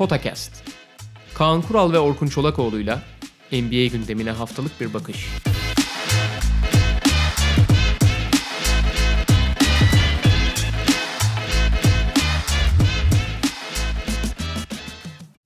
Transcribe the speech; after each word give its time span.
Potakast. 0.00 0.52
Kaan 1.34 1.62
Kural 1.62 1.92
ve 1.92 1.98
Orkun 1.98 2.26
Çolakoğlu'yla 2.26 3.02
NBA 3.52 3.86
gündemine 3.86 4.30
haftalık 4.30 4.80
bir 4.80 4.94
bakış. 4.94 5.28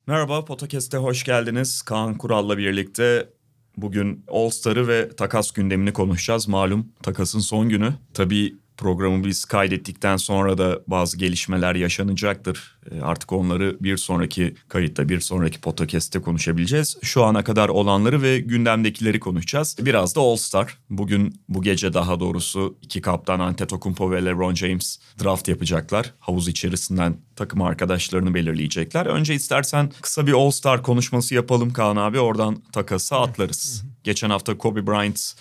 Merhaba, 0.07 0.45
Podcast'e 0.45 0.97
hoş 0.97 1.25
geldiniz. 1.25 1.83
Kaan 1.83 2.19
Kural'la 2.19 2.59
birlikte 2.59 3.29
bugün 3.77 4.25
All 4.29 4.51
Star'ı 4.51 4.89
ve 4.89 5.17
takas 5.17 5.51
gündemini 5.51 5.93
konuşacağız. 5.93 6.49
Malum 6.49 6.93
takasın 7.03 7.41
son 7.41 7.69
günü. 7.69 7.95
Tabii 8.15 8.57
programı 8.77 9.25
biz 9.25 9.45
kaydettikten 9.45 10.17
sonra 10.17 10.59
da 10.59 10.81
bazı 10.87 11.17
gelişmeler 11.19 11.75
yaşanacaktır. 11.75 12.79
E, 12.91 13.01
Artık 13.01 13.33
onları 13.33 13.77
bir 13.81 13.97
sonraki 13.97 14.55
kayıtta, 14.69 15.09
bir 15.09 15.21
sonraki 15.21 15.61
podcast'te 15.61 16.21
konuşabileceğiz. 16.21 16.97
Şu 17.03 17.25
ana 17.25 17.45
kadar 17.45 17.69
olanları 17.69 18.23
ve 18.23 18.41
gündemdekileri 18.41 19.21
konuşacağız. 19.21 19.77
Biraz 19.81 20.17
da 20.17 20.21
All 20.21 20.37
Star. 20.37 20.79
Bugün, 20.91 21.41
bu 21.49 21.63
gece 21.63 21.93
daha 21.93 22.21
doğrusu 22.21 22.79
iki 22.83 23.01
kaptan 23.01 23.41
Antetokounmpo 23.41 24.11
ve 24.11 24.25
LeBron 24.25 24.55
James 24.55 24.99
draft 25.23 25.49
yapacaklar. 25.49 26.15
Havuz 26.19 26.49
içerisinden 26.49 27.17
takım 27.37 27.63
arkadaşlarını 27.63 28.35
belirleyecekler. 28.35 29.07
Önce 29.07 29.35
istersen 29.35 29.91
kısa 30.03 30.27
bir 30.27 30.33
All 30.33 30.51
Star 30.51 30.83
konuşması 30.83 31.35
yapalım 31.35 31.73
Kaan 31.73 31.97
abi. 31.97 32.21
Oradan 32.21 32.63
takası 32.73 33.17
atlarız. 33.17 33.85
Geçen 34.05 34.31
hafta 34.31 34.59
Kobe 34.59 34.87
Bryant 34.87 35.35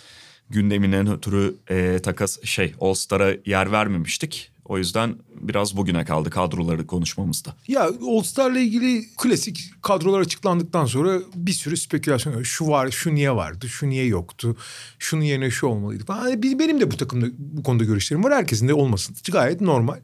gündeminden 0.50 1.12
ötürü 1.12 1.56
e, 1.70 2.00
takas 2.00 2.44
şey 2.44 2.74
All 2.82 2.94
Star'a 2.94 3.34
yer 3.46 3.72
vermemiştik. 3.72 4.54
O 4.66 4.78
yüzden 4.78 5.16
biraz 5.42 5.78
bugüne 5.78 6.06
kaldı 6.06 6.30
kadroları 6.30 6.88
konuşmamızda. 6.88 7.56
Ya 7.68 7.90
All 8.08 8.22
Star'la 8.22 8.60
ilgili 8.60 9.06
klasik 9.18 9.72
kadrolar 9.82 10.20
açıklandıktan 10.20 10.86
sonra 10.86 11.20
bir 11.36 11.52
sürü 11.52 11.78
spekülasyon. 11.78 12.44
Şu 12.44 12.68
var, 12.68 12.92
şu 12.92 13.16
niye 13.16 13.36
vardı, 13.36 13.70
şu 13.70 13.90
niye 13.90 14.06
yoktu, 14.06 14.58
şunun 15.00 15.22
yerine 15.22 15.52
şu 15.52 15.68
olmalıydı 15.68 16.06
falan. 16.06 16.20
Hani 16.20 16.60
benim 16.60 16.82
de 16.82 16.92
bu 16.92 16.98
takımda 16.98 17.26
bu 17.38 17.64
konuda 17.64 17.84
görüşlerim 17.84 18.24
var. 18.24 18.34
Herkesin 18.34 18.68
de 18.68 18.74
olmasın. 18.74 19.16
Gayet 19.32 19.62
normal. 19.62 20.00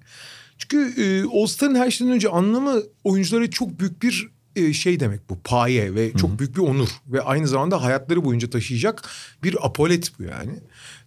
Çünkü 0.57 1.01
e, 1.01 1.37
All 1.39 1.45
Star'ın 1.45 1.75
her 1.75 1.91
şeyden 1.91 2.13
önce 2.13 2.29
anlamı 2.29 2.81
oyunculara 3.03 3.49
çok 3.49 3.79
büyük 3.79 4.03
bir 4.03 4.29
şey 4.73 4.99
demek 4.99 5.29
bu 5.29 5.39
paye 5.39 5.95
ve 5.95 6.13
çok 6.13 6.39
büyük 6.39 6.55
bir 6.55 6.61
onur 6.61 6.89
ve 7.07 7.21
aynı 7.21 7.47
zamanda 7.47 7.83
hayatları 7.83 8.25
boyunca 8.25 8.49
taşıyacak 8.49 9.09
bir 9.43 9.65
apolet 9.65 10.19
bu 10.19 10.23
yani. 10.23 10.59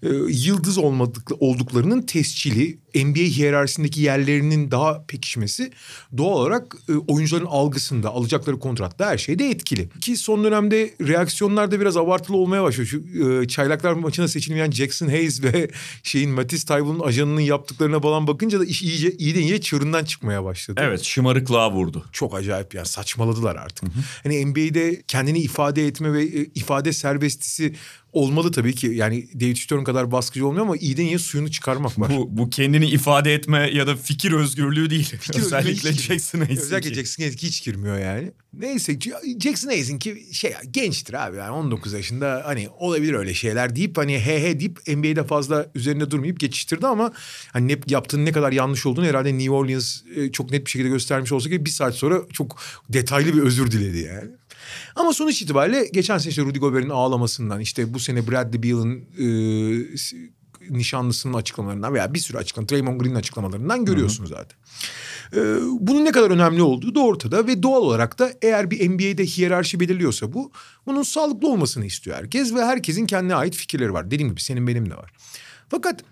E, 0.02 0.08
yıldız 0.28 0.78
olmadık, 0.78 1.30
olduklarının 1.40 2.02
tescili, 2.02 2.78
NBA 2.94 3.20
hiyerarşisindeki 3.20 4.00
yerlerinin 4.00 4.70
daha 4.70 5.04
pekişmesi 5.06 5.70
doğal 6.16 6.32
olarak 6.32 6.76
e, 6.88 6.92
oyuncuların 6.92 7.46
algısında, 7.46 8.08
alacakları 8.10 8.58
kontratta 8.58 9.06
her 9.06 9.18
şeyde 9.18 9.50
etkili. 9.50 9.88
Ki 10.00 10.16
son 10.16 10.44
dönemde 10.44 10.94
reaksiyonlar 11.00 11.70
da 11.70 11.80
biraz 11.80 11.96
abartılı 11.96 12.36
olmaya 12.36 12.62
başlıyor. 12.62 12.88
Şu 12.88 13.02
e, 13.42 13.48
çaylaklar 13.48 13.92
maçına 13.92 14.28
seçilmeyen 14.28 14.70
Jackson 14.70 15.08
Hayes 15.08 15.42
ve 15.42 15.70
şeyin 16.02 16.30
Matisse 16.30 16.66
Tybul'un 16.66 17.00
ajanının 17.00 17.40
yaptıklarına 17.40 18.00
falan 18.00 18.26
bakınca 18.26 18.60
da 18.60 18.64
iş 18.64 18.82
iyice 18.82 19.12
iyi 19.12 19.34
iyice 19.34 19.60
çığırından 19.60 20.04
çıkmaya 20.04 20.44
başladı. 20.44 20.80
Evet 20.84 21.02
şımarıklığa 21.02 21.72
vurdu. 21.72 22.04
Çok 22.12 22.34
acayip 22.34 22.74
ya 22.74 22.84
saçmaladılar 22.84 23.56
artık. 23.56 23.88
Hani 24.22 24.46
NBA'de 24.46 25.02
kendini 25.08 25.38
ifade 25.38 25.86
etme 25.86 26.12
ve 26.12 26.22
e, 26.22 26.44
ifade 26.54 26.92
serbestisi 26.92 27.74
olmalı 28.12 28.52
tabii 28.52 28.74
ki. 28.74 28.86
Yani 28.86 29.28
David 29.40 29.56
Stern 29.56 29.84
kadar 29.84 30.12
baskıcı 30.12 30.46
olmuyor 30.46 30.64
ama 30.64 30.76
iyiden 30.76 31.02
iyiye 31.02 31.18
suyunu 31.18 31.50
çıkarmak 31.50 32.00
var. 32.00 32.12
Bu, 32.16 32.28
bu 32.36 32.50
kendini 32.50 32.86
ifade 32.86 33.34
etme 33.34 33.70
ya 33.72 33.86
da 33.86 33.96
fikir 33.96 34.32
özgürlüğü 34.32 34.90
değil. 34.90 35.16
Fikir 35.20 35.40
Özellikle 35.40 35.92
Jackson. 35.92 36.38
Hayes'in 36.38 36.64
Özellikle. 36.64 36.94
Jackson 36.94 37.22
Hayes 37.22 37.36
hiç 37.36 37.64
girmiyor 37.64 37.98
yani. 37.98 38.32
Neyse 38.52 38.98
Jackson 39.40 39.68
Hayes'in 39.68 39.98
ki 39.98 40.26
şey 40.32 40.52
gençtir 40.70 41.26
abi 41.26 41.36
yani 41.36 41.50
19 41.50 41.92
yaşında 41.92 42.42
hani 42.44 42.68
olabilir 42.68 43.14
öyle 43.14 43.34
şeyler 43.34 43.76
deyip 43.76 43.98
hani 43.98 44.18
he 44.18 44.42
he 44.42 44.60
deyip 44.60 44.78
NBA'de 44.88 45.24
fazla 45.24 45.66
üzerinde 45.74 46.10
durmayıp 46.10 46.40
geçiştirdi 46.40 46.86
ama 46.86 47.12
hani 47.52 47.68
ne, 47.68 47.76
yaptığının 47.88 48.24
ne 48.24 48.32
kadar 48.32 48.52
yanlış 48.52 48.86
olduğunu 48.86 49.06
herhalde 49.06 49.38
New 49.38 49.50
Orleans 49.50 50.00
e, 50.16 50.32
çok 50.32 50.50
net 50.50 50.66
bir 50.66 50.70
şekilde 50.70 50.88
göstermiş 50.88 51.32
olsa 51.32 51.50
ki 51.50 51.64
bir 51.64 51.70
saat 51.70 51.94
sonra 51.94 52.20
çok 52.32 52.62
detaylı 52.88 53.36
bir 53.36 53.42
özür 53.42 53.70
diledi 53.70 53.98
yani. 53.98 54.30
Ama 54.96 55.12
sonuç 55.12 55.42
itibariyle 55.42 55.88
geçen 55.92 56.18
sene 56.18 56.30
işte 56.30 56.42
Rudy 56.42 56.58
Gobert'in 56.58 56.90
ağlamasından 56.90 57.60
işte 57.60 57.94
bu 57.94 58.00
sene 58.00 58.28
Bradley 58.28 58.62
Beal'ın 58.62 59.04
e, 59.18 59.26
nişanlısının 60.70 61.34
açıklamalarından 61.34 61.94
veya 61.94 62.14
bir 62.14 62.18
sürü 62.18 62.38
açıklama 62.38 62.68
Draymond 62.68 63.00
Green'in 63.00 63.14
açıklamalarından 63.14 63.84
görüyorsunuz 63.84 64.30
zaten. 64.30 64.58
Ee, 65.36 65.56
bunun 65.80 66.04
ne 66.04 66.12
kadar 66.12 66.30
önemli 66.30 66.62
olduğu 66.62 66.94
da 66.94 67.00
ortada 67.00 67.46
ve 67.46 67.62
doğal 67.62 67.82
olarak 67.82 68.18
da 68.18 68.32
eğer 68.42 68.70
bir 68.70 68.90
NBA'de 68.90 69.26
hiyerarşi 69.26 69.80
belirliyorsa 69.80 70.32
bu 70.32 70.52
bunun 70.86 71.02
sağlıklı 71.02 71.48
olmasını 71.48 71.86
istiyor 71.86 72.16
herkes 72.16 72.54
ve 72.54 72.64
herkesin 72.64 73.06
kendine 73.06 73.34
ait 73.34 73.54
fikirleri 73.54 73.92
var. 73.92 74.10
Dediğim 74.10 74.30
gibi 74.30 74.40
senin 74.40 74.66
benim 74.66 74.90
de 74.90 74.96
var. 74.96 75.10
Fakat 75.68 76.04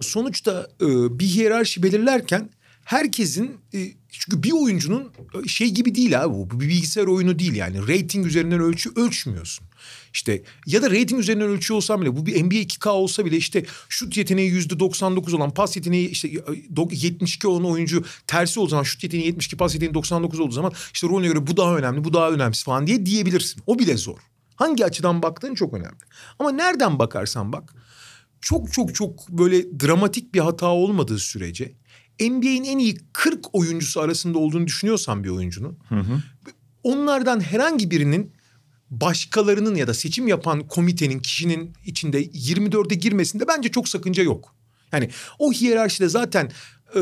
sonuçta 0.00 0.68
e, 0.80 0.86
bir 1.18 1.26
hiyerarşi 1.26 1.82
belirlerken 1.82 2.50
herkesin 2.84 3.56
e, 3.74 3.78
çünkü 4.10 4.42
bir 4.42 4.52
oyuncunun 4.52 5.12
e, 5.44 5.48
şey 5.48 5.70
gibi 5.70 5.94
değil 5.94 6.22
abi 6.22 6.34
bu. 6.34 6.50
Bu 6.50 6.60
bir 6.60 6.68
bilgisayar 6.68 7.06
oyunu 7.06 7.38
değil 7.38 7.54
yani. 7.54 7.88
Rating 7.88 8.26
üzerinden 8.26 8.60
ölçü 8.60 8.90
ölçmüyorsun. 8.96 9.66
İşte 10.12 10.42
ya 10.66 10.82
da 10.82 10.90
rating 10.90 11.20
üzerinden 11.20 11.48
ölçüyor 11.48 11.76
olsam 11.76 12.00
bile 12.00 12.16
bu 12.16 12.26
bir 12.26 12.44
NBA 12.44 12.54
2K 12.54 12.88
olsa 12.88 13.24
bile 13.24 13.36
işte 13.36 13.64
şut 13.88 14.16
yeteneği 14.16 14.50
yüzde 14.50 14.80
99 14.80 15.34
olan 15.34 15.54
pas 15.54 15.76
yeteneği 15.76 16.08
işte 16.08 16.28
e, 16.28 16.32
do- 16.74 16.94
72 16.94 17.48
olan 17.48 17.64
oyuncu 17.64 18.04
tersi 18.26 18.60
olduğu 18.60 18.70
zaman 18.70 18.82
şut 18.82 19.02
yeteneği 19.02 19.26
72 19.26 19.56
pas 19.56 19.74
yeteneği 19.74 19.94
99 19.94 20.40
olduğu 20.40 20.52
zaman 20.52 20.72
işte 20.94 21.08
rolüne 21.08 21.28
göre 21.28 21.46
bu 21.46 21.56
daha 21.56 21.76
önemli 21.76 22.04
bu 22.04 22.12
daha 22.12 22.30
önemsiz 22.30 22.64
falan 22.64 22.86
diye 22.86 23.06
diyebilirsin. 23.06 23.62
O 23.66 23.78
bile 23.78 23.96
zor. 23.96 24.18
Hangi 24.56 24.84
açıdan 24.84 25.22
baktığın 25.22 25.54
çok 25.54 25.74
önemli. 25.74 25.98
Ama 26.38 26.50
nereden 26.50 26.98
bakarsan 26.98 27.52
bak 27.52 27.74
çok 28.40 28.72
çok 28.72 28.94
çok 28.94 29.28
böyle 29.28 29.80
dramatik 29.80 30.34
bir 30.34 30.40
hata 30.40 30.66
olmadığı 30.66 31.18
sürece 31.18 31.74
NBA'in 32.20 32.64
en 32.64 32.78
iyi 32.78 32.96
40 33.12 33.54
oyuncusu 33.54 34.00
arasında 34.00 34.38
olduğunu 34.38 34.66
düşünüyorsan 34.66 35.24
bir 35.24 35.28
oyuncunun 35.28 35.78
onlardan 36.82 37.40
herhangi 37.40 37.90
birinin 37.90 38.32
başkalarının 38.90 39.74
ya 39.74 39.86
da 39.86 39.94
seçim 39.94 40.28
yapan 40.28 40.68
komitenin 40.68 41.18
kişinin 41.18 41.72
içinde 41.86 42.24
24'e 42.24 42.94
girmesinde 42.94 43.48
bence 43.48 43.68
çok 43.68 43.88
sakınca 43.88 44.22
yok. 44.22 44.54
Yani 44.92 45.10
o 45.38 45.52
hiyerarşide 45.52 46.08
zaten 46.08 46.50
e, 46.94 47.00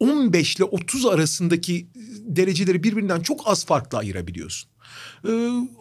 15 0.00 0.56
ile 0.56 0.64
30 0.64 1.06
arasındaki 1.06 1.88
dereceleri 2.20 2.82
birbirinden 2.82 3.20
çok 3.20 3.40
az 3.44 3.66
farklı 3.66 3.98
ayırabiliyorsun. 3.98 4.70
E, 5.28 5.30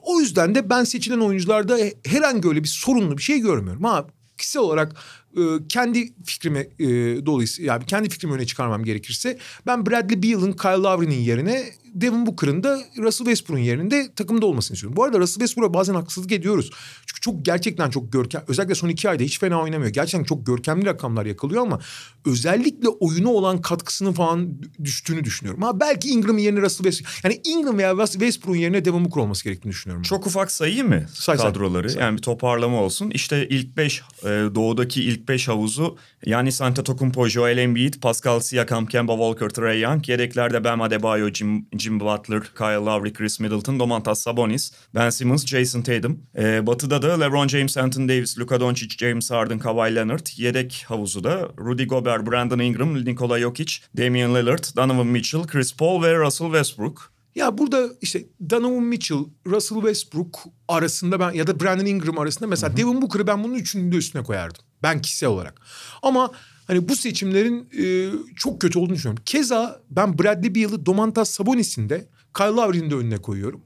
o 0.01 0.19
yüzden 0.19 0.55
de 0.55 0.69
ben 0.69 0.83
seçilen 0.83 1.19
oyuncularda 1.19 1.77
herhangi 2.05 2.47
öyle 2.47 2.63
bir 2.63 2.67
sorunlu 2.67 3.17
bir 3.17 3.23
şey 3.23 3.39
görmüyorum. 3.39 3.83
Ha 3.83 4.07
kişisel 4.37 4.61
olarak 4.61 4.95
e, 5.37 5.67
kendi 5.69 6.13
fikrimi 6.25 6.59
e, 6.79 6.85
dolayısıyla 7.25 7.73
yani 7.73 7.85
kendi 7.85 8.09
fikrimi 8.09 8.33
öne 8.33 8.45
çıkarmam 8.45 8.83
gerekirse 8.83 9.37
ben 9.65 9.85
Bradley 9.85 10.23
Beal'ın 10.23 10.51
Kyle 10.51 10.71
Lowry'nin 10.71 11.19
yerine 11.19 11.63
Devin 11.93 12.25
Booker'ın 12.25 12.63
da 12.63 12.79
Russell 12.97 13.25
Westbrook'un 13.25 13.63
yerinde 13.63 14.13
takımda 14.15 14.45
olmasını 14.45 14.75
istiyorum. 14.75 14.97
Bu 14.97 15.03
arada 15.03 15.19
Russell 15.19 15.39
Westbrook'a 15.39 15.73
bazen 15.73 15.93
haksızlık 15.93 16.31
ediyoruz. 16.31 16.71
Çünkü 17.05 17.21
çok 17.21 17.45
gerçekten 17.45 17.89
çok 17.89 18.11
görkem 18.13 18.43
özellikle 18.47 18.75
son 18.75 18.89
iki 18.89 19.09
ayda 19.09 19.23
hiç 19.23 19.39
fena 19.39 19.61
oynamıyor. 19.61 19.91
Gerçekten 19.91 20.23
çok 20.23 20.45
görkemli 20.45 20.85
rakamlar 20.85 21.25
yakalıyor 21.25 21.61
ama 21.61 21.79
özellikle 22.25 22.87
oyuna 22.87 23.29
olan 23.29 23.61
katkısının 23.61 24.13
falan 24.13 24.61
düştüğünü 24.83 25.23
düşünüyorum. 25.23 25.61
Ha 25.61 25.79
belki 25.79 26.09
Ingram'ın 26.09 26.39
yerine 26.39 26.61
Russell 26.61 26.83
Westbrook 26.83 27.23
yani 27.23 27.41
Ingram 27.43 27.77
veya 27.77 28.05
Westbrook'un 28.05 28.59
yerine 28.59 28.85
Devin 28.85 29.05
Booker 29.05 29.21
olması 29.21 29.43
gerektiğini 29.43 29.71
düşünüyorum. 29.71 30.03
Çok 30.03 30.27
ufak 30.27 30.51
sayayım 30.51 30.87
mı 30.87 31.05
Say, 31.13 31.37
say. 31.37 31.47
kadroları? 31.47 31.91
Yani 31.99 32.17
bir 32.17 32.21
toparlama 32.21 32.81
olsun. 32.81 33.09
İşte 33.09 33.47
ilk 33.49 33.77
beş, 33.77 34.01
e, 34.23 34.27
doğudaki 34.55 35.03
ilk 35.03 35.22
beş 35.27 35.47
havuzu 35.47 35.97
Giannis 36.23 36.61
Antetokounmpo, 36.61 37.27
Joel 37.27 37.57
Embiid, 37.57 37.93
Pascal 38.01 38.39
Siakam, 38.39 38.85
Kemba 38.85 39.13
Walker, 39.13 39.49
Trae 39.49 39.77
Young. 39.77 40.09
Yedeklerde 40.09 40.63
Bam 40.63 40.81
Adebayo, 40.81 41.29
Jim, 41.29 41.67
Jim 41.77 41.99
Butler, 41.99 42.41
Kyle 42.57 42.85
Lowry, 42.85 43.13
Chris 43.13 43.39
Middleton, 43.39 43.79
Domantas 43.79 44.19
Sabonis, 44.19 44.71
Ben 44.95 45.09
Simmons, 45.09 45.45
Jason 45.45 45.81
Tatum. 45.81 46.19
E, 46.37 46.67
batıda 46.67 47.01
da 47.01 47.19
LeBron 47.19 47.47
James, 47.47 47.77
Anthony 47.77 48.09
Davis, 48.09 48.39
Luka 48.39 48.59
Doncic, 48.59 48.97
James 48.97 49.31
Harden, 49.31 49.59
Kawhi 49.59 49.95
Leonard. 49.95 50.27
Yedek 50.37 50.85
havuzu 50.87 51.23
da 51.23 51.49
Rudy 51.59 51.85
Gobert, 51.85 52.27
Brandon 52.27 52.59
Ingram, 52.59 53.05
Nikola 53.05 53.39
Jokic, 53.39 53.73
Damian 53.97 54.35
Lillard, 54.35 54.75
Donovan 54.75 55.07
Mitchell, 55.07 55.43
Chris 55.43 55.73
Paul 55.73 56.03
ve 56.03 56.19
Russell 56.19 56.47
Westbrook. 56.47 57.13
Ya 57.35 57.57
burada 57.57 57.89
işte 58.01 58.23
Donovan 58.49 58.83
Mitchell, 58.83 59.17
Russell 59.47 59.77
Westbrook 59.77 60.39
arasında 60.67 61.19
ben 61.19 61.31
ya 61.31 61.47
da 61.47 61.59
Brandon 61.59 61.85
Ingram 61.85 62.19
arasında 62.19 62.47
mesela 62.47 62.77
Devin 62.77 63.01
Booker'ı 63.01 63.27
ben 63.27 63.43
bunun 63.43 63.53
üçünün 63.53 63.91
de 63.91 63.95
üstüne 63.95 64.23
koyardım. 64.23 64.61
Ben 64.83 65.01
kişisel 65.01 65.29
olarak. 65.29 65.61
Ama 66.01 66.31
hani 66.67 66.89
bu 66.89 66.95
seçimlerin 66.95 67.69
e, 67.79 68.11
çok 68.35 68.61
kötü 68.61 68.79
olduğunu 68.79 68.95
düşünüyorum. 68.95 69.23
Keza 69.25 69.81
ben 69.89 70.19
Bradley 70.19 70.55
Beal'ı 70.55 70.85
Domantas 70.85 71.29
Sabonis'in 71.29 71.89
de 71.89 72.07
Kyle 72.37 72.45
Lowry'nin 72.47 72.91
de 72.91 72.95
önüne 72.95 73.17
koyuyorum. 73.17 73.61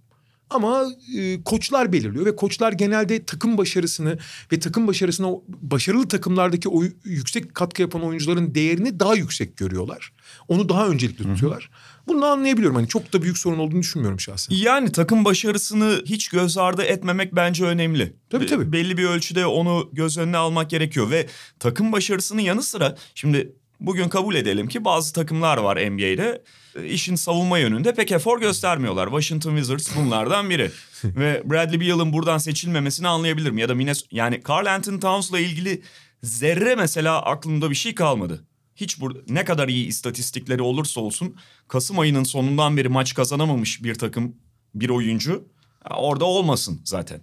Ama 0.50 0.86
e, 1.18 1.44
koçlar 1.44 1.94
belirliyor 1.94 2.26
ve 2.26 2.36
koçlar 2.36 2.72
genelde 2.72 3.26
takım 3.26 3.58
başarısını 3.58 4.18
ve 4.52 4.60
takım 4.60 4.88
başarısına 4.88 5.28
başarılı 5.48 6.08
takımlardaki 6.08 6.70
oy, 6.70 6.92
yüksek 7.04 7.56
katkı 7.56 7.82
yapan 7.82 8.04
oyuncuların 8.04 8.56
değerini 8.56 9.00
daha 9.00 9.16
yüksek 9.16 9.58
görüyorlar. 9.58 10.14
Onu 10.48 10.70
daha 10.70 10.88
öncelikli 10.88 11.24
tutuyorlar. 11.24 11.70
Bunu 12.08 12.22
da 12.22 12.32
anlayabiliyorum. 12.32 12.76
Hani 12.76 12.88
çok 12.88 13.14
da 13.14 13.22
büyük 13.22 13.38
sorun 13.38 13.60
olduğunu 13.60 13.82
düşünmüyorum 13.82 14.20
şahsen. 14.20 14.56
Yani 14.56 14.92
takım 14.92 15.26
başarısını 15.26 16.02
hiç 16.06 16.30
göz 16.30 16.58
ardı 16.58 16.82
etmemek 16.82 17.36
bence 17.36 17.66
önemli. 17.66 18.14
Tabii, 18.30 18.46
tabii. 18.46 18.72
Belli 18.72 18.98
bir 18.98 19.06
ölçüde 19.06 19.46
onu 19.46 19.90
göz 19.94 20.18
önüne 20.18 20.38
almak 20.38 20.70
gerekiyor 20.70 21.12
ve 21.12 21.28
takım 21.60 21.92
başarısının 21.92 22.42
yanı 22.42 22.64
sıra 22.64 22.96
şimdi 23.16 23.52
bugün 23.79 24.09
kabul 24.09 24.35
edelim 24.35 24.68
ki 24.68 24.85
bazı 24.85 25.13
takımlar 25.13 25.57
var 25.57 25.77
NBA'de 25.91 26.44
e, 26.75 26.85
işin 26.85 27.15
savunma 27.15 27.59
yönünde 27.59 27.94
pek 27.94 28.12
efor 28.12 28.39
göstermiyorlar. 28.39 29.07
Washington 29.07 29.56
Wizards 29.56 29.95
bunlardan 29.95 30.50
biri. 30.50 30.71
ve 31.03 31.41
Bradley 31.45 31.79
Beal'ın 31.79 32.13
buradan 32.13 32.38
seçilmemesini 32.38 33.07
anlayabilirim 33.07 33.57
ya 33.57 33.69
da 33.69 33.75
Minnesota 33.75 34.07
yani 34.12 34.41
Carl 34.50 34.65
Anthony 34.65 35.00
Towns'la 35.00 35.39
ilgili 35.39 35.81
zerre 36.24 36.75
mesela 36.75 37.21
aklımda 37.21 37.69
bir 37.69 37.75
şey 37.75 37.95
kalmadı. 37.95 38.44
Hiç 38.75 39.01
bur 39.01 39.15
ne 39.29 39.45
kadar 39.45 39.68
iyi 39.68 39.88
istatistikleri 39.88 40.62
olursa 40.62 41.01
olsun 41.01 41.35
Kasım 41.68 42.00
ayının 42.00 42.24
sonundan 42.24 42.77
beri 42.77 42.89
maç 42.89 43.13
kazanamamış 43.13 43.83
bir 43.83 43.95
takım 43.95 44.35
bir 44.75 44.89
oyuncu 44.89 45.47
ya 45.89 45.97
orada 45.97 46.25
olmasın 46.25 46.81
zaten. 46.85 47.21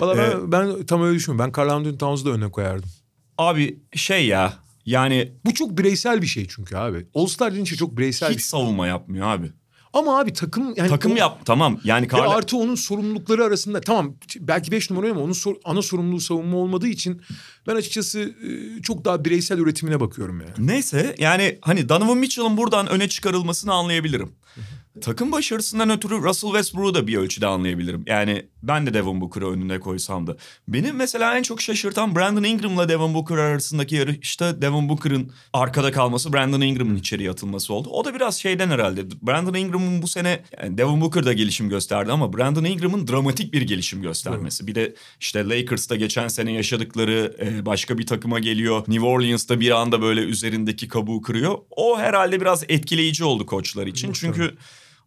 Valla 0.00 0.18
ben, 0.18 0.30
Ee, 0.30 0.52
ben 0.52 0.86
tam 0.86 1.02
öyle 1.02 1.16
düşünmüyorum. 1.16 1.52
Ben 1.54 1.62
Carl 1.62 1.68
Anthony 1.68 1.98
Towns'u 1.98 2.24
da 2.24 2.30
öne 2.30 2.50
koyardım. 2.50 2.90
Abi 3.38 3.78
şey 3.94 4.26
ya 4.26 4.54
yani 4.86 5.32
Bu 5.46 5.54
çok 5.54 5.78
bireysel 5.78 6.22
bir 6.22 6.26
şey 6.26 6.46
çünkü 6.48 6.76
abi. 6.76 7.06
All 7.14 7.26
Star 7.26 7.52
deyince 7.54 7.76
çok 7.76 7.96
bireysel 7.98 8.28
hiç 8.30 8.36
bir 8.36 8.42
şey. 8.42 8.48
savunma 8.48 8.86
yapmıyor 8.86 9.26
abi. 9.26 9.50
Ama 9.92 10.18
abi 10.20 10.32
takım 10.32 10.74
yani 10.76 10.88
Takım 10.88 11.12
o- 11.12 11.16
yap 11.16 11.40
tamam 11.44 11.80
yani 11.84 12.08
Carl 12.12 12.30
artı 12.30 12.56
onun 12.56 12.74
sorumlulukları 12.74 13.44
arasında 13.44 13.80
tamam 13.80 14.14
belki 14.40 14.72
beş 14.72 14.90
numara 14.90 15.10
ama 15.10 15.20
onun 15.20 15.32
sor- 15.32 15.56
ana 15.64 15.82
sorumluluğu 15.82 16.20
savunma 16.20 16.56
olmadığı 16.56 16.88
için 16.88 17.22
ben 17.66 17.76
açıkçası 17.76 18.20
e, 18.20 18.82
çok 18.82 19.04
daha 19.04 19.24
bireysel 19.24 19.58
üretimine 19.58 20.00
bakıyorum 20.00 20.40
yani. 20.40 20.52
Neyse 20.68 21.14
yani 21.18 21.58
hani 21.62 21.88
Donovan 21.88 22.18
Mitchell'ın 22.18 22.56
buradan 22.56 22.88
öne 22.88 23.08
çıkarılmasını 23.08 23.72
anlayabilirim. 23.72 24.32
Takım 25.00 25.32
başarısından 25.32 25.90
ötürü 25.90 26.22
Russell 26.22 26.50
Westbrook'u 26.50 26.94
da 26.94 27.06
bir 27.06 27.16
ölçüde 27.16 27.46
anlayabilirim. 27.46 28.04
Yani 28.06 28.46
ben 28.62 28.86
de 28.86 28.94
Devin 28.94 29.20
Booker'ı 29.20 29.50
önüne 29.50 29.80
koysam 29.80 30.26
da. 30.26 30.36
Benim 30.68 30.96
mesela 30.96 31.36
en 31.36 31.42
çok 31.42 31.60
şaşırtan 31.60 32.16
Brandon 32.16 32.42
Ingram'la 32.42 32.88
Devin 32.88 33.14
Booker 33.14 33.36
arasındaki 33.36 33.94
yarışta 33.94 34.62
Devin 34.62 34.88
Booker'ın 34.88 35.32
arkada 35.52 35.92
kalması, 35.92 36.32
Brandon 36.32 36.60
Ingram'ın 36.60 36.96
içeriye 36.96 37.30
atılması 37.30 37.74
oldu. 37.74 37.88
O 37.90 38.04
da 38.04 38.14
biraz 38.14 38.36
şeyden 38.36 38.70
herhalde. 38.70 39.10
Brandon 39.22 39.54
Ingram'ın 39.54 40.02
bu 40.02 40.08
sene 40.08 40.42
yani 40.62 40.78
Devin 40.78 41.00
Booker 41.00 41.24
da 41.24 41.32
gelişim 41.32 41.68
gösterdi 41.68 42.12
ama 42.12 42.32
Brandon 42.32 42.64
Ingram'ın 42.64 43.08
dramatik 43.08 43.52
bir 43.52 43.62
gelişim 43.62 44.02
göstermesi. 44.02 44.66
Bir 44.66 44.74
de 44.74 44.94
işte 45.20 45.48
Lakers'ta 45.48 45.96
geçen 45.96 46.28
sene 46.28 46.52
yaşadıkları 46.52 47.36
e, 47.40 47.66
başka 47.66 47.98
bir 47.98 48.06
takıma 48.06 48.38
geliyor. 48.38 48.84
New 48.88 49.06
Orleans'ta 49.06 49.60
bir 49.60 49.70
anda 49.70 50.02
böyle 50.02 50.20
üzerindeki 50.20 50.88
kabuğu 50.88 51.22
kırıyor. 51.22 51.58
O 51.70 51.98
herhalde 51.98 52.40
biraz 52.40 52.64
etkileyici 52.68 53.24
oldu 53.24 53.46
koçlar 53.46 53.86
için. 53.86 54.12
Çünkü 54.12 54.41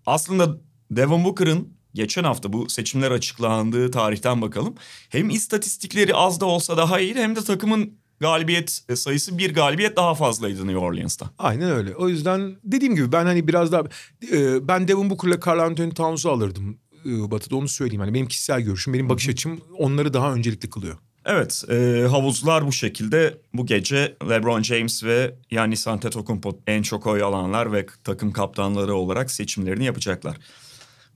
aslında 0.06 0.58
Devin 0.92 1.26
Booker'ın 1.26 1.74
geçen 1.94 2.24
hafta 2.24 2.54
bu 2.54 2.70
seçimler 2.70 3.12
açıklandığı 3.12 3.92
tarihten 3.92 4.42
bakalım. 4.42 4.76
Hem 5.10 5.30
istatistikleri 5.30 6.16
az 6.16 6.42
da 6.42 6.46
olsa 6.46 6.78
daha 6.78 7.00
iyi 7.00 7.16
hem 7.16 7.36
de 7.36 7.44
takımın 7.44 7.98
galibiyet 8.20 8.70
sayısı 8.96 9.38
bir 9.38 9.54
galibiyet 9.54 9.98
daha 9.98 10.16
fazlaydı 10.16 10.68
New 10.68 10.78
Orleans'ta. 10.78 11.30
Aynen 11.38 11.72
öyle. 11.72 11.96
O 11.96 12.10
yüzden 12.10 12.56
dediğim 12.64 12.96
gibi 12.96 13.12
ben 13.12 13.26
hani 13.26 13.48
biraz 13.48 13.72
daha 13.72 13.84
e, 14.32 14.68
ben 14.68 14.88
Devin 14.88 15.10
Booker'la 15.10 15.40
Carl 15.48 15.60
Anthony 15.60 15.90
Towns'u 15.90 16.32
alırdım 16.32 16.78
e, 17.06 17.32
Batı'da 17.32 17.56
onu 17.56 17.68
söyleyeyim. 17.68 18.02
Hani 18.02 18.14
benim 18.14 18.28
kişisel 18.28 18.62
görüşüm, 18.62 18.94
benim 18.94 19.10
bakış 19.10 19.30
açım 19.30 19.62
onları 19.78 20.14
daha 20.14 20.34
öncelikli 20.34 20.70
kılıyor. 20.70 20.98
Evet, 21.26 21.64
e, 21.70 22.08
havuzlar 22.12 22.68
bu 22.68 22.72
şekilde. 22.72 23.38
Bu 23.54 23.66
gece 23.66 24.16
LeBron 24.30 24.64
James 24.64 25.04
ve 25.04 25.36
Giannis 25.50 25.88
Antetokounmpo 25.88 26.60
en 26.68 26.82
çok 26.82 27.08
oy 27.08 27.24
alanlar 27.24 27.74
ve 27.74 27.86
takım 28.04 28.32
kaptanları 28.32 28.96
olarak 28.96 29.32
seçimlerini 29.32 29.86
yapacaklar. 29.86 30.38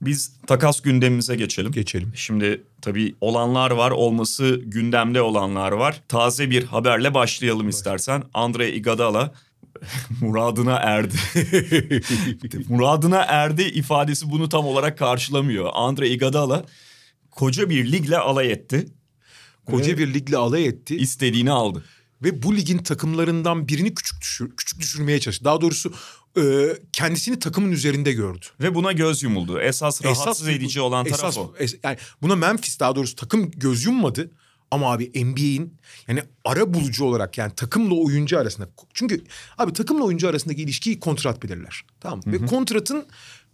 Biz 0.00 0.32
takas 0.46 0.80
gündemimize 0.80 1.36
geçelim. 1.36 1.72
Geçelim. 1.72 2.12
Şimdi 2.14 2.62
tabii 2.82 3.14
olanlar 3.20 3.70
var, 3.70 3.90
olması 3.90 4.60
gündemde 4.64 5.22
olanlar 5.22 5.72
var. 5.72 6.02
Taze 6.08 6.50
bir 6.50 6.64
haberle 6.64 7.14
başlayalım 7.14 7.68
istersen. 7.68 8.22
Andre 8.34 8.72
Iguodala 8.72 9.32
muradına 10.20 10.76
erdi. 10.76 11.16
muradına 12.68 13.22
erdi 13.28 13.62
ifadesi 13.62 14.30
bunu 14.30 14.48
tam 14.48 14.66
olarak 14.66 14.98
karşılamıyor. 14.98 15.70
Andre 15.72 16.08
Iguodala 16.08 16.64
koca 17.30 17.70
bir 17.70 17.92
ligle 17.92 18.18
alay 18.18 18.52
etti. 18.52 18.86
Koca 19.66 19.98
bir 19.98 20.14
ligle 20.14 20.36
alay 20.36 20.66
etti 20.66 20.96
İstediğini 20.96 21.50
aldı. 21.50 21.84
ve 22.22 22.42
bu 22.42 22.56
ligin 22.56 22.78
takımlarından 22.78 23.68
birini 23.68 23.94
küçük 23.94 24.20
düşür, 24.20 24.56
küçük 24.56 24.80
düşürmeye 24.80 25.20
çalıştı. 25.20 25.44
Daha 25.44 25.60
doğrusu 25.60 25.92
e, 26.38 26.42
kendisini 26.92 27.38
takımın 27.38 27.72
üzerinde 27.72 28.12
gördü. 28.12 28.46
Ve 28.60 28.74
buna 28.74 28.92
göz 28.92 29.22
yumuldu. 29.22 29.60
Esas 29.60 30.04
rahatsız 30.04 30.48
edici 30.48 30.80
olan 30.80 31.04
taraf 31.04 31.18
esas, 31.20 31.38
o. 31.38 31.54
es- 31.60 31.78
yani 31.82 31.96
buna 32.22 32.36
Memphis 32.36 32.80
daha 32.80 32.96
doğrusu 32.96 33.16
takım 33.16 33.50
göz 33.50 33.84
yummadı. 33.84 34.30
Ama 34.70 34.92
abi 34.92 35.24
NBA'in 35.24 35.74
yani 36.08 36.22
ara 36.44 36.74
bulucu 36.74 37.04
olarak 37.04 37.38
yani 37.38 37.52
takımla 37.54 37.94
oyuncu 37.94 38.38
arasında. 38.38 38.68
Çünkü 38.94 39.24
abi 39.58 39.72
takımla 39.72 40.04
oyuncu 40.04 40.28
arasındaki 40.28 40.62
ilişkiyi 40.62 41.00
kontrat 41.00 41.42
belirler. 41.42 41.82
Tamam 42.00 42.20
mı? 42.26 42.32
Ve 42.32 42.46
kontratın 42.46 43.06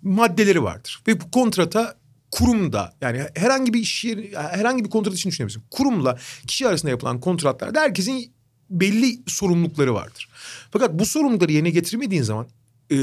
maddeleri 0.02 0.62
vardır. 0.62 1.02
Ve 1.09 1.20
bu 1.20 1.31
kontrata 1.31 1.97
kurumda 2.31 2.94
yani 3.00 3.23
herhangi 3.34 3.75
bir 3.75 3.81
iş 3.81 4.05
yeri, 4.05 4.37
herhangi 4.37 4.84
bir 4.84 4.90
kontrat 4.90 5.14
için 5.14 5.31
düşünebilirsin. 5.31 5.62
Kurumla 5.70 6.19
kişi 6.46 6.69
arasında 6.69 6.90
yapılan 6.90 7.20
kontratlarda 7.20 7.81
herkesin 7.81 8.32
belli 8.70 9.19
sorumlulukları 9.26 9.94
vardır. 9.94 10.28
Fakat 10.70 10.99
bu 10.99 11.06
sorumlulukları 11.06 11.52
yerine 11.52 11.70
getirmediğin 11.70 12.23
zaman 12.23 12.46
e, 12.93 12.96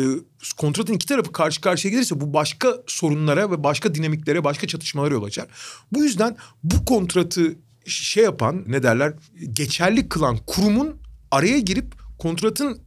kontratın 0.57 0.93
iki 0.93 1.07
tarafı 1.07 1.31
karşı 1.31 1.61
karşıya 1.61 1.91
gelirse 1.91 2.21
bu 2.21 2.33
başka 2.33 2.73
sorunlara 2.87 3.51
ve 3.51 3.63
başka 3.63 3.95
dinamiklere, 3.95 4.43
başka 4.43 4.67
çatışmalara 4.67 5.13
yol 5.13 5.23
açar. 5.23 5.47
Bu 5.91 6.03
yüzden 6.03 6.37
bu 6.63 6.85
kontratı 6.85 7.55
şey 7.85 8.23
yapan 8.23 8.63
ne 8.67 8.83
derler 8.83 9.13
geçerli 9.53 10.09
kılan 10.09 10.37
kurumun 10.47 11.01
araya 11.31 11.59
girip 11.59 11.95
kontratın 12.17 12.81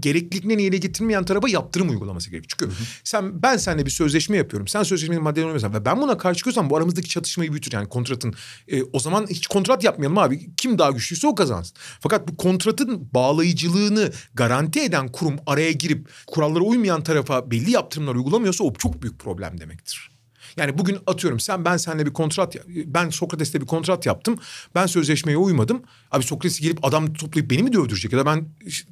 gerekliliklerini 0.00 0.62
yerine 0.62 0.78
getirmeyen 0.78 1.24
tarafa 1.24 1.48
yaptırım 1.48 1.90
uygulaması 1.90 2.30
gerekiyor. 2.30 2.50
Çünkü 2.58 2.84
sen 3.04 3.42
ben 3.42 3.56
seninle 3.56 3.86
bir 3.86 3.90
sözleşme 3.90 4.36
yapıyorum. 4.36 4.68
Sen 4.68 4.82
sözleşmenin 4.82 5.22
maddelerini 5.22 5.46
uymuyorsan 5.46 5.74
ve 5.74 5.84
ben 5.84 6.00
buna 6.00 6.18
karşı 6.18 6.38
çıkıyorsam 6.38 6.70
bu 6.70 6.76
aramızdaki 6.76 7.08
çatışmayı 7.08 7.50
büyütür. 7.50 7.72
Yani 7.72 7.88
kontratın 7.88 8.34
e, 8.68 8.82
o 8.82 8.98
zaman 8.98 9.26
hiç 9.30 9.46
kontrat 9.46 9.84
yapmayalım 9.84 10.18
abi. 10.18 10.54
Kim 10.56 10.78
daha 10.78 10.90
güçlüyse 10.90 11.26
o 11.26 11.34
kazansın. 11.34 11.76
Fakat 12.00 12.28
bu 12.28 12.36
kontratın 12.36 13.08
bağlayıcılığını 13.14 14.12
garanti 14.34 14.80
eden 14.80 15.08
kurum 15.08 15.36
araya 15.46 15.72
girip 15.72 16.08
kurallara 16.26 16.64
uymayan 16.64 17.02
tarafa 17.02 17.50
belli 17.50 17.70
yaptırımlar 17.70 18.14
uygulamıyorsa 18.14 18.64
o 18.64 18.74
çok 18.74 19.02
büyük 19.02 19.18
problem 19.18 19.60
demektir. 19.60 20.11
Yani 20.56 20.78
bugün 20.78 20.98
atıyorum 21.06 21.40
sen 21.40 21.64
ben 21.64 21.76
seninle 21.76 22.06
bir 22.06 22.12
kontrat 22.12 22.56
ben 22.68 23.10
Sokrates'le 23.10 23.54
bir 23.54 23.66
kontrat 23.66 24.06
yaptım. 24.06 24.38
Ben 24.74 24.86
sözleşmeye 24.86 25.36
uymadım. 25.36 25.82
Abi 26.10 26.24
Sokrates 26.24 26.60
gelip 26.60 26.84
adam 26.84 27.14
toplayıp 27.14 27.50
beni 27.50 27.62
mi 27.62 27.72
dövdürecek 27.72 28.12
ya 28.12 28.18
da 28.18 28.26
ben 28.26 28.48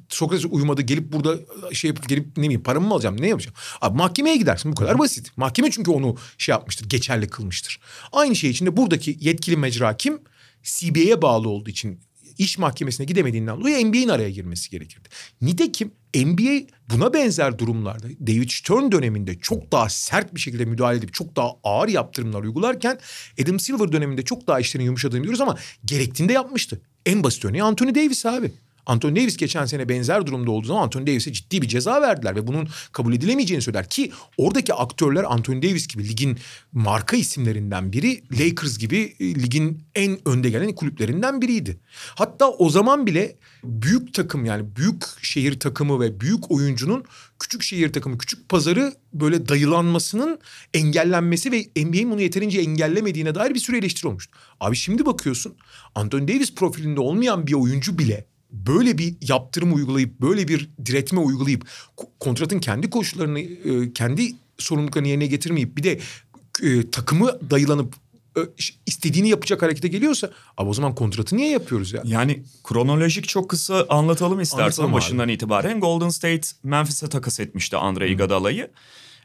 Sokrates 0.09 0.45
uyumadı 0.49 0.81
gelip 0.81 1.11
burada 1.13 1.35
şey 1.73 1.87
yapıp 1.87 2.09
gelip 2.09 2.37
ne 2.37 2.43
bileyim 2.43 2.63
paramı 2.63 2.87
mı 2.87 2.93
alacağım 2.93 3.21
ne 3.21 3.27
yapacağım? 3.27 3.55
Abi 3.81 3.97
mahkemeye 3.97 4.37
gidersin 4.37 4.71
bu 4.71 4.75
kadar 4.75 4.99
basit. 4.99 5.37
Mahkeme 5.37 5.71
çünkü 5.71 5.91
onu 5.91 6.15
şey 6.37 6.53
yapmıştır 6.53 6.89
geçerli 6.89 7.27
kılmıştır. 7.27 7.79
Aynı 8.11 8.35
şey 8.35 8.49
içinde 8.49 8.77
buradaki 8.77 9.17
yetkili 9.19 9.57
mecra 9.57 9.97
kim? 9.97 10.19
CBA'ye 10.63 11.21
bağlı 11.21 11.49
olduğu 11.49 11.69
için 11.69 11.99
iş 12.41 12.57
mahkemesine 12.57 13.05
gidemediğinden 13.05 13.59
dolayı 13.59 13.87
NBA'in 13.87 14.09
araya 14.09 14.29
girmesi 14.29 14.69
gerekirdi. 14.69 15.09
Nitekim 15.41 15.91
NBA 16.15 16.67
buna 16.89 17.13
benzer 17.13 17.59
durumlarda 17.59 18.07
David 18.27 18.49
Stern 18.49 18.91
döneminde 18.91 19.39
çok 19.39 19.71
daha 19.71 19.89
sert 19.89 20.35
bir 20.35 20.39
şekilde 20.39 20.65
müdahale 20.65 20.97
edip 20.97 21.13
çok 21.13 21.35
daha 21.35 21.49
ağır 21.63 21.87
yaptırımlar 21.87 22.43
uygularken 22.43 22.99
Adam 23.43 23.59
Silver 23.59 23.91
döneminde 23.91 24.21
çok 24.21 24.47
daha 24.47 24.59
işlerin 24.59 24.85
yumuşadığını 24.85 25.19
biliyoruz 25.19 25.41
ama 25.41 25.57
gerektiğinde 25.85 26.33
yapmıştı. 26.33 26.81
En 27.05 27.23
basit 27.23 27.45
örneği 27.45 27.63
Anthony 27.63 27.95
Davis 27.95 28.25
abi. 28.25 28.51
Anthony 28.85 29.15
Davis 29.15 29.37
geçen 29.37 29.65
sene 29.65 29.89
benzer 29.89 30.25
durumda 30.27 30.51
olduğu 30.51 30.67
zaman 30.67 30.83
Anthony 30.83 31.07
Davis'e 31.07 31.33
ciddi 31.33 31.61
bir 31.61 31.67
ceza 31.67 32.01
verdiler 32.01 32.35
ve 32.35 32.47
bunun 32.47 32.69
kabul 32.91 33.13
edilemeyeceğini 33.13 33.61
söyler 33.61 33.89
ki 33.89 34.11
oradaki 34.37 34.73
aktörler 34.73 35.23
Anthony 35.23 35.61
Davis 35.61 35.87
gibi 35.87 36.09
ligin 36.09 36.37
marka 36.71 37.17
isimlerinden 37.17 37.93
biri 37.93 38.23
Lakers 38.39 38.77
gibi 38.77 39.15
e, 39.19 39.25
ligin 39.25 39.83
en 39.95 40.27
önde 40.27 40.49
gelen 40.49 40.75
kulüplerinden 40.75 41.41
biriydi. 41.41 41.79
Hatta 42.15 42.49
o 42.49 42.69
zaman 42.69 43.07
bile 43.07 43.35
büyük 43.63 44.13
takım 44.13 44.45
yani 44.45 44.75
büyük 44.75 45.03
şehir 45.21 45.59
takımı 45.59 45.99
ve 45.99 46.19
büyük 46.19 46.51
oyuncunun 46.51 47.05
küçük 47.39 47.63
şehir 47.63 47.93
takımı 47.93 48.17
küçük 48.17 48.49
pazarı 48.49 48.93
böyle 49.13 49.47
dayılanmasının 49.47 50.39
engellenmesi 50.73 51.51
ve 51.51 51.85
NBA'in 51.85 52.11
bunu 52.11 52.21
yeterince 52.21 52.59
engellemediğine 52.59 53.35
dair 53.35 53.53
bir 53.53 53.59
sürü 53.59 53.77
eleştiri 53.77 54.07
olmuştu. 54.07 54.37
Abi 54.59 54.75
şimdi 54.75 55.05
bakıyorsun 55.05 55.55
Anthony 55.95 56.27
Davis 56.27 56.55
profilinde 56.55 56.99
olmayan 56.99 57.47
bir 57.47 57.53
oyuncu 57.53 57.97
bile 57.97 58.30
böyle 58.51 58.97
bir 58.97 59.15
yaptırım 59.21 59.73
uygulayıp 59.73 60.21
böyle 60.21 60.47
bir 60.47 60.69
diretme 60.85 61.19
uygulayıp 61.19 61.65
ko- 61.97 62.07
kontratın 62.19 62.59
kendi 62.59 62.89
koşullarını 62.89 63.39
e, 63.39 63.93
kendi 63.93 64.35
sorumluluklarını 64.57 65.07
yerine 65.07 65.25
getirmeyip 65.27 65.77
bir 65.77 65.83
de 65.83 65.99
e, 66.63 66.89
takımı 66.89 67.49
dayılanıp 67.49 67.95
e, 68.37 68.41
istediğini 68.85 69.29
yapacak 69.29 69.61
harekete 69.61 69.87
geliyorsa 69.87 70.31
abi 70.57 70.69
o 70.69 70.73
zaman 70.73 70.95
kontratı 70.95 71.37
niye 71.37 71.49
yapıyoruz 71.49 71.93
ya? 71.93 72.01
Yani 72.05 72.43
kronolojik 72.63 73.27
çok 73.27 73.49
kısa 73.49 73.85
anlatalım 73.89 74.41
istersen 74.41 74.63
Anlatalım 74.63 74.93
başından 74.93 75.29
itibaren. 75.29 75.79
Golden 75.79 76.09
State 76.09 76.47
Memphis'e 76.63 77.09
takas 77.09 77.39
etmişti 77.39 77.77
Andre 77.77 78.11
Iguodala'yı. 78.11 78.71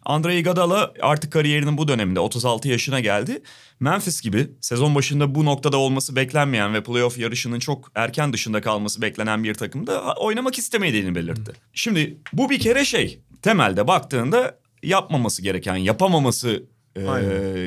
Andre 0.07 0.39
Iguodala 0.39 0.93
artık 1.01 1.33
kariyerinin 1.33 1.79
bu 1.79 1.89
döneminde 1.89 2.21
36 2.21 2.69
yaşına 2.69 3.01
geldi. 3.01 3.43
Memphis 3.81 4.21
gibi 4.21 4.51
sezon 4.61 4.95
başında 4.95 5.35
bu 5.35 5.45
noktada 5.45 5.77
olması 5.77 6.17
beklenmeyen 6.17 6.75
ve 6.75 6.83
playoff 6.83 7.19
yarışının 7.19 7.59
çok 7.59 7.91
erken 7.95 8.33
dışında 8.33 8.61
kalması 8.61 9.03
beklenen 9.03 9.45
bir 9.45 9.55
takımda 9.55 10.15
oynamak 10.15 10.59
istemediğini 10.59 11.15
belirtti. 11.15 11.53
Şimdi 11.73 12.17
bu 12.33 12.51
bir 12.51 12.59
kere 12.59 12.85
şey 12.85 13.21
temelde 13.43 13.89
baktığında 13.89 14.59
yapmaması 14.83 15.43
gereken, 15.43 15.77
yapamaması 15.77 16.63
e, 16.97 17.01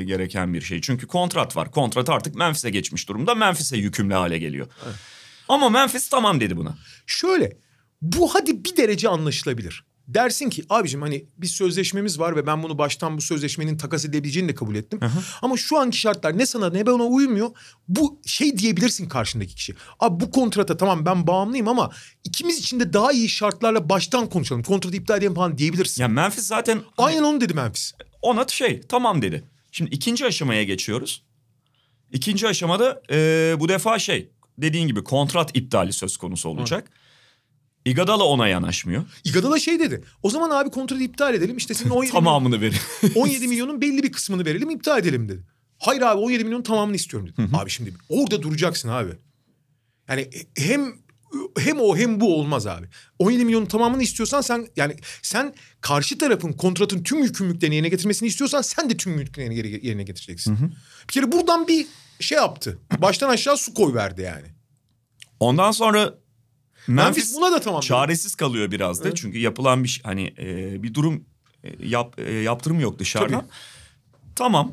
gereken 0.04 0.54
bir 0.54 0.62
şey. 0.62 0.82
Çünkü 0.82 1.08
kontrat 1.08 1.56
var. 1.56 1.72
Kontrat 1.72 2.10
artık 2.10 2.36
Memphis'e 2.36 2.70
geçmiş 2.70 3.10
durumda. 3.10 3.36
Memphis'e 3.36 3.78
yükümlü 3.78 4.14
hale 4.14 4.38
geliyor. 4.38 4.68
Ama 5.50 5.70
Memphis 5.70 6.10
tamam 6.10 6.40
dedi 6.40 6.58
buna. 6.58 6.78
Şöyle 7.08 7.58
bu 8.02 8.36
hadi 8.36 8.64
bir 8.64 8.78
derece 8.78 9.10
anlaşılabilir. 9.10 9.89
Dersin 10.14 10.50
ki 10.50 10.64
abicim 10.70 11.02
hani 11.02 11.26
bir 11.38 11.48
sözleşmemiz 11.48 12.20
var 12.20 12.36
ve 12.36 12.48
ben 12.48 12.64
bunu 12.64 12.78
baştan 12.78 13.18
bu 13.18 13.22
sözleşmenin 13.22 13.78
takas 13.78 14.06
edebileceğini 14.06 14.50
de 14.50 14.56
kabul 14.56 14.76
ettim. 14.76 15.00
Ama 15.42 15.58
şu 15.58 15.78
anki 15.80 15.98
şartlar 15.98 16.38
ne 16.38 16.46
sana 16.46 16.70
ne 16.70 16.86
bana 16.86 17.04
uymuyor. 17.04 17.50
Bu 17.88 18.22
şey 18.26 18.58
diyebilirsin 18.58 19.10
karşındaki 19.10 19.56
kişi. 19.56 19.76
Abi 20.00 20.20
bu 20.20 20.32
kontrata 20.32 20.78
tamam 20.78 21.06
ben 21.06 21.28
bağımlıyım 21.28 21.68
ama 21.68 21.90
ikimiz 22.24 22.60
için 22.60 22.80
de 22.80 22.94
daha 22.94 23.12
iyi 23.12 23.30
şartlarla 23.30 23.90
baştan 23.90 24.30
konuşalım. 24.30 24.64
Kontratı 24.64 24.98
iptal 24.98 25.18
edelim 25.18 25.36
falan 25.36 25.58
diyebilirsin. 25.58 26.02
Ya 26.02 26.08
Memphis 26.08 26.44
zaten 26.44 26.82
Aynen 26.98 27.24
onu 27.24 27.42
dedi 27.42 27.54
Memphis. 27.54 27.94
ona 28.22 28.48
şey 28.48 28.82
tamam 28.82 29.22
dedi. 29.22 29.44
Şimdi 29.72 29.96
ikinci 29.96 30.26
aşamaya 30.26 30.64
geçiyoruz. 30.64 31.24
İkinci 32.12 32.48
aşamada 32.48 33.02
e, 33.12 33.56
bu 33.60 33.70
defa 33.70 34.00
şey 34.00 34.30
dediğin 34.58 34.88
gibi 34.88 35.04
kontrat 35.04 35.58
iptali 35.58 35.94
söz 35.94 36.18
konusu 36.18 36.50
olacak. 36.50 36.92
Iguodala 37.90 38.24
ona 38.24 38.48
yanaşmıyor. 38.48 39.04
Iguodala 39.24 39.60
şey 39.60 39.80
dedi. 39.80 40.04
O 40.24 40.30
zaman 40.30 40.50
abi 40.50 40.70
kontratı 40.70 41.04
iptal 41.04 41.34
edelim. 41.34 41.58
İşte 41.58 41.74
senin 41.74 41.90
17 41.90 42.12
Tamamını 42.14 42.62
verin. 42.62 42.78
17 43.16 43.48
milyonun 43.48 43.82
belli 43.82 44.04
bir 44.04 44.12
kısmını 44.12 44.46
verelim 44.46 44.70
iptal 44.70 45.00
edelim 45.00 45.30
dedi. 45.30 45.44
Hayır 45.78 46.02
abi 46.02 46.20
17 46.20 46.44
milyonun 46.44 46.64
tamamını 46.64 46.96
istiyorum 46.96 47.30
dedi. 47.30 47.48
Abi 47.54 47.70
şimdi 47.70 47.94
orada 48.10 48.42
duracaksın 48.42 48.90
abi. 48.90 49.12
Yani 50.10 50.30
hem 50.58 50.94
hem 51.58 51.80
o 51.80 51.98
hem 51.98 52.20
bu 52.20 52.36
olmaz 52.40 52.68
abi. 52.68 52.86
17 53.20 53.46
milyonun 53.46 53.66
tamamını 53.66 54.04
istiyorsan 54.04 54.42
sen 54.42 54.68
yani 54.76 54.96
sen 55.22 55.54
karşı 55.82 56.18
tarafın 56.18 56.52
kontratın 56.54 57.04
tüm 57.04 57.24
yükümlülüklerini 57.24 57.76
yerine 57.76 57.90
getirmesini 57.90 58.28
istiyorsan 58.28 58.62
sen 58.62 58.90
de 58.90 58.98
tüm 58.98 59.20
yükümlülüklerini 59.20 59.86
yerine 59.88 60.04
getireceksin. 60.04 60.58
Bir 61.08 61.14
kere 61.14 61.32
buradan 61.32 61.68
bir 61.68 61.88
şey 62.20 62.36
yaptı. 62.38 62.80
Baştan 62.98 63.30
aşağı 63.30 63.58
su 63.58 63.74
koy 63.74 63.94
verdi 63.94 64.22
yani. 64.22 64.48
Ondan 65.40 65.72
sonra 65.72 66.14
Memphis, 66.88 67.18
Memphis 67.18 67.36
buna 67.36 67.52
da 67.52 67.62
tamam. 67.62 67.82
çaresiz 67.82 68.36
kalıyor 68.36 68.72
biraz 68.72 69.04
da. 69.04 69.16
Çünkü 69.16 69.40
yapılan 69.40 69.84
bir 69.84 70.02
hani 70.04 70.34
e, 70.40 70.84
bir 70.84 70.94
durum 70.94 71.26
e, 71.64 71.88
yap, 71.88 72.16
e, 72.18 72.34
yaptırım 72.34 72.80
yok 72.80 73.00
dışarıdan. 73.00 73.40
Tabii. 73.40 73.50
Tamam. 74.36 74.72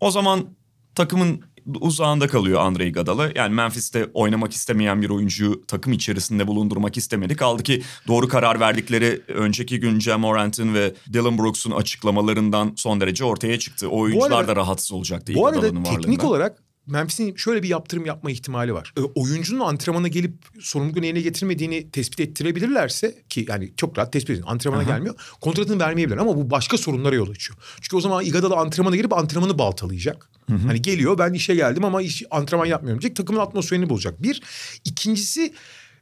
O 0.00 0.10
zaman 0.10 0.46
takımın 0.94 1.42
uzağında 1.80 2.26
kalıyor 2.26 2.60
Andre 2.60 2.86
Iguodala. 2.86 3.30
Yani 3.34 3.54
Memphis'te 3.54 4.10
oynamak 4.14 4.52
istemeyen 4.52 5.02
bir 5.02 5.10
oyuncuyu 5.10 5.66
takım 5.66 5.92
içerisinde 5.92 6.46
bulundurmak 6.46 6.96
istemedi. 6.96 7.36
Kaldı 7.36 7.62
ki 7.62 7.82
doğru 8.08 8.28
karar 8.28 8.60
verdikleri 8.60 9.22
önceki 9.28 9.80
gün 9.80 9.98
Cem 9.98 10.20
Morant'ın 10.20 10.74
ve 10.74 10.94
Dylan 11.12 11.38
Brooks'un 11.38 11.70
açıklamalarından 11.70 12.72
son 12.76 13.00
derece 13.00 13.24
ortaya 13.24 13.58
çıktı. 13.58 13.88
O 13.88 13.98
oyuncular 13.98 14.30
arada- 14.30 14.48
da 14.48 14.56
rahatsız 14.56 14.92
olacaktı 14.92 15.34
Bu 15.34 15.46
arada 15.46 15.82
teknik 15.82 16.24
olarak 16.24 16.69
Memphis'in 16.86 17.36
şöyle 17.36 17.62
bir 17.62 17.68
yaptırım 17.68 18.06
yapma 18.06 18.30
ihtimali 18.30 18.74
var. 18.74 18.92
E, 18.98 19.00
oyuncunun 19.00 19.60
antrenmana 19.60 20.08
gelip 20.08 20.34
sorumluluğunu 20.60 21.04
yerine 21.04 21.20
getirmediğini 21.20 21.90
tespit 21.90 22.20
ettirebilirlerse 22.20 23.22
ki 23.28 23.46
yani 23.48 23.72
çok 23.76 23.98
rahat 23.98 24.12
tespit 24.12 24.30
edin. 24.30 24.44
Antrenmana 24.46 24.82
gelmiyor. 24.82 25.14
Kontratını 25.40 25.80
vermeyebilir 25.80 26.16
ama 26.16 26.36
bu 26.36 26.50
başka 26.50 26.78
sorunlara 26.78 27.14
yol 27.14 27.30
açıyor. 27.30 27.58
Çünkü 27.80 27.96
o 27.96 28.00
zaman 28.00 28.24
Iguodala 28.24 28.56
antrenmana 28.56 28.96
gelip 28.96 29.12
antrenmanı 29.12 29.58
baltalayacak. 29.58 30.30
Hani 30.66 30.82
geliyor 30.82 31.18
ben 31.18 31.32
işe 31.32 31.54
geldim 31.54 31.84
ama 31.84 32.02
iş, 32.02 32.22
antrenman 32.30 32.66
yapmıyorum 32.66 33.02
diyecek. 33.02 33.16
Takımın 33.16 33.40
atmosferini 33.40 33.88
bozacak. 33.88 34.22
Bir. 34.22 34.42
İkincisi 34.84 35.52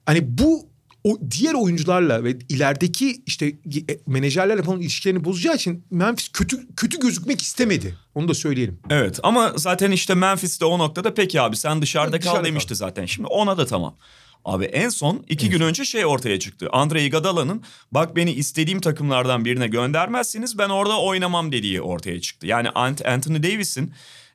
hani 0.07 0.39
bu 0.39 0.69
o 1.05 1.19
diğer 1.31 1.55
oyuncularla 1.55 2.25
ve 2.25 2.39
ilerideki 2.49 3.23
işte 3.27 3.47
e, 3.47 3.99
menajerlerle 4.07 4.63
falan 4.63 4.81
ilişkilerini 4.81 5.25
bozacağı 5.25 5.55
için 5.55 5.85
Memphis 5.91 6.29
kötü 6.29 6.75
kötü 6.77 7.01
gözükmek 7.01 7.43
istemedi. 7.43 7.95
Onu 8.15 8.29
da 8.29 8.35
söyleyelim. 8.35 8.81
Evet 8.91 9.21
ama 9.23 9.53
zaten 9.57 9.91
işte 9.91 10.15
Memphis 10.15 10.61
de 10.61 10.65
o 10.65 10.79
noktada 10.79 11.15
peki 11.15 11.41
abi 11.41 11.57
sen 11.57 11.83
dışarıda 11.83 12.11
Evet, 12.11 12.23
dışarıda 12.23 12.39
kal 12.39 12.45
demişti 12.45 12.75
zaten. 12.75 13.07
Şimdi 13.07 13.29
ona 13.29 13.59
da 13.59 13.67
tamam. 13.67 13.97
Abi 14.45 14.65
en 14.65 14.89
son 14.89 15.25
iki 15.29 15.51
gün 15.51 15.61
önce 15.61 15.85
şey 15.85 16.07
ortaya 16.07 16.39
çıktı. 16.39 16.69
Andre 16.73 17.05
Iguodala'nın 17.05 17.63
bak 17.93 18.17
beni 18.17 18.33
istediğim 18.33 18.81
takımlardan 18.81 19.45
birine 19.45 19.69
göndermezseniz 19.69 20.59
ben 20.59 20.69
orada 20.69 21.01
oynamam 21.01 21.53
dediği 21.53 21.83
ortaya 21.83 22.21
çıktı. 22.21 22.47
Yani 22.47 22.69
Ant- 22.69 23.09
Anthony 23.09 23.43
Davis'in 23.43 23.93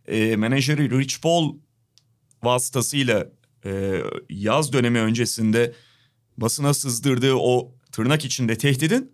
e, 0.07 0.35
menajeri 0.35 0.99
Rich 0.99 1.21
Paul 1.21 1.55
vasıtasıyla 2.43 3.27
e, 3.65 4.01
yaz 4.29 4.73
dönemi 4.73 4.99
öncesinde 4.99 5.73
basına 6.37 6.73
sızdırdığı 6.73 7.33
o 7.35 7.71
tırnak 7.91 8.25
içinde 8.25 8.57
tehdidin 8.57 9.11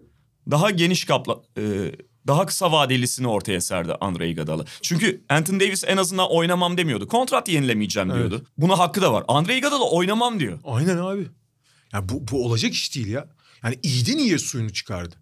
daha 0.51 0.71
geniş 0.71 1.05
kapla 1.05 1.41
e, 1.57 1.91
daha 2.27 2.45
kısa 2.45 2.71
vadelisini 2.71 3.27
ortaya 3.27 3.61
serdi 3.61 3.93
Andre 4.01 4.29
Iguodala. 4.29 4.65
Çünkü 4.81 5.21
Anthony 5.29 5.59
Davis 5.59 5.83
en 5.87 5.97
azından 5.97 6.31
oynamam 6.31 6.77
demiyordu. 6.77 7.07
Kontrat 7.07 7.49
yenilemeyeceğim 7.49 8.13
diyordu. 8.13 8.45
Buna 8.57 8.79
hakkı 8.79 9.01
da 9.01 9.13
var. 9.13 9.23
Andre 9.27 9.57
Iguodala 9.57 9.89
oynamam 9.89 10.39
diyor. 10.39 10.59
Aynen 10.63 10.97
abi. 10.97 11.27
Ya 11.93 12.09
bu, 12.09 12.27
bu 12.31 12.45
olacak 12.45 12.73
iş 12.73 12.95
değil 12.95 13.07
ya. 13.07 13.27
Yani 13.63 13.79
iyiden 13.83 14.17
iyiye 14.17 14.37
suyunu 14.37 14.73
çıkardı. 14.73 15.15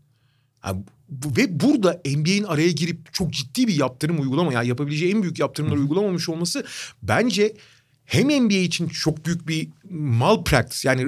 Ya 0.65 0.75
bu, 1.09 1.37
ve 1.37 1.59
burada 1.59 2.01
NBA'in 2.05 2.43
araya 2.43 2.71
girip 2.71 3.13
çok 3.13 3.33
ciddi 3.33 3.67
bir 3.67 3.75
yaptırım 3.75 4.19
uygulama 4.19 4.53
yani 4.53 4.67
yapabileceği 4.67 5.13
en 5.13 5.23
büyük 5.23 5.39
yaptırımları 5.39 5.79
uygulamamış 5.79 6.29
olması 6.29 6.65
bence 7.03 7.53
hem 8.07 8.27
NBA 8.27 8.53
için 8.53 8.87
çok 8.87 9.25
büyük 9.25 9.47
bir 9.47 9.69
malpractice 9.89 10.89
yani 10.89 11.05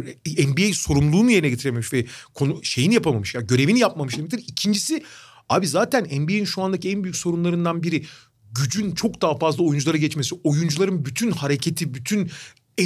NBA 0.47 0.73
sorumluluğunu 0.73 1.31
yerine 1.31 1.49
getirememiş 1.49 1.93
ve 1.93 2.05
konu 2.33 2.63
şeyini 2.63 2.93
yapamamış 2.93 3.35
ya 3.35 3.41
görevini 3.41 3.79
yapmamış 3.79 4.17
demektir. 4.17 4.43
İkincisi 4.47 5.03
abi 5.49 5.67
zaten 5.67 6.21
NBA'in 6.21 6.45
şu 6.45 6.61
andaki 6.61 6.89
en 6.89 7.03
büyük 7.03 7.15
sorunlarından 7.15 7.83
biri 7.83 8.05
gücün 8.51 8.91
çok 8.91 9.21
daha 9.21 9.37
fazla 9.37 9.63
oyunculara 9.63 9.97
geçmesi, 9.97 10.35
oyuncuların 10.43 11.05
bütün 11.05 11.31
hareketi, 11.31 11.93
bütün 11.93 12.31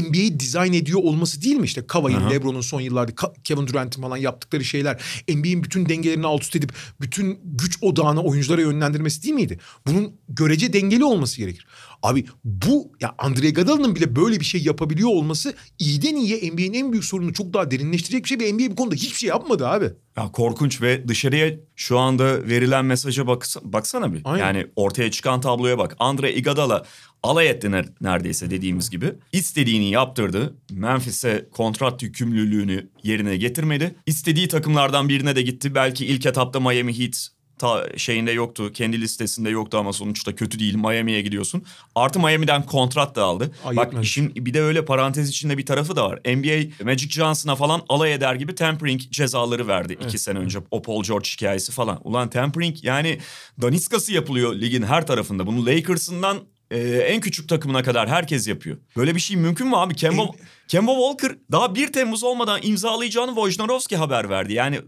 NBA'yi 0.01 0.39
dizayn 0.39 0.73
ediyor 0.73 0.99
olması 1.03 1.41
değil 1.41 1.55
mi? 1.55 1.65
İşte 1.65 1.87
Kawhi'nin, 1.87 2.29
LeBron'un 2.29 2.61
son 2.61 2.81
yıllarda 2.81 3.11
Kevin 3.43 3.67
Durant'in 3.67 4.01
falan 4.01 4.17
yaptıkları 4.17 4.65
şeyler 4.65 5.01
NBA'in 5.29 5.63
bütün 5.63 5.89
dengelerini 5.89 6.27
alt 6.27 6.43
üst 6.43 6.55
edip 6.55 6.73
bütün 7.01 7.39
güç 7.43 7.77
odağını 7.81 8.21
oyunculara 8.21 8.61
yönlendirmesi 8.61 9.23
değil 9.23 9.35
miydi? 9.35 9.59
Bunun 9.87 10.11
görece 10.29 10.73
dengeli 10.73 11.05
olması 11.05 11.37
gerekir. 11.37 11.67
Abi 12.03 12.25
bu 12.43 12.91
ya 13.01 13.15
Andre 13.17 13.47
Iguodala'nın 13.47 13.95
bile 13.95 14.15
böyle 14.15 14.39
bir 14.39 14.45
şey 14.45 14.63
yapabiliyor 14.63 15.09
olması 15.09 15.53
iyiden 15.79 16.15
iyiye 16.15 16.51
NBA'nin 16.51 16.73
en 16.73 16.91
büyük 16.91 17.05
sorununu 17.05 17.33
çok 17.33 17.53
daha 17.53 17.71
derinleştirecek 17.71 18.23
bir 18.23 18.29
şey 18.29 18.39
ve 18.39 18.53
NBA 18.53 18.71
bu 18.71 18.75
konuda 18.75 18.95
hiçbir 18.95 19.17
şey 19.17 19.29
yapmadı 19.29 19.67
abi. 19.67 19.91
Ya 20.17 20.31
korkunç 20.31 20.81
ve 20.81 21.07
dışarıya 21.07 21.53
şu 21.75 21.99
anda 21.99 22.47
verilen 22.47 22.85
mesaja 22.85 23.27
baksa, 23.27 23.59
baksana 23.63 24.13
bir. 24.13 24.21
Aynen. 24.23 24.45
Yani 24.45 24.67
ortaya 24.75 25.11
çıkan 25.11 25.41
tabloya 25.41 25.77
bak. 25.77 25.95
Andre 25.99 26.33
Iguodala 26.33 26.85
alay 27.23 27.49
etti 27.49 27.67
ner- 27.67 27.89
neredeyse 28.01 28.49
dediğimiz 28.49 28.89
gibi. 28.89 29.13
İstediğini 29.31 29.89
yaptırdı. 29.89 30.53
Memphis'e 30.71 31.45
kontrat 31.51 32.03
yükümlülüğünü 32.03 32.89
yerine 33.03 33.37
getirmedi. 33.37 33.95
İstediği 34.05 34.47
takımlardan 34.47 35.09
birine 35.09 35.35
de 35.35 35.41
gitti. 35.41 35.75
Belki 35.75 36.05
ilk 36.05 36.25
etapta 36.25 36.59
Miami 36.59 36.99
Heat 36.99 37.27
ta 37.59 37.85
şeyinde 37.97 38.31
yoktu. 38.31 38.71
Kendi 38.73 39.01
listesinde 39.01 39.49
yoktu 39.49 39.77
ama 39.77 39.93
sonuçta 39.93 40.35
kötü 40.35 40.59
değil. 40.59 40.75
Miami'ye 40.75 41.21
gidiyorsun. 41.21 41.63
Artı 41.95 42.19
Miami'den 42.19 42.65
kontrat 42.65 43.15
da 43.15 43.23
aldı. 43.23 43.51
Ay, 43.65 43.75
Bak 43.75 43.85
yetmez. 43.85 44.03
işin 44.05 44.35
bir 44.35 44.53
de 44.53 44.61
öyle 44.61 44.85
parantez 44.85 45.29
içinde 45.29 45.57
bir 45.57 45.65
tarafı 45.65 45.95
da 45.95 46.09
var. 46.09 46.19
NBA 46.25 46.83
Magic 46.85 47.09
Johnson'a 47.09 47.55
falan 47.55 47.81
alay 47.89 48.13
eder 48.13 48.35
gibi 48.35 48.55
tampering 48.55 49.01
cezaları 49.01 49.67
verdi 49.67 49.97
iki 50.07 50.17
sene 50.17 50.39
önce. 50.39 50.59
O 50.71 50.81
Paul 50.81 51.03
George 51.03 51.29
hikayesi 51.29 51.71
falan. 51.71 51.99
Ulan 52.03 52.29
tampering 52.29 52.83
yani 52.83 53.17
daniskası 53.61 54.13
yapılıyor 54.13 54.55
ligin 54.55 54.83
her 54.83 55.07
tarafında. 55.07 55.47
Bunu 55.47 55.65
Lakers'ından 55.65 56.37
e, 56.73 56.97
en 56.97 57.21
küçük 57.21 57.49
takımına 57.49 57.83
kadar 57.83 58.09
herkes 58.09 58.47
yapıyor. 58.47 58.77
Böyle 58.97 59.15
bir 59.15 59.19
şey 59.19 59.37
mümkün 59.37 59.67
mü 59.67 59.75
abi? 59.75 59.95
Kemba, 59.95 60.23
Kemba 60.67 60.91
Walker 60.91 61.37
daha 61.51 61.75
1 61.75 61.93
Temmuz 61.93 62.23
olmadan 62.23 62.59
imzalayacağını 62.63 63.35
Wojnarowski 63.35 63.97
haber 63.97 64.29
verdi. 64.29 64.53
Yani 64.53 64.81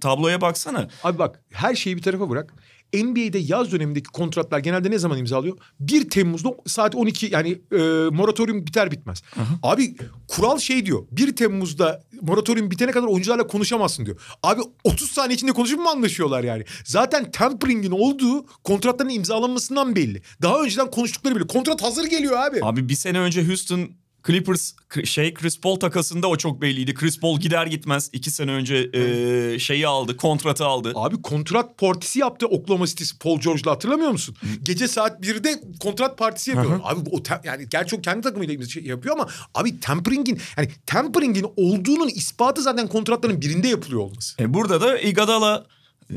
tabloya 0.00 0.40
baksana. 0.40 0.88
Abi 1.04 1.18
bak 1.18 1.42
her 1.52 1.74
şeyi 1.74 1.96
bir 1.96 2.02
tarafa 2.02 2.30
bırak. 2.30 2.54
NBA'de 2.94 3.38
yaz 3.38 3.72
dönemindeki 3.72 4.10
kontratlar 4.10 4.58
genelde 4.58 4.90
ne 4.90 4.98
zaman 4.98 5.18
imzalıyor? 5.18 5.56
1 5.80 6.10
Temmuz'da 6.10 6.48
saat 6.66 6.94
12 6.94 7.26
yani 7.26 7.50
e, 7.72 7.78
moratorium 8.10 8.66
biter 8.66 8.90
bitmez. 8.90 9.22
Abi 9.62 9.96
kural 10.28 10.58
şey 10.58 10.86
diyor. 10.86 11.06
1 11.10 11.36
Temmuz'da 11.36 12.02
moratorium 12.22 12.70
bitene 12.70 12.90
kadar 12.90 13.06
oyuncularla 13.06 13.46
konuşamazsın 13.46 14.06
diyor. 14.06 14.20
Abi 14.42 14.60
30 14.84 15.10
saniye 15.10 15.34
içinde 15.34 15.52
konuşup 15.52 15.78
mu 15.78 15.88
anlaşıyorlar 15.88 16.44
yani? 16.44 16.64
Zaten 16.84 17.30
tempering'in 17.30 17.90
olduğu 17.90 18.46
kontratların 18.64 19.08
imzalanmasından 19.08 19.96
belli. 19.96 20.22
Daha 20.42 20.62
önceden 20.62 20.90
konuştukları 20.90 21.36
bile. 21.36 21.46
Kontrat 21.46 21.82
hazır 21.82 22.04
geliyor 22.04 22.36
abi. 22.36 22.58
Abi 22.62 22.88
bir 22.88 22.94
sene 22.94 23.20
önce 23.20 23.46
Houston 23.46 23.90
Clippers 24.26 24.72
şey 25.04 25.34
Chris 25.34 25.60
Paul 25.60 25.76
takasında 25.76 26.28
o 26.28 26.36
çok 26.36 26.62
belliydi. 26.62 26.94
Chris 26.94 27.20
Paul 27.20 27.40
gider 27.40 27.66
gitmez 27.66 28.10
iki 28.12 28.30
sene 28.30 28.50
önce 28.50 28.90
e, 28.92 29.58
şeyi 29.58 29.86
aldı, 29.86 30.16
kontratı 30.16 30.64
aldı. 30.66 30.92
Abi 30.94 31.22
kontrat 31.22 31.78
partisi 31.78 32.18
yaptı 32.18 32.46
Oklahoma 32.46 32.86
City 32.86 33.04
Paul 33.20 33.40
George'la 33.40 33.70
hatırlamıyor 33.70 34.10
musun? 34.10 34.36
Gece 34.62 34.88
saat 34.88 35.24
1'de 35.24 35.60
kontrat 35.80 36.18
partisi 36.18 36.50
yapıyor. 36.50 36.80
abi 36.84 37.10
o 37.10 37.16
tem- 37.16 37.46
yani 37.46 37.68
gerçi 37.70 37.96
o 37.96 38.00
kendi 38.00 38.22
takımıyla 38.22 38.66
şey 38.66 38.84
yapıyor 38.84 39.14
ama 39.14 39.28
abi 39.54 39.80
tempering'in 39.80 40.40
yani 40.56 40.68
tempering'in 40.86 41.46
olduğunun 41.56 42.08
ispatı 42.08 42.62
zaten 42.62 42.88
kontratların 42.88 43.40
birinde 43.40 43.68
yapılıyor 43.68 44.00
olması. 44.00 44.42
E 44.42 44.54
burada 44.54 44.80
da 44.80 44.98
Iguodala 44.98 45.66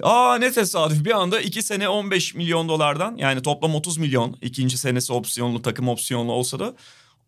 Aa 0.01 0.35
ne 0.37 0.51
tesadüf 0.51 1.05
bir 1.05 1.11
anda 1.11 1.41
iki 1.41 1.63
sene 1.63 1.89
15 1.89 2.35
milyon 2.35 2.69
dolardan 2.69 3.15
yani 3.17 3.41
toplam 3.41 3.75
30 3.75 3.97
milyon 3.97 4.37
ikinci 4.41 4.77
senesi 4.77 5.13
opsiyonlu 5.13 5.61
takım 5.61 5.87
opsiyonlu 5.87 6.31
olsa 6.31 6.59
da 6.59 6.73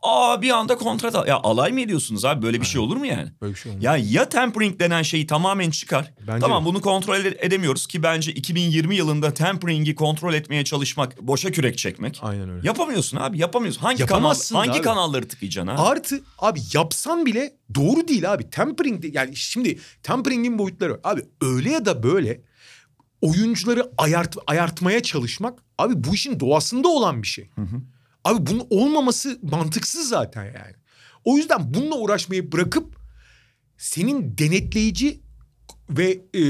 aa 0.05 0.41
bir 0.41 0.49
anda 0.49 0.77
kontrat 0.77 1.15
al. 1.15 1.27
Ya 1.27 1.35
alay 1.43 1.71
mı 1.71 1.81
ediyorsunuz 1.81 2.25
abi 2.25 2.41
böyle 2.41 2.61
bir 2.61 2.65
şey 2.65 2.81
olur 2.81 2.97
mu 2.97 3.05
yani? 3.05 3.29
Böyle 3.41 3.53
bir 3.53 3.59
şey 3.59 3.71
olmaz. 3.71 3.83
Ya 3.83 3.97
ya 3.97 4.29
tempering 4.29 4.79
denen 4.79 5.01
şeyi 5.01 5.27
tamamen 5.27 5.69
çıkar. 5.69 6.13
Bence 6.27 6.39
tamam 6.39 6.63
de. 6.63 6.67
bunu 6.67 6.81
kontrol 6.81 7.15
ede- 7.15 7.37
edemiyoruz 7.39 7.87
ki 7.87 8.03
bence 8.03 8.31
2020 8.31 8.95
yılında 8.95 9.33
tempering'i 9.33 9.95
kontrol 9.95 10.33
etmeye 10.33 10.63
çalışmak 10.63 11.21
boşa 11.21 11.51
kürek 11.51 11.77
çekmek. 11.77 12.19
Aynen 12.23 12.49
öyle. 12.49 12.67
Yapamıyorsun 12.67 13.17
abi 13.17 13.37
yapamıyorsun. 13.39 13.81
Hangi 13.81 14.05
kanal 14.05 14.35
hangi 14.53 14.71
abi. 14.71 14.81
kanalları 14.81 15.27
tıkayacaksın 15.27 15.71
abi? 15.71 15.81
Artı 15.81 16.21
abi 16.39 16.59
yapsan 16.73 17.25
bile 17.25 17.53
doğru 17.75 18.07
değil 18.07 18.33
abi. 18.33 18.49
Tempering 18.49 19.03
de- 19.03 19.09
yani 19.13 19.35
şimdi 19.35 19.79
tempering'in 20.03 20.59
boyutları 20.59 20.91
var. 20.93 20.99
Abi 21.03 21.21
öyle 21.41 21.71
ya 21.71 21.85
da 21.85 22.03
böyle 22.03 22.41
oyuncuları 23.21 23.91
ayart, 23.97 24.35
ayartmaya 24.47 25.03
çalışmak 25.03 25.59
abi 25.77 26.03
bu 26.03 26.13
işin 26.15 26.39
doğasında 26.39 26.87
olan 26.87 27.21
bir 27.21 27.27
şey. 27.27 27.49
Abi 28.25 28.45
bunun 28.47 28.67
olmaması 28.69 29.39
mantıksız 29.41 30.09
zaten 30.09 30.43
yani. 30.45 30.75
O 31.23 31.37
yüzden 31.37 31.73
bununla 31.73 31.95
uğraşmayı 31.95 32.51
bırakıp 32.51 32.95
senin 33.77 34.37
denetleyici 34.37 35.21
ve 35.89 36.21
e, 36.33 36.41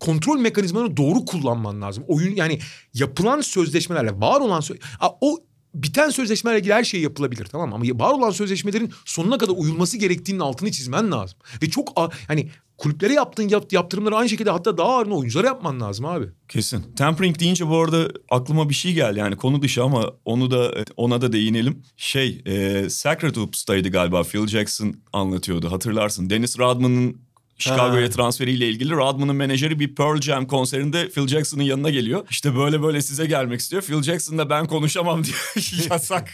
kontrol 0.00 0.38
mekanizmalarını 0.40 0.96
doğru 0.96 1.24
kullanman 1.24 1.82
lazım. 1.82 2.04
Oyun 2.08 2.36
yani 2.36 2.58
yapılan 2.94 3.40
sözleşmelerle 3.40 4.20
var 4.20 4.40
olan 4.40 4.60
Aa, 5.00 5.10
o 5.20 5.38
biten 5.74 6.10
sözleşmelerle 6.10 6.60
ilgili 6.60 6.74
her 6.74 6.84
şey 6.84 7.00
yapılabilir 7.00 7.44
tamam 7.44 7.68
mı? 7.68 7.74
Ama 7.74 7.84
var 8.04 8.12
olan 8.12 8.30
sözleşmelerin 8.30 8.92
sonuna 9.04 9.38
kadar 9.38 9.52
uyulması 9.56 9.96
gerektiğinin 9.96 10.40
altını 10.40 10.70
çizmen 10.70 11.12
lazım. 11.12 11.38
Ve 11.62 11.70
çok 11.70 11.92
a- 11.96 12.08
hani 12.28 12.50
kulüplere 12.78 13.12
yaptığın 13.12 13.48
yap, 13.48 13.72
yaptırımları 13.72 14.16
aynı 14.16 14.28
şekilde 14.28 14.50
hatta 14.50 14.78
daha 14.78 14.88
ağırını 14.88 15.16
oyunculara 15.16 15.46
yapman 15.46 15.80
lazım 15.80 16.04
abi. 16.04 16.26
Kesin. 16.48 16.82
Tempering 16.96 17.38
deyince 17.40 17.68
bu 17.68 17.76
arada 17.76 18.08
aklıma 18.30 18.68
bir 18.68 18.74
şey 18.74 18.92
geldi 18.92 19.18
yani 19.18 19.36
konu 19.36 19.62
dışı 19.62 19.82
ama 19.82 20.12
onu 20.24 20.50
da 20.50 20.84
ona 20.96 21.20
da 21.20 21.32
değinelim. 21.32 21.82
Şey, 21.96 22.42
e, 22.46 22.86
Sacred 22.90 23.36
Hoops'taydı 23.36 23.88
galiba 23.88 24.22
Phil 24.22 24.46
Jackson 24.46 24.94
anlatıyordu 25.12 25.72
hatırlarsın. 25.72 26.30
Dennis 26.30 26.58
Rodman'ın 26.58 27.25
Chicago'ya 27.58 28.10
transferiyle 28.10 28.68
ilgili 28.68 28.90
Rodman'ın 28.92 29.36
menajeri 29.36 29.80
bir 29.80 29.94
Pearl 29.94 30.20
Jam 30.20 30.46
konserinde 30.46 31.08
Phil 31.08 31.26
Jackson'ın 31.28 31.62
yanına 31.62 31.90
geliyor. 31.90 32.26
İşte 32.30 32.56
böyle 32.56 32.82
böyle 32.82 33.02
size 33.02 33.26
gelmek 33.26 33.60
istiyor. 33.60 33.82
Phil 33.82 34.02
Jackson 34.02 34.38
da 34.38 34.50
ben 34.50 34.66
konuşamam 34.66 35.24
diyor. 35.24 35.54
Yasak. 35.90 36.30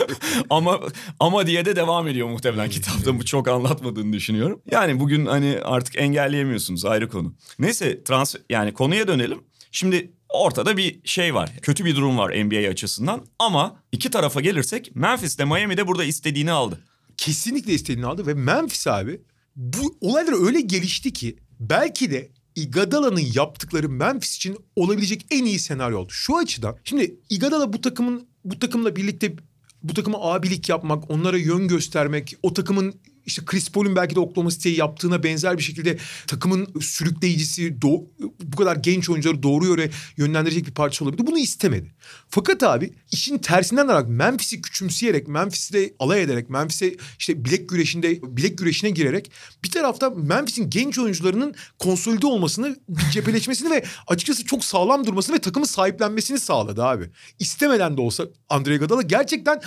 ama 0.50 0.80
ama 1.20 1.46
diye 1.46 1.64
de 1.64 1.76
devam 1.76 2.08
ediyor 2.08 2.28
muhtemelen 2.28 2.70
kitapta 2.70 3.18
bu 3.18 3.24
çok 3.24 3.48
anlatmadığını 3.48 4.12
düşünüyorum. 4.12 4.60
Yani 4.70 5.00
bugün 5.00 5.26
hani 5.26 5.58
artık 5.64 5.96
engelleyemiyorsunuz 5.98 6.84
ayrı 6.84 7.08
konu. 7.08 7.34
Neyse 7.58 8.04
transfer 8.04 8.42
yani 8.50 8.72
konuya 8.72 9.08
dönelim. 9.08 9.40
Şimdi 9.72 10.12
ortada 10.28 10.76
bir 10.76 11.00
şey 11.04 11.34
var. 11.34 11.50
Kötü 11.62 11.84
bir 11.84 11.96
durum 11.96 12.18
var 12.18 12.44
NBA 12.44 12.70
açısından 12.70 13.26
ama 13.38 13.76
iki 13.92 14.10
tarafa 14.10 14.40
gelirsek 14.40 14.96
Memphis 14.96 15.38
de 15.38 15.44
Miami 15.44 15.76
de 15.76 15.86
burada 15.86 16.04
istediğini 16.04 16.52
aldı. 16.52 16.80
kesinlikle 17.16 17.72
istediğini 17.72 18.06
aldı 18.06 18.26
ve 18.26 18.34
Memphis 18.34 18.86
abi 18.86 19.20
bu 19.56 19.96
olaylar 20.00 20.46
öyle 20.46 20.60
gelişti 20.60 21.12
ki 21.12 21.36
belki 21.60 22.10
de 22.10 22.30
Iguodala'nın 22.56 23.24
yaptıkları 23.34 23.88
Memphis 23.88 24.36
için 24.36 24.56
olabilecek 24.76 25.26
en 25.30 25.44
iyi 25.44 25.58
senaryo 25.58 25.98
oldu. 25.98 26.12
Şu 26.12 26.36
açıdan 26.36 26.76
şimdi 26.84 27.20
Iguodala 27.30 27.72
bu 27.72 27.80
takımın 27.80 28.26
bu 28.44 28.58
takımla 28.58 28.96
birlikte 28.96 29.36
bu 29.82 29.94
takıma 29.94 30.32
abilik 30.32 30.68
yapmak, 30.68 31.10
onlara 31.10 31.38
yön 31.38 31.68
göstermek, 31.68 32.36
o 32.42 32.54
takımın 32.54 32.94
işte 33.26 33.42
Chris 33.44 33.70
Paul'un 33.70 33.96
belki 33.96 34.14
de 34.14 34.20
Oklahoma 34.20 34.50
City'ye 34.50 34.74
yaptığına 34.74 35.22
benzer 35.22 35.58
bir 35.58 35.62
şekilde 35.62 35.98
takımın 36.26 36.80
sürükleyicisi, 36.80 37.68
do- 37.68 38.04
bu 38.42 38.56
kadar 38.56 38.76
genç 38.76 39.10
oyuncuları 39.10 39.42
doğru 39.42 39.66
yöre 39.66 39.90
yönlendirecek 40.16 40.66
bir 40.66 40.74
parça 40.74 41.04
olabilir. 41.04 41.26
Bunu 41.26 41.38
istemedi. 41.38 41.94
Fakat 42.28 42.62
abi 42.62 42.90
işin 43.12 43.38
tersinden 43.38 43.84
olarak 43.84 44.08
Memphis'i 44.08 44.62
küçümseyerek, 44.62 45.28
Memphis'le 45.28 45.92
alay 45.98 46.22
ederek, 46.22 46.50
Memphis'e 46.50 46.96
işte 47.18 47.44
bilek 47.44 47.68
güreşinde 47.68 48.22
bilek 48.22 48.58
güreşine 48.58 48.90
girerek 48.90 49.30
bir 49.64 49.70
tarafta 49.70 50.10
Memphis'in 50.10 50.70
genç 50.70 50.98
oyuncularının 50.98 51.54
konsolide 51.78 52.26
olmasını, 52.26 52.76
cepheleşmesini 53.12 53.70
ve 53.70 53.84
açıkçası 54.06 54.44
çok 54.44 54.64
sağlam 54.64 55.06
durmasını 55.06 55.36
ve 55.36 55.40
takımı 55.40 55.66
sahiplenmesini 55.66 56.38
sağladı 56.38 56.84
abi. 56.84 57.10
İstemeden 57.38 57.96
de 57.96 58.00
olsa 58.00 58.24
Andre 58.48 58.74
Iguodala 58.74 59.02
gerçekten 59.02 59.60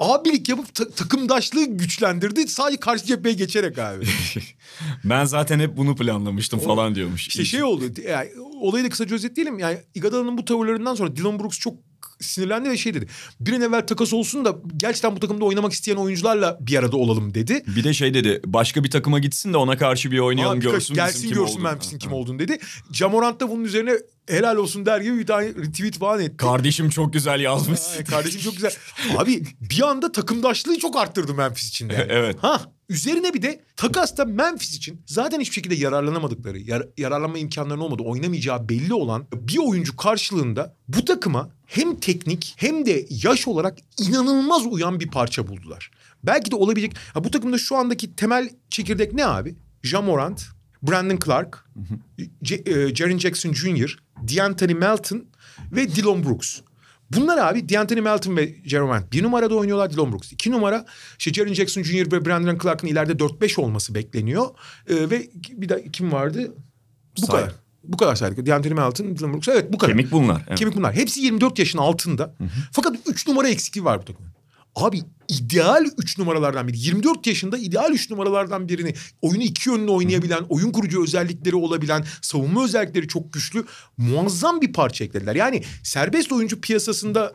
abilik 0.00 0.48
yapıp 0.48 0.74
ta- 0.74 0.90
takımdaşlığı 0.90 1.64
güçlendirdi. 1.64 2.48
Sadece 2.48 2.80
karşı 2.80 3.06
cepheye 3.06 3.34
geçerek 3.34 3.78
abi. 3.78 4.04
Ben 5.04 5.24
zaten 5.24 5.60
hep 5.60 5.76
bunu 5.76 5.96
planlamıştım 5.96 6.60
falan 6.60 6.94
diyormuş. 6.94 7.28
İşte 7.28 7.44
şey 7.44 7.62
oldu. 7.62 7.84
Yani, 8.08 8.30
olayı 8.60 8.84
da 8.84 8.88
kısaca 8.88 9.14
özetleyelim. 9.14 9.58
Yani 9.58 9.78
Iguodala'nın 9.94 10.38
bu 10.38 10.44
tavırlarından 10.44 10.94
sonra 10.94 11.16
Dylan 11.16 11.38
Brooks 11.38 11.58
çok 11.58 11.74
sinirlendi 12.20 12.70
ve 12.70 12.76
şey 12.76 12.94
dedi. 12.94 13.06
Bir 13.40 13.52
an 13.52 13.60
evvel 13.60 13.86
takas 13.86 14.12
olsun 14.12 14.44
da 14.44 14.56
gerçekten 14.76 15.16
bu 15.16 15.20
takımda 15.20 15.44
oynamak 15.44 15.72
isteyen 15.72 15.96
oyuncularla 15.96 16.58
bir 16.60 16.78
arada 16.78 16.96
olalım 16.96 17.34
dedi. 17.34 17.62
Bir 17.76 17.84
de 17.84 17.94
şey 17.94 18.14
dedi 18.14 18.40
başka 18.46 18.84
bir 18.84 18.90
takıma 18.90 19.18
gitsin 19.18 19.52
de 19.52 19.56
ona 19.56 19.78
karşı 19.78 20.10
bir 20.10 20.18
oynayalım 20.18 20.60
birkaç- 20.60 20.72
görsün 20.72 20.94
gelsin 20.94 21.14
bizim 21.16 21.28
kim 21.30 21.38
görsün 21.38 21.54
olduğunu. 21.54 21.62
Memphis'in 21.68 21.98
kim 21.98 22.12
olduğunu 22.12 22.38
dedi. 22.38 22.58
Jamorant 22.92 23.40
da 23.40 23.50
bunun 23.50 23.64
üzerine 23.64 23.92
helal 24.28 24.56
olsun 24.56 24.86
der 24.86 25.00
gibi 25.00 25.18
bir 25.18 25.26
tane 25.26 25.46
retweet 25.48 25.98
falan 25.98 26.20
etti. 26.20 26.36
Kardeşim 26.36 26.90
çok 26.90 27.12
güzel 27.12 27.40
yazmış. 27.40 27.80
Ay, 27.98 28.04
kardeşim 28.04 28.40
çok 28.40 28.52
güzel. 28.54 28.72
Abi 29.16 29.42
bir 29.60 29.82
anda 29.88 30.12
takımdaşlığı 30.12 30.78
çok 30.78 30.96
arttırdı 30.96 31.34
Memphis 31.34 31.68
için 31.68 31.88
de. 31.90 32.06
Evet. 32.10 32.36
Ha 32.40 32.60
üzerine 32.88 33.34
bir 33.34 33.42
de 33.42 33.60
takasta 33.76 34.24
Memphis 34.24 34.76
için 34.76 35.02
zaten 35.06 35.40
hiçbir 35.40 35.54
şekilde 35.54 35.74
yararlanamadıkları, 35.74 36.58
yar- 36.58 36.88
yararlanma 36.98 37.38
imkanlarının 37.38 37.84
olmadığı, 37.84 38.02
oynamayacağı 38.02 38.68
belli 38.68 38.94
olan 38.94 39.26
bir 39.34 39.58
oyuncu 39.58 39.96
karşılığında 39.96 40.76
bu 40.88 41.04
takıma 41.04 41.50
hem 41.68 41.96
teknik 41.96 42.54
hem 42.56 42.86
de 42.86 43.06
yaş 43.10 43.48
olarak 43.48 43.78
inanılmaz 43.98 44.66
uyan 44.66 45.00
bir 45.00 45.08
parça 45.08 45.48
buldular. 45.48 45.90
Belki 46.24 46.50
de 46.50 46.56
olabilecek. 46.56 46.96
Ha, 47.14 47.24
bu 47.24 47.30
takımda 47.30 47.58
şu 47.58 47.76
andaki 47.76 48.16
temel 48.16 48.50
çekirdek 48.70 49.14
ne 49.14 49.26
abi? 49.26 49.54
Jamorant, 49.82 50.44
Brandon 50.82 51.18
Clark, 51.24 51.64
e, 52.66 52.94
Jaren 52.94 53.18
Jackson 53.18 53.52
Jr., 53.52 53.98
D'Anthony 54.36 54.74
Melton 54.74 55.24
ve 55.72 55.94
Dylan 55.94 56.24
Brooks. 56.24 56.60
Bunlar 57.10 57.38
abi 57.38 57.68
D'Anthony 57.68 58.00
Melton 58.00 58.36
ve 58.36 58.54
Jerome 58.64 59.02
bir 59.12 59.22
numarada 59.22 59.54
oynuyorlar 59.54 59.90
Dylan 59.90 60.12
Brooks. 60.12 60.32
iki 60.32 60.50
numara 60.50 60.86
işte 61.18 61.32
Jaren 61.32 61.54
Jackson 61.54 61.82
Jr. 61.82 62.12
ve 62.12 62.24
Brandon 62.24 62.58
Clark'ın 62.58 62.86
ileride 62.88 63.12
4-5 63.12 63.60
olması 63.60 63.94
bekleniyor. 63.94 64.46
Ee, 64.88 65.10
ve 65.10 65.30
bir 65.50 65.68
de 65.68 65.84
kim 65.92 66.12
vardı? 66.12 66.54
Bu 67.16 67.26
Say. 67.26 67.40
kadar. 67.40 67.67
Bu 67.88 67.96
kadar 67.96 68.14
saydık. 68.14 68.38
Melton, 68.46 69.16
Dylan 69.16 69.32
Brooks. 69.32 69.48
Evet 69.48 69.72
bu 69.72 69.78
kadar. 69.78 69.92
Kemik 69.92 70.12
bunlar. 70.12 70.44
Evet. 70.48 70.58
Kemik 70.58 70.76
bunlar. 70.76 70.94
Hepsi 70.94 71.20
24 71.20 71.58
yaşın 71.58 71.78
altında. 71.78 72.34
Fakat 72.72 72.96
3 73.06 73.28
numara 73.28 73.48
eksikliği 73.48 73.84
var 73.84 74.00
bu 74.00 74.04
takımın. 74.04 74.32
Abi 74.74 75.00
ideal 75.28 75.84
3 75.98 76.18
numaralardan 76.18 76.68
biri. 76.68 76.78
24 76.78 77.26
yaşında 77.26 77.58
ideal 77.58 77.92
3 77.92 78.10
numaralardan 78.10 78.68
birini 78.68 78.94
oyunu 79.22 79.42
iki 79.42 79.70
yönlü 79.70 79.90
oynayabilen, 79.90 80.42
oyun 80.48 80.72
kurucu 80.72 81.02
özellikleri 81.02 81.56
olabilen, 81.56 82.04
savunma 82.22 82.64
özellikleri 82.64 83.08
çok 83.08 83.32
güçlü, 83.32 83.64
muazzam 83.96 84.60
bir 84.60 84.72
parça 84.72 85.04
eklediler. 85.04 85.34
Yani 85.34 85.62
serbest 85.82 86.32
oyuncu 86.32 86.60
piyasasında 86.60 87.32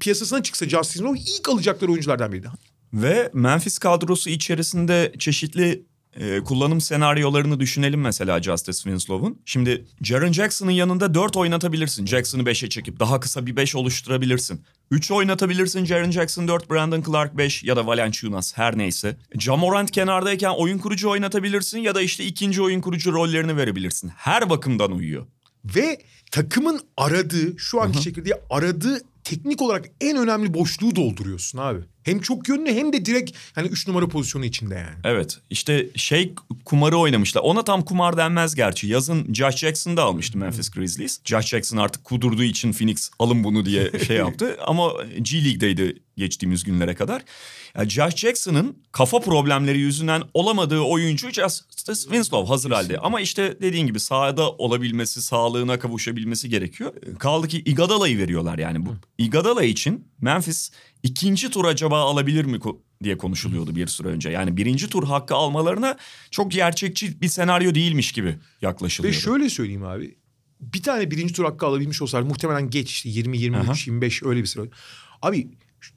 piyasasına 0.00 0.42
çıksa 0.42 0.68
Justin 0.68 1.04
Rose 1.04 1.22
ilk 1.38 1.48
alacakları 1.48 1.92
oyunculardan 1.92 2.32
biriydi. 2.32 2.48
Ve 2.92 3.30
Memphis 3.34 3.78
kadrosu 3.78 4.30
içerisinde 4.30 5.12
çeşitli 5.18 5.86
e, 6.16 6.40
kullanım 6.40 6.80
senaryolarını 6.80 7.60
düşünelim 7.60 8.00
mesela 8.00 8.42
Justice 8.42 8.76
Winslow'un. 8.76 9.38
Şimdi 9.44 9.84
Jaren 10.02 10.32
Jackson'ın 10.32 10.70
yanında 10.70 11.14
4 11.14 11.36
oynatabilirsin. 11.36 12.06
Jackson'ı 12.06 12.42
5'e 12.42 12.68
çekip 12.68 13.00
daha 13.00 13.20
kısa 13.20 13.46
bir 13.46 13.56
5 13.56 13.76
oluşturabilirsin. 13.76 14.60
3 14.90 15.10
oynatabilirsin 15.10 15.84
Jaren 15.84 16.10
Jackson 16.10 16.48
4, 16.48 16.70
Brandon 16.70 17.02
Clark 17.02 17.36
5 17.36 17.64
ya 17.64 17.76
da 17.76 17.86
Valanciunas 17.86 18.56
her 18.56 18.78
neyse. 18.78 19.16
Jamorant 19.38 19.90
kenardayken 19.90 20.50
oyun 20.50 20.78
kurucu 20.78 21.10
oynatabilirsin 21.10 21.78
ya 21.78 21.94
da 21.94 22.02
işte 22.02 22.24
ikinci 22.24 22.62
oyun 22.62 22.80
kurucu 22.80 23.12
rollerini 23.12 23.56
verebilirsin. 23.56 24.08
Her 24.16 24.50
bakımdan 24.50 24.92
uyuyor. 24.92 25.26
Ve 25.64 25.98
takımın 26.30 26.80
aradığı 26.96 27.58
şu 27.58 27.82
anki 27.82 28.00
çekirdeği 28.00 28.34
aradığı 28.50 29.00
teknik 29.24 29.62
olarak 29.62 29.84
en 30.00 30.16
önemli 30.16 30.54
boşluğu 30.54 30.96
dolduruyorsun 30.96 31.58
abi. 31.58 31.80
Hem 32.02 32.20
çok 32.20 32.48
yönlü 32.48 32.74
hem 32.74 32.92
de 32.92 33.04
direkt 33.04 33.36
hani 33.54 33.68
üç 33.68 33.88
numara 33.88 34.08
pozisyonu 34.08 34.44
içinde 34.44 34.74
yani. 34.74 34.96
Evet 35.04 35.38
işte 35.50 35.88
şey 35.96 36.32
kumarı 36.64 36.96
oynamışlar. 36.96 37.40
Ona 37.40 37.64
tam 37.64 37.82
kumar 37.82 38.16
denmez 38.16 38.54
gerçi. 38.54 38.86
Yazın 38.86 39.34
Josh 39.34 39.56
Jackson'ı 39.56 39.96
da 39.96 40.02
almıştı 40.02 40.38
Memphis 40.38 40.70
Grizzlies. 40.70 41.20
Josh 41.24 41.46
Jackson 41.46 41.76
artık 41.76 42.04
kudurduğu 42.04 42.42
için 42.42 42.72
Phoenix 42.72 43.10
alın 43.18 43.44
bunu 43.44 43.64
diye 43.64 43.90
şey 44.06 44.16
yaptı. 44.16 44.56
Ama 44.66 44.92
G 45.22 45.44
League'deydi 45.44 46.02
geçtiğimiz 46.16 46.64
günlere 46.64 46.94
kadar. 46.94 47.22
Yani 47.76 47.90
Josh 47.90 48.16
Jackson'ın 48.16 48.76
kafa 48.92 49.20
problemleri 49.20 49.78
yüzünden 49.78 50.22
olamadığı 50.34 50.80
oyuncu 50.80 51.30
Justice 51.30 52.00
Winslow 52.00 52.48
hazır 52.48 52.70
halde. 52.70 52.98
Ama 52.98 53.20
işte 53.20 53.56
dediğin 53.62 53.86
gibi 53.86 54.00
sahada 54.00 54.50
olabilmesi, 54.50 55.22
sağlığına 55.22 55.78
kavuşabilmesi 55.78 56.48
gerekiyor. 56.48 56.92
Kaldı 57.18 57.48
ki 57.48 57.62
Iguodala'yı 57.64 58.18
veriyorlar 58.18 58.58
yani. 58.58 58.86
Bu 58.86 58.94
Iguodala 59.18 59.62
için 59.64 60.08
Memphis 60.20 60.70
ikinci 61.02 61.50
tur 61.50 61.64
acaba 61.64 62.00
alabilir 62.00 62.44
mi 62.44 62.58
diye 63.04 63.18
konuşuluyordu 63.18 63.76
bir 63.76 63.86
süre 63.86 64.08
önce. 64.08 64.30
Yani 64.30 64.56
birinci 64.56 64.88
tur 64.88 65.04
hakkı 65.06 65.34
almalarına 65.34 65.96
çok 66.30 66.52
gerçekçi 66.52 67.20
bir 67.20 67.28
senaryo 67.28 67.74
değilmiş 67.74 68.12
gibi 68.12 68.28
Ve 68.28 68.36
yaklaşılıyordu. 68.62 69.18
şöyle 69.18 69.50
söyleyeyim 69.50 69.84
abi. 69.84 70.16
Bir 70.60 70.82
tane 70.82 71.10
birinci 71.10 71.34
tur 71.34 71.44
hakkı 71.44 71.66
alabilmiş 71.66 72.02
olsalar 72.02 72.22
muhtemelen 72.22 72.70
geç 72.70 72.90
işte 72.90 73.08
20, 73.08 73.38
23, 73.38 73.68
Aha. 73.68 73.74
25 73.86 74.22
öyle 74.22 74.40
bir 74.40 74.46
sıra. 74.46 74.62
Abi 75.22 75.48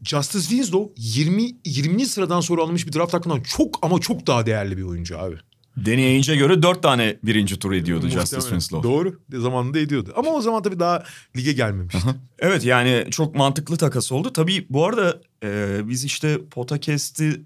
Justice 0.04 0.46
Winslow 0.48 0.94
20, 0.98 1.52
20. 1.66 2.06
sıradan 2.06 2.42
sonra 2.42 2.62
alınmış 2.62 2.88
bir 2.88 2.94
draft 2.94 3.14
hakkından 3.14 3.42
çok 3.42 3.80
ama 3.82 4.00
çok 4.00 4.28
daha 4.28 4.46
değerli 4.46 4.78
bir 4.78 4.84
oyuncu 4.84 5.20
abi. 5.20 5.36
Danny 5.78 6.06
Ainge'e 6.06 6.36
göre 6.36 6.64
dört 6.64 6.84
tane 6.84 7.18
birinci 7.24 7.60
tur 7.60 7.72
ediyordu 7.72 8.08
Justice. 8.08 8.42
Winslow. 8.42 8.90
Doğru. 8.90 9.20
Zamanında 9.34 9.80
ediyordu. 9.80 10.14
Ama 10.16 10.30
o 10.30 10.42
zaman 10.42 10.64
tabii 10.64 10.80
daha 10.80 11.04
lige 11.38 11.54
gelmemişti. 11.54 12.00
Evet 12.40 12.66
yani 12.66 13.08
çok 13.12 13.36
mantıklı 13.36 13.78
takas 13.78 14.12
oldu. 14.12 14.34
Tabii 14.34 14.66
bu 14.70 14.86
arada 14.86 15.22
e, 15.44 15.80
biz 15.90 16.06
işte 16.06 16.40
podcast'i 16.52 17.42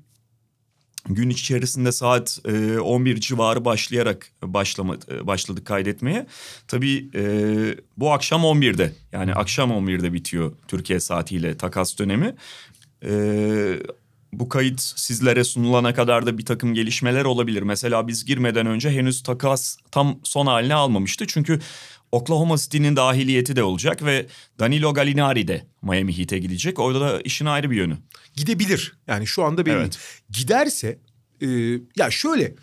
gün 1.10 1.30
içerisinde 1.30 1.92
saat 1.92 2.39
e, 2.48 2.80
11 2.80 3.20
civarı 3.20 3.65
başlayarak 3.65 4.32
başlama, 4.44 4.98
e, 5.12 5.28
başladık 5.28 5.65
kaydetmeye. 5.65 6.28
Tabii 6.68 7.10
e, 7.15 7.24
bu 7.98 8.12
akşam 8.12 8.42
11'de 8.42 8.94
yani 9.12 9.34
akşam 9.34 9.72
11'de 9.72 10.13
bitiyor 10.13 10.52
Türkiye 10.68 11.00
saatiyle 11.00 11.58
takas 11.58 12.00
dönemi. 12.00 12.36
E, 13.06 13.12
bu 14.34 14.50
kayıt 14.50 14.82
sizlere 14.82 15.44
sunulana 15.44 15.94
kadar 15.94 16.26
da 16.26 16.38
bir 16.38 16.46
takım 16.46 16.74
gelişmeler 16.74 17.26
olabilir. 17.26 17.62
Mesela 17.62 18.08
biz 18.08 18.26
girmeden 18.26 18.65
önce 18.65 18.92
henüz 18.92 19.24
takas 19.24 19.78
tam 19.92 20.20
son 20.24 20.46
haline 20.46 20.74
almamıştı. 20.74 21.28
Çünkü 21.28 21.60
Oklahoma 22.12 22.58
City'nin 22.58 22.96
dahiliyeti 22.96 23.56
de 23.56 23.63
olacak 23.63 24.06
ve 24.06 24.26
Danilo 24.60 24.94
Gallinari 24.94 25.48
de 25.48 25.65
Miami 25.82 26.18
Heat'e 26.18 26.39
gidecek. 26.39 26.80
Orada 26.80 27.02
da 27.02 27.22
işin 27.22 27.46
ayrı 27.46 27.72
bir 27.72 27.76
yönü. 27.76 27.98
Gidebilir. 28.36 28.98
Yani 29.08 29.28
şu 29.28 29.44
anda 29.44 29.65
belli. 29.65 29.76
Evet. 29.76 30.00
Giderse 30.30 31.00
e, 31.42 31.48
ya 31.96 32.12
şöyle 32.12 32.56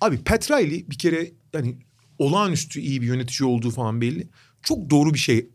abi 0.00 0.18
Pat 0.24 0.50
Riley 0.50 0.90
bir 0.90 0.98
kere 0.98 1.30
yani 1.52 1.76
olağanüstü 2.18 2.80
iyi 2.80 3.02
bir 3.02 3.06
yönetici 3.06 3.48
olduğu 3.48 3.70
falan 3.70 4.00
belli. 4.00 4.28
Çok 4.62 4.90
doğru 4.90 5.14
bir 5.14 5.18
şey 5.18 5.50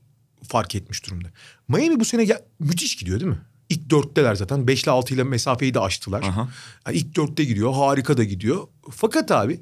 fark 0.48 0.76
etmiş 0.76 1.06
durumda. 1.06 1.28
Miami 1.68 2.00
bu 2.00 2.06
sene 2.06 2.24
ya, 2.24 2.42
müthiş 2.60 2.96
gidiyor 2.96 3.20
değil 3.20 3.32
mi? 3.32 3.42
İlk 3.70 3.90
dörtteler 3.90 4.36
zaten. 4.36 4.68
Beşle 4.68 4.92
altı 4.92 5.14
ile 5.14 5.24
mesafeyi 5.24 5.74
de 5.74 5.80
aştılar. 5.80 6.24
Aha. 6.24 6.50
Yani 6.88 6.98
ilk 6.98 7.16
dörtte 7.16 7.44
gidiyor. 7.44 7.74
Harika 7.74 8.18
da 8.18 8.24
gidiyor. 8.24 8.68
Fakat 8.92 9.32
abi 9.32 9.62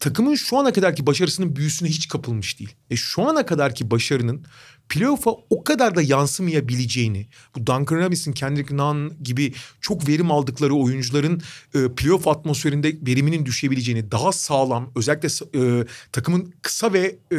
takımın 0.00 0.34
şu 0.34 0.58
ana 0.58 0.72
kadarki 0.72 1.06
başarısının 1.06 1.56
büyüsüne 1.56 1.88
hiç 1.88 2.08
kapılmış 2.08 2.58
değil. 2.58 2.74
E 2.90 2.96
şu 2.96 3.22
ana 3.22 3.46
kadarki 3.46 3.90
başarının 3.90 4.44
playoff'a 4.88 5.30
o 5.50 5.64
kadar 5.64 5.94
da 5.94 6.02
yansımayabileceğini, 6.02 7.26
bu 7.56 7.66
Duncan 7.66 7.96
Robinson, 7.96 8.32
Kendrick 8.32 8.76
Nunn 8.76 9.12
gibi 9.22 9.54
çok 9.80 10.08
verim 10.08 10.30
aldıkları 10.30 10.74
oyuncuların 10.74 11.42
e, 11.74 11.94
playoff 11.96 12.28
atmosferinde 12.28 12.96
veriminin 13.06 13.46
düşebileceğini, 13.46 14.10
daha 14.10 14.32
sağlam, 14.32 14.90
özellikle 14.96 15.28
e, 15.54 15.86
takımın 16.12 16.54
kısa 16.62 16.92
ve 16.92 17.18
e, 17.32 17.38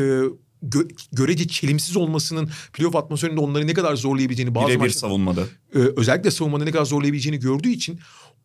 gö- 0.63 0.91
görece 1.11 1.47
çelimsiz 1.47 1.97
olmasının 1.97 2.49
playoff 2.73 2.95
atmosferinde 2.95 3.39
onları 3.39 3.67
ne 3.67 3.73
kadar 3.73 3.95
zorlayabileceğini 3.95 4.55
bazı 4.55 4.67
Birebir 4.67 4.79
maçlarda 4.79 4.99
savunmada. 4.99 5.41
e, 5.75 5.79
özellikle 5.97 6.31
savunmada 6.31 6.63
ne 6.63 6.71
kadar 6.71 6.85
zorlayabileceğini 6.85 7.39
gördüğü 7.39 7.69
için 7.69 7.99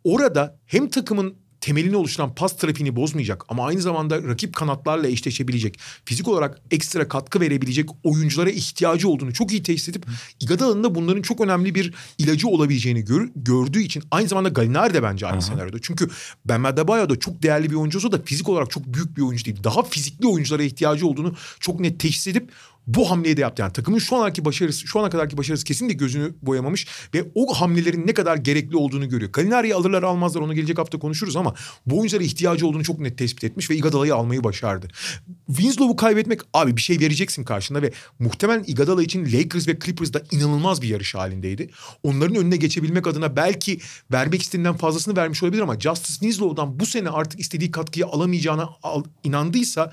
orada 0.05 0.59
hem 0.66 0.88
takımın 0.90 1.35
temelini 1.66 1.96
oluşturan 1.96 2.35
pas 2.35 2.57
trafiğini 2.57 2.96
bozmayacak 2.96 3.44
ama 3.48 3.66
aynı 3.66 3.81
zamanda 3.81 4.22
rakip 4.22 4.55
kanatlarla 4.55 5.09
eşleşebilecek, 5.09 5.79
fizik 6.05 6.29
olarak 6.29 6.61
ekstra 6.70 7.09
katkı 7.09 7.40
verebilecek 7.40 7.88
oyunculara 8.05 8.50
ihtiyacı 8.50 9.09
olduğunu 9.09 9.33
çok 9.33 9.52
iyi 9.52 9.62
teşhis 9.62 9.88
edip 9.88 10.07
Iguodala'nın 10.40 10.85
da 10.85 10.94
bunların 10.94 11.22
çok 11.22 11.40
önemli 11.40 11.74
bir 11.74 11.94
ilacı 12.18 12.48
olabileceğini 12.48 13.05
gör- 13.05 13.29
gördüğü 13.37 13.81
için 13.83 14.02
aynı 14.11 14.29
zamanda 14.29 14.48
Gallinari 14.48 14.94
de 14.94 15.02
bence 15.02 15.26
aynı 15.26 15.42
senaryoda. 15.42 15.76
Çünkü 15.83 16.09
Ben 16.44 16.62
Adebayo 16.62 17.09
da 17.09 17.18
çok 17.18 17.42
değerli 17.42 17.70
bir 17.70 17.74
oyuncu 17.74 17.98
olsa 17.98 18.12
da 18.12 18.22
fizik 18.22 18.48
olarak 18.48 18.70
çok 18.70 18.87
büyük 18.87 19.16
bir 19.16 19.22
oyuncu 19.22 19.44
değil. 19.44 19.64
Daha 19.64 19.83
fizikli 19.83 20.26
oyunculara 20.26 20.62
ihtiyacı 20.62 21.07
olduğunu 21.07 21.35
çok 21.61 21.81
net 21.81 22.00
teşhis 22.00 22.26
edip 22.26 22.50
bu 22.87 23.11
hamleyi 23.11 23.37
de 23.37 23.40
yaptı. 23.40 23.62
Yani 23.62 23.72
takımın 23.72 23.99
şu 23.99 24.16
anki 24.16 24.44
başarısı, 24.44 24.87
şu 24.87 25.01
ana 25.01 25.11
kadarki 25.11 25.38
başarısı 25.38 25.64
kesinlikle 25.64 25.96
gözünü 25.96 26.35
boyamamış 26.42 26.87
ve 27.14 27.25
o 27.35 27.55
hamlelerin 27.55 28.07
ne 28.07 28.14
kadar 28.14 28.37
gerekli 28.37 28.77
olduğunu 28.77 29.09
görüyor. 29.09 29.33
Galinari'yi 29.33 29.75
alırlar 29.75 30.03
almazlar 30.03 30.40
onu 30.40 30.55
gelecek 30.55 30.79
hafta 30.79 30.99
konuşuruz 30.99 31.37
ama 31.37 31.55
bu 31.87 31.99
oyunculara 31.99 32.25
ihtiyacı 32.25 32.66
olduğunu 32.66 32.85
çok 32.85 33.01
net 33.01 33.18
tespit 33.18 33.44
etmiş 33.44 33.70
ve 33.70 33.77
Iguodala'yı 33.77 34.14
almayı 34.14 34.44
başardı. 34.44 34.88
Winslow'u 35.46 35.96
kaybetmek 35.96 36.40
abi 36.55 36.77
bir 36.77 36.83
şey 36.83 37.01
vereceksin 37.01 37.44
karşında 37.44 37.83
ve 37.83 37.92
muhtemelen 38.18 38.64
Iguodala 38.66 39.03
için 39.03 39.33
Lakers 39.33 39.68
ve 39.68 39.79
Clippers 39.85 40.12
da 40.12 40.22
inanılmaz 40.31 40.83
bir 40.83 40.88
yarış 40.88 41.14
halindeydi. 41.14 41.70
Onların 42.03 42.37
önüne 42.37 42.57
geçebilmek 42.57 43.07
adına 43.07 43.37
belki 43.37 43.81
vermek 44.12 44.42
istediğinden 44.42 44.77
fazlasını 44.77 45.16
vermiş 45.16 45.42
olabilir 45.42 45.62
ama 45.62 45.81
Justice 45.81 46.12
Winslow'dan 46.12 46.81
bu 46.81 46.87
sene 46.87 47.11
artık 47.11 47.40
istediği 47.40 47.70
katkıyı 47.70 48.07
alamayacağına 48.07 48.68
al- 48.83 49.05
inandıysa 49.25 49.92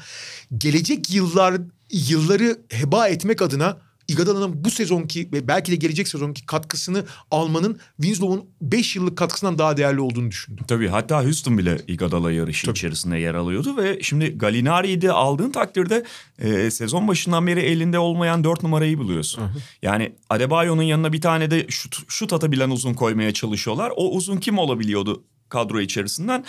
gelecek 0.58 1.14
yıllar 1.14 1.62
yılları 1.94 2.62
heba 2.70 3.08
etmek 3.08 3.42
adına 3.42 3.78
Iguodala'nın 4.08 4.66
bu 4.66 4.72
sezonki 4.72 5.30
ve 5.34 5.48
belki 5.48 5.72
de 5.72 5.76
gelecek 5.76 6.08
sezonki 6.08 6.46
katkısını 6.46 7.06
almanın 7.32 7.80
Winslow'un 8.02 8.46
5 8.62 8.96
yıllık 8.96 9.18
katkısından 9.18 9.58
daha 9.58 9.78
değerli 9.78 10.02
olduğunu 10.02 10.32
düşündüm. 10.32 10.66
Tabii 10.68 10.88
hatta 10.88 11.24
Houston 11.24 11.58
bile 11.58 11.82
Iguodala 11.88 12.32
yarışı 12.32 12.72
içerisinde 12.72 13.18
yer 13.18 13.36
alıyordu 13.36 13.78
ve 13.78 14.00
şimdi 14.02 14.38
Gallinari'yi 14.38 15.02
de 15.02 15.12
aldığın 15.12 15.52
takdirde 15.52 16.04
e, 16.40 16.72
sezon 16.72 17.08
başından 17.08 17.48
beri 17.48 17.60
elinde 17.60 18.00
olmayan 18.00 18.44
dört 18.44 18.64
numarayı 18.64 18.98
buluyorsun. 18.98 19.44
Yani 19.82 20.16
Adebayo'nun 20.30 20.84
yanına 20.84 21.14
bir 21.14 21.22
tane 21.22 21.52
de 21.52 21.66
şut, 21.70 21.98
şut 22.08 22.34
atabilen 22.34 22.70
uzun 22.70 22.94
koymaya 22.94 23.34
çalışıyorlar. 23.34 23.92
O 23.96 24.16
uzun 24.16 24.38
kim 24.38 24.58
olabiliyordu 24.58 25.24
kadro 25.50 25.80
içerisinden? 25.82 26.46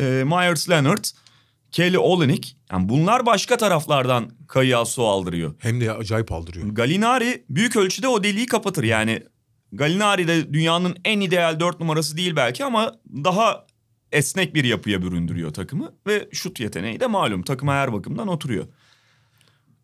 E, 0.00 0.04
Myers 0.26 0.70
Leonard, 0.70 1.04
Kelly 1.76 1.98
Olynyk. 1.98 2.56
Yani 2.72 2.88
bunlar 2.88 3.26
başka 3.26 3.56
taraflardan 3.56 4.30
kayığa 4.48 4.84
su 4.84 5.06
aldırıyor. 5.06 5.54
Hem 5.58 5.80
de 5.80 5.92
acayip 5.92 6.32
aldırıyor. 6.32 6.68
Gallinari 6.68 7.44
büyük 7.50 7.76
ölçüde 7.76 8.08
o 8.08 8.24
deliği 8.24 8.46
kapatır. 8.46 8.84
Yani 8.84 9.22
Gallinari 9.72 10.28
de 10.28 10.52
dünyanın 10.52 10.96
en 11.04 11.20
ideal 11.20 11.60
dört 11.60 11.80
numarası 11.80 12.16
değil 12.16 12.36
belki 12.36 12.64
ama 12.64 12.94
daha 13.24 13.66
esnek 14.12 14.54
bir 14.54 14.64
yapıya 14.64 15.02
büründürüyor 15.02 15.54
takımı. 15.54 15.92
Ve 16.06 16.28
şut 16.32 16.60
yeteneği 16.60 17.00
de 17.00 17.06
malum 17.06 17.42
takıma 17.42 17.74
her 17.74 17.92
bakımdan 17.92 18.28
oturuyor. 18.28 18.66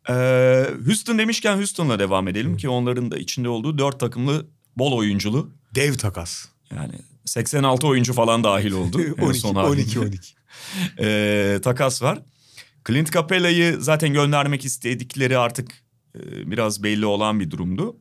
Ee, 0.08 0.64
Houston 0.86 1.18
demişken 1.18 1.56
Houston'la 1.56 1.98
devam 1.98 2.28
edelim 2.28 2.56
ki 2.56 2.68
onların 2.68 3.10
da 3.10 3.18
içinde 3.18 3.48
olduğu 3.48 3.78
dört 3.78 4.00
takımlı 4.00 4.46
bol 4.76 4.92
oyunculu. 4.92 5.50
Dev 5.74 5.94
takas. 5.94 6.46
Yani 6.70 6.94
86 7.24 7.86
oyuncu 7.86 8.12
falan 8.12 8.44
dahil 8.44 8.72
oldu. 8.72 9.02
en 9.18 9.22
12 9.22 9.40
son 9.40 9.54
12 9.54 9.98
halinde. 9.98 10.16
12. 10.16 10.41
Ee, 10.98 11.58
takas 11.62 12.02
var. 12.02 12.18
Clint 12.86 13.12
Capella'yı 13.12 13.76
zaten 13.80 14.12
göndermek 14.12 14.64
istedikleri 14.64 15.38
artık 15.38 15.72
e, 16.14 16.50
biraz 16.50 16.82
belli 16.82 17.06
olan 17.06 17.40
bir 17.40 17.50
durumdu. 17.50 17.96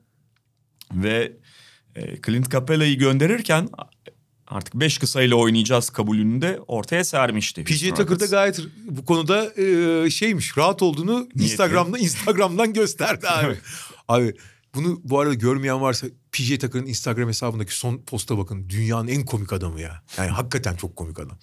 Ve 0.94 1.32
e, 1.96 2.22
Clint 2.26 2.52
Capella'yı 2.52 2.98
gönderirken 2.98 3.70
artık 4.48 4.74
beş 4.74 4.98
kısayla 4.98 5.36
oynayacağız 5.36 5.90
kabulünü 5.90 6.42
de 6.42 6.60
ortaya 6.68 7.04
sermişti. 7.04 7.64
PJ 7.64 7.72
Houston 7.72 7.90
Tucker 7.90 8.08
da 8.08 8.14
Rockets. 8.14 8.32
gayet 8.32 8.60
bu 8.86 9.06
konuda 9.06 9.62
e, 9.62 10.10
şeymiş 10.10 10.58
rahat 10.58 10.82
olduğunu 10.82 11.30
Instagram'da 11.36 12.00
Instagram'dan 12.00 12.74
gösterdi 12.74 13.28
abi. 13.30 13.56
abi 14.08 14.34
bunu 14.76 15.02
bu 15.04 15.20
arada 15.20 15.34
görmeyen 15.34 15.82
varsa 15.82 16.08
PJ 16.32 16.58
Tucker'ın 16.58 16.86
Instagram 16.86 17.28
hesabındaki 17.28 17.78
son 17.78 17.98
posta 17.98 18.38
bakın. 18.38 18.70
Dünyanın 18.70 19.08
en 19.08 19.26
komik 19.26 19.54
adamı 19.54 19.82
ya. 19.82 20.04
Yani 20.18 20.30
hakikaten 20.30 20.76
çok 20.76 20.96
komik 20.96 21.20
adam. 21.20 21.38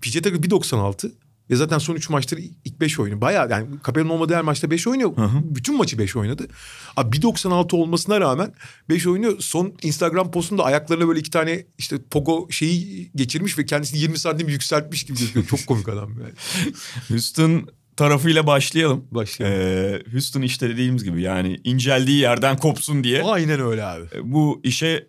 PJ 0.00 0.12
Tucker 0.12 0.32
1.96 0.32 1.12
ve 1.50 1.56
zaten 1.56 1.78
son 1.78 1.94
3 1.94 2.10
maçtır 2.10 2.38
ilk 2.64 2.80
5 2.80 2.98
oyunu. 3.00 3.20
Bayağı 3.20 3.50
yani 3.50 3.66
Capel'in 3.86 4.08
olmadığı 4.08 4.34
her 4.34 4.42
maçta 4.42 4.70
5 4.70 4.86
oynuyor. 4.86 5.12
Bütün 5.44 5.76
maçı 5.76 5.98
5 5.98 6.16
oynadı. 6.16 6.48
Abi 6.96 7.16
1.96 7.16 7.76
olmasına 7.76 8.20
rağmen 8.20 8.54
5 8.88 9.06
oynuyor. 9.06 9.36
Son 9.40 9.72
Instagram 9.82 10.30
postunda 10.30 10.64
ayaklarına 10.64 11.08
böyle 11.08 11.20
iki 11.20 11.30
tane 11.30 11.66
işte 11.78 11.96
pogo 12.10 12.50
şeyi 12.50 13.10
geçirmiş 13.14 13.58
ve 13.58 13.66
kendisini 13.66 14.00
20 14.00 14.18
santim 14.18 14.48
yükseltmiş 14.48 15.04
gibi 15.04 15.18
gözüküyor. 15.18 15.46
Çok 15.46 15.66
komik 15.66 15.88
adam 15.88 16.10
yani. 16.20 16.32
Houston 17.08 17.68
tarafıyla 18.00 18.46
başlayalım. 18.46 19.06
Başlayalım. 19.10 19.58
Ee, 19.60 20.12
Houston 20.12 20.42
işte 20.42 20.68
dediğimiz 20.68 21.04
gibi 21.04 21.22
yani 21.22 21.60
inceldiği 21.64 22.18
yerden 22.18 22.56
kopsun 22.56 23.04
diye 23.04 23.22
Aynen 23.22 23.60
öyle 23.60 23.84
abi. 23.84 24.04
e, 24.14 24.32
bu 24.32 24.60
işe 24.64 25.06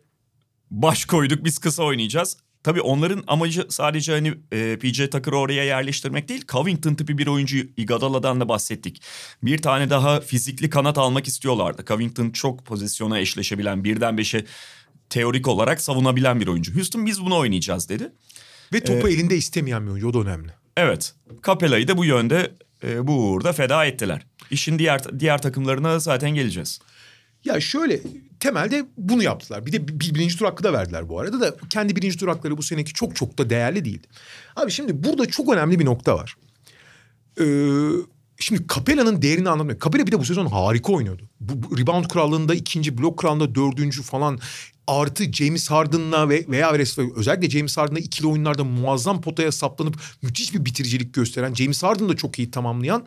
baş 0.72 1.06
koyduk. 1.06 1.46
Biz 1.46 1.60
kısa 1.60 1.84
oynayacağız. 1.84 2.38
Tabii 2.64 2.82
onların 2.82 3.24
amacı 3.28 3.66
sadece 3.70 4.12
hani 4.12 4.34
e, 4.52 4.78
PJ 4.82 5.10
Tucker'ı 5.10 5.38
oraya 5.38 5.64
yerleştirmek 5.64 6.30
değil. 6.30 6.46
Covington 6.48 6.96
tipi 6.96 7.18
bir 7.18 7.28
oyuncu 7.28 7.58
Iguodala'dan 7.78 8.40
da 8.40 8.50
bahsettik. 8.50 9.02
Bir 9.44 9.58
tane 9.58 9.90
daha 9.90 10.22
fizikli 10.22 10.70
kanat 10.70 10.98
almak 10.98 11.28
istiyorlardı. 11.28 11.86
Covington 11.88 12.30
çok 12.30 12.66
pozisyona 12.66 13.20
eşleşebilen 13.20 13.84
birden 13.84 14.18
beşe 14.18 14.46
teorik 15.10 15.48
olarak 15.48 15.82
savunabilen 15.82 16.40
bir 16.40 16.48
oyuncu. 16.48 16.76
Houston 16.76 17.06
biz 17.06 17.22
bunu 17.22 17.38
oynayacağız 17.38 17.90
dedi. 17.90 18.12
Ve 18.74 18.84
topu 18.84 19.10
elinde 19.10 19.38
istemeyen 19.38 19.86
bir 19.86 19.92
oyuncu 19.92 20.08
o 20.08 20.14
da 20.14 20.20
önemli. 20.20 20.52
Evet. 20.78 21.14
Capella'yı 21.46 21.88
da 21.88 21.98
bu 21.98 22.06
yönde 22.06 22.52
e, 22.84 23.08
bu 23.08 23.14
uğurda 23.14 23.54
feda 23.54 23.86
ettiler. 23.86 24.26
İşin 24.52 24.80
diğer 24.80 25.20
diğer 25.20 25.42
takımlarına 25.42 26.00
zaten 26.00 26.30
geleceğiz. 26.30 26.80
Ya 27.46 27.60
şöyle 27.60 28.02
temelde 28.40 28.86
bunu 28.98 29.24
yaptılar. 29.24 29.66
Bir 29.66 29.72
de 29.72 29.88
bir 29.88 30.16
birinci 30.16 30.38
tur 30.38 30.46
hakkı 30.46 30.64
da 30.64 30.74
verdiler 30.74 31.10
bu 31.10 31.20
arada 31.20 31.42
da 31.42 31.56
kendi 31.70 31.96
birinci 31.96 32.18
tur 32.18 32.28
hakları 32.28 32.58
bu 32.58 32.64
seneki 32.64 32.94
çok 32.94 33.16
çok 33.16 33.38
da 33.38 33.50
değerli 33.50 33.86
değildi. 33.86 34.08
Abi 34.56 34.72
şimdi 34.72 35.04
burada 35.04 35.26
çok 35.26 35.54
önemli 35.54 35.80
bir 35.80 35.86
nokta 35.86 36.16
var. 36.16 36.36
Ee, 37.40 37.44
şimdi 38.40 38.68
Capella'nın 38.76 39.22
değerini 39.22 39.50
anlamıyorum. 39.50 39.82
Capella 39.84 40.08
bir 40.08 40.12
de 40.12 40.20
bu 40.20 40.26
sezon 40.26 40.46
harika 40.46 40.94
oynuyordu. 40.94 41.30
Bu, 41.40 41.64
bu 41.64 41.78
rebound 41.78 42.06
krallığında 42.06 42.56
ikinci, 42.56 42.98
blok 42.98 43.20
krallığında 43.20 43.56
dördüncü 43.56 44.04
falan. 44.04 44.40
Artı 44.92 45.34
James 45.34 45.72
Harden'la 45.72 46.30
ve 46.30 46.46
veya 46.48 46.72
özellikle 47.16 47.50
James 47.50 47.78
Harden'la 47.78 48.00
ikili 48.00 48.28
oyunlarda 48.28 48.64
muazzam 48.64 49.22
potaya 49.22 49.52
saplanıp 49.52 50.00
müthiş 50.22 50.54
bir 50.54 50.66
bitiricilik 50.66 51.14
gösteren 51.14 51.54
James 51.54 51.84
Harden 51.84 52.10
da 52.10 52.16
çok 52.16 52.40
iyi 52.40 52.52
tamamlayan 52.52 53.06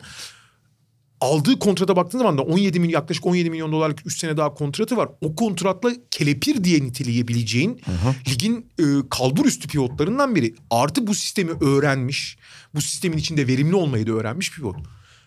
aldığı 1.21 1.59
kontrata 1.59 1.95
baktığın 1.95 2.17
zaman 2.17 2.37
da 2.37 2.41
17 2.41 2.79
milyon 2.79 2.93
yaklaşık 2.93 3.25
17 3.25 3.49
milyon 3.49 3.71
dolarlık 3.71 4.05
3 4.05 4.19
sene 4.19 4.37
daha 4.37 4.53
kontratı 4.53 4.97
var. 4.97 5.09
O 5.21 5.35
kontratla 5.35 5.91
kelepir 6.11 6.63
diye 6.63 6.83
niteleyebileceğin 6.83 7.81
ligin 8.29 8.71
e, 8.79 8.83
kalbur 9.09 9.45
üstü 9.45 9.67
pivotlarından 9.67 10.35
biri. 10.35 10.55
Artı 10.69 11.07
bu 11.07 11.15
sistemi 11.15 11.51
öğrenmiş. 11.51 12.37
Bu 12.75 12.81
sistemin 12.81 13.17
içinde 13.17 13.47
verimli 13.47 13.75
olmayı 13.75 14.07
da 14.07 14.11
öğrenmiş 14.11 14.51
pivot. 14.51 14.75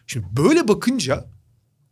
Şimdi 0.07 0.27
böyle 0.31 0.69
bakınca 0.69 1.25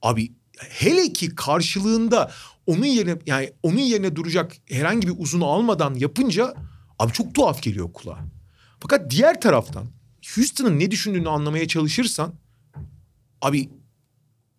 abi 0.03 0.33
hele 0.59 1.13
ki 1.13 1.35
karşılığında 1.35 2.33
onun 2.67 2.85
yerine 2.85 3.17
yani 3.27 3.53
onun 3.63 3.79
yerine 3.79 4.17
duracak 4.17 4.53
herhangi 4.71 5.09
bir 5.09 5.15
uzunu 5.19 5.47
almadan 5.47 5.95
yapınca 5.95 6.55
abi 6.99 7.13
çok 7.13 7.35
tuhaf 7.35 7.63
geliyor 7.63 7.93
kulağa. 7.93 8.19
Fakat 8.81 9.11
diğer 9.11 9.41
taraftan 9.41 9.87
Houston'ın 10.35 10.79
ne 10.79 10.91
düşündüğünü 10.91 11.29
anlamaya 11.29 11.69
çalışırsan 11.69 12.35
abi 13.43 13.69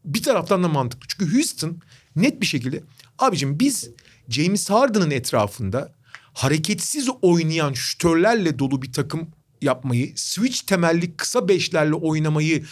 bir 0.05 0.23
taraftan 0.23 0.63
da 0.63 0.67
mantıklı. 0.67 1.07
Çünkü 1.07 1.35
Houston 1.35 1.79
net 2.15 2.41
bir 2.41 2.45
şekilde 2.45 2.83
abicim 3.19 3.59
biz 3.59 3.89
James 4.29 4.69
Harden'ın 4.69 5.11
etrafında 5.11 5.93
hareketsiz 6.33 7.09
oynayan 7.21 7.73
şütörlerle 7.73 8.59
dolu 8.59 8.81
bir 8.81 8.93
takım 8.93 9.27
yapmayı, 9.61 10.13
switch 10.15 10.59
temelli 10.59 11.15
kısa 11.15 11.47
beşlerle 11.47 11.93
oynamayı 11.93 12.65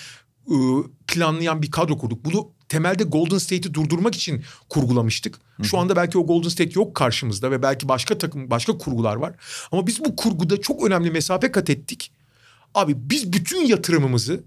ıı, 0.52 0.84
planlayan 1.08 1.62
bir 1.62 1.72
kadro 1.72 1.98
kurduk. 1.98 2.26
Bunu 2.26 2.52
temelde 2.70 3.04
Golden 3.04 3.38
State'i 3.38 3.74
durdurmak 3.74 4.16
için 4.16 4.44
kurgulamıştık. 4.70 5.40
Şu 5.64 5.78
anda 5.78 5.96
belki 5.96 6.18
o 6.18 6.26
Golden 6.28 6.50
State 6.50 6.72
yok 6.76 6.96
karşımızda 6.96 7.52
ve 7.52 7.62
belki 7.62 7.88
başka 7.88 8.18
takım 8.18 8.50
başka 8.50 8.78
kurgular 8.78 9.16
var. 9.16 9.36
Ama 9.72 9.88
biz 9.88 10.00
bu 10.06 10.16
kurguda 10.16 10.62
çok 10.62 10.84
önemli 10.88 11.12
mesafe 11.12 11.52
kat 11.52 11.70
ettik. 11.70 12.12
Abi 12.74 12.94
biz 12.98 13.34
bütün 13.34 13.66
yatırımımızı 13.66 14.44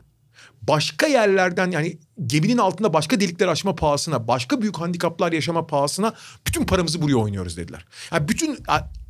başka 0.62 1.06
yerlerden 1.06 1.70
yani 1.70 1.98
geminin 2.26 2.58
altında 2.58 2.92
başka 2.92 3.20
delikler 3.20 3.48
açma 3.48 3.74
pahasına, 3.74 4.28
başka 4.28 4.62
büyük 4.62 4.78
handikaplar 4.78 5.32
yaşama 5.32 5.66
pahasına 5.66 6.14
bütün 6.46 6.66
paramızı 6.66 7.02
buraya 7.02 7.16
oynuyoruz 7.16 7.56
dediler. 7.56 7.86
Yani 8.12 8.28
bütün 8.28 8.58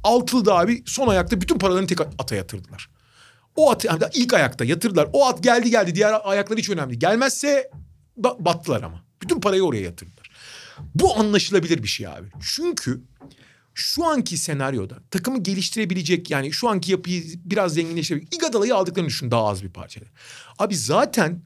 altılıda 0.05 0.59
abi 0.59 0.83
son 0.87 1.09
ayakta 1.09 1.41
bütün 1.41 1.59
paralarını 1.59 1.87
tek 1.87 2.01
ata 2.01 2.35
yatırdılar. 2.35 2.89
O 3.57 3.71
at 3.71 3.85
yani 3.85 4.03
ilk 4.15 4.33
ayakta 4.33 4.65
yatırdılar. 4.65 5.09
O 5.13 5.27
at 5.27 5.43
geldi 5.43 5.71
geldi 5.71 5.95
diğer 5.95 6.21
ayaklar 6.25 6.59
hiç 6.59 6.71
önemli. 6.71 6.99
Gelmezse 6.99 7.71
battılar 8.19 8.83
ama. 8.83 9.05
Bütün 9.23 9.41
parayı 9.41 9.63
oraya 9.63 9.83
yatırdılar. 9.83 10.31
Bu 10.95 11.19
anlaşılabilir 11.19 11.83
bir 11.83 11.89
şey 11.89 12.07
abi. 12.07 12.29
Çünkü 12.41 13.03
şu 13.75 14.05
anki 14.05 14.39
senaryoda 14.39 14.97
takımı 15.11 15.43
geliştirebilecek 15.43 16.31
yani 16.31 16.53
şu 16.53 16.69
anki 16.69 16.93
yapıyı 16.93 17.25
biraz 17.45 17.75
zenginleştirebilecek 17.75 18.35
Iguodala'yı 18.35 18.75
aldıklarını 18.75 19.09
düşün 19.09 19.31
daha 19.31 19.47
az 19.47 19.63
bir 19.63 19.69
parçayla. 19.69 20.09
Abi 20.59 20.77
zaten 20.77 21.43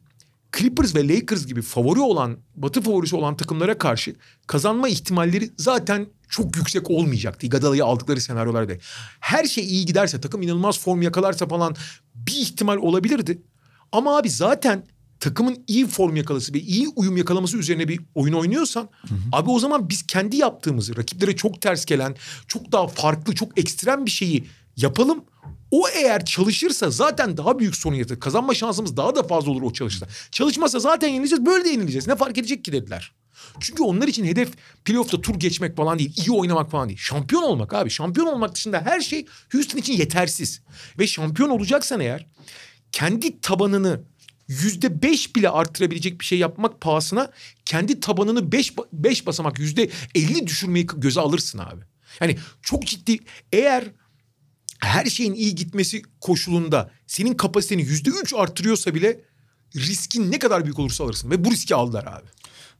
Clippers 0.56 0.94
ve 0.94 1.08
Lakers 1.08 1.46
gibi 1.46 1.62
favori 1.62 2.00
olan, 2.00 2.38
batı 2.54 2.80
favorisi 2.80 3.16
olan 3.16 3.36
takımlara 3.36 3.78
karşı 3.78 4.14
kazanma 4.46 4.88
ihtimalleri 4.88 5.50
zaten 5.58 6.06
çok 6.28 6.56
yüksek 6.56 6.90
olmayacaktı. 6.90 7.46
Iguodala'yı 7.46 7.84
aldıkları 7.84 8.20
senaryolarda. 8.20 8.72
Her 9.20 9.44
şey 9.44 9.64
iyi 9.64 9.86
giderse, 9.86 10.20
takım 10.20 10.42
inanılmaz 10.42 10.78
form 10.78 11.02
yakalarsa 11.02 11.46
falan 11.46 11.76
bir 12.14 12.36
ihtimal 12.36 12.76
olabilirdi. 12.76 13.42
Ama 13.92 14.18
abi 14.18 14.30
zaten 14.30 14.86
takımın 15.22 15.64
iyi 15.66 15.86
form 15.86 16.16
yakalaması 16.16 16.54
ve 16.54 16.60
iyi 16.60 16.88
uyum 16.88 17.16
yakalaması 17.16 17.56
üzerine 17.56 17.88
bir 17.88 18.00
oyun 18.14 18.32
oynuyorsan 18.32 18.88
hı 19.08 19.14
hı. 19.14 19.18
abi 19.32 19.50
o 19.50 19.58
zaman 19.58 19.88
biz 19.88 20.06
kendi 20.06 20.36
yaptığımızı 20.36 20.96
rakiplere 20.96 21.36
çok 21.36 21.62
ters 21.62 21.84
gelen, 21.84 22.16
çok 22.48 22.72
daha 22.72 22.86
farklı, 22.86 23.34
çok 23.34 23.58
ekstrem 23.58 24.06
bir 24.06 24.10
şeyi 24.10 24.44
yapalım. 24.76 25.24
O 25.70 25.88
eğer 25.88 26.24
çalışırsa 26.24 26.90
zaten 26.90 27.36
daha 27.36 27.58
büyük 27.58 27.76
sorun 27.76 27.94
yaratır. 27.94 28.20
Kazanma 28.20 28.54
şansımız 28.54 28.96
daha 28.96 29.14
da 29.16 29.22
fazla 29.22 29.50
olur 29.50 29.62
o 29.62 29.72
çalışırsa. 29.72 30.08
Çalışmazsa 30.30 30.78
zaten 30.78 31.08
yenileceğiz 31.08 31.46
böyle 31.46 31.64
de 31.64 31.68
yenileceğiz. 31.68 32.06
Ne 32.06 32.16
fark 32.16 32.38
edecek 32.38 32.64
ki 32.64 32.72
dediler. 32.72 33.12
Çünkü 33.60 33.82
onlar 33.82 34.08
için 34.08 34.24
hedef 34.24 34.48
playoff'ta 34.84 35.20
tur 35.20 35.34
geçmek 35.34 35.76
falan 35.76 35.98
değil. 35.98 36.12
iyi 36.16 36.30
oynamak 36.30 36.70
falan 36.70 36.88
değil. 36.88 37.00
Şampiyon 37.02 37.42
olmak 37.42 37.74
abi. 37.74 37.90
Şampiyon 37.90 38.26
olmak 38.26 38.54
dışında 38.54 38.80
her 38.80 39.00
şey 39.00 39.26
Houston 39.52 39.78
için 39.78 39.92
yetersiz. 39.92 40.62
Ve 40.98 41.06
şampiyon 41.06 41.50
olacaksan 41.50 42.00
eğer 42.00 42.26
kendi 42.92 43.40
tabanını 43.40 44.00
yüzde 44.62 45.02
beş 45.02 45.36
bile 45.36 45.50
arttırabilecek 45.50 46.20
bir 46.20 46.24
şey 46.24 46.38
yapmak 46.38 46.80
pahasına 46.80 47.30
kendi 47.64 48.00
tabanını 48.00 48.52
beş, 48.52 48.72
beş 48.92 49.26
basamak 49.26 49.58
yüzde 49.58 49.90
elli 50.14 50.46
düşürmeyi 50.46 50.86
göze 50.86 51.20
alırsın 51.20 51.58
abi. 51.58 51.80
Yani 52.20 52.38
çok 52.62 52.86
ciddi 52.86 53.18
eğer 53.52 53.84
her 54.80 55.04
şeyin 55.04 55.34
iyi 55.34 55.54
gitmesi 55.54 56.02
koşulunda 56.20 56.90
senin 57.06 57.34
kapasiteni 57.34 57.82
yüzde 57.82 58.10
üç 58.10 58.34
arttırıyorsa 58.34 58.94
bile 58.94 59.20
riskin 59.76 60.32
ne 60.32 60.38
kadar 60.38 60.64
büyük 60.64 60.78
olursa 60.78 61.04
alırsın. 61.04 61.30
Ve 61.30 61.44
bu 61.44 61.50
riski 61.50 61.74
aldılar 61.74 62.04
abi. 62.04 62.26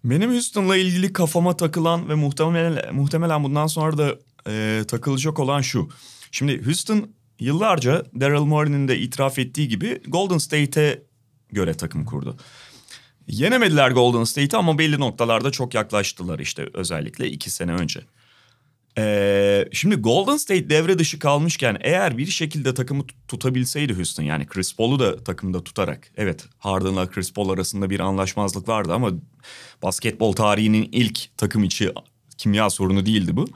Benim 0.05 0.31
Houston'la 0.31 0.77
ilgili 0.77 1.13
kafama 1.13 1.57
takılan 1.57 2.09
ve 2.09 2.15
muhtemelen, 2.15 2.95
muhtemelen 2.95 3.45
bundan 3.45 3.67
sonra 3.67 3.99
da 3.99 4.17
e, 4.49 4.85
takılacak 4.89 5.39
olan 5.39 5.61
şu. 5.61 5.91
Şimdi 6.31 6.65
Houston 6.67 7.11
yıllarca 7.39 8.05
Daryl 8.21 8.41
Morey'nin 8.41 8.89
de 8.89 8.99
itiraf 8.99 9.39
ettiği 9.39 9.69
gibi 9.69 10.01
Golden 10.09 10.39
State'e 10.39 11.03
göre 11.53 11.75
takım 11.75 12.05
kurdu. 12.05 12.37
Yenemediler 13.27 13.91
Golden 13.91 14.25
State'i 14.25 14.59
ama 14.59 14.79
belli 14.79 15.01
noktalarda 15.01 15.51
çok 15.51 15.75
yaklaştılar 15.75 16.39
işte 16.39 16.69
özellikle 16.75 17.31
iki 17.31 17.51
sene 17.51 17.73
önce. 17.73 18.01
Ee, 18.99 19.69
şimdi 19.73 19.97
Golden 19.97 20.37
State 20.37 20.71
devre 20.71 20.99
dışı 20.99 21.19
kalmışken 21.19 21.79
eğer 21.81 22.19
bir 22.19 22.27
şekilde 22.27 22.75
takımı 22.75 23.05
tutabilseydi 23.29 23.95
Houston 23.97 24.25
yani 24.25 24.47
Chris 24.47 24.77
Paul'u 24.77 24.99
da 24.99 25.25
takımda 25.25 25.65
tutarak 25.65 26.11
evet 26.17 26.45
Harden'la 26.59 27.11
Chris 27.11 27.33
Paul 27.33 27.49
arasında 27.49 27.91
bir 27.91 28.01
anlaşmazlık 28.01 28.69
vardı 28.69 28.93
ama 28.93 29.11
basketbol 29.83 30.33
tarihinin 30.33 30.89
ilk 30.93 31.37
takım 31.37 31.65
içi 31.65 31.93
kimya 32.39 32.71
sorunu 32.71 33.07
değildi 33.07 33.37
bu. 33.37 33.47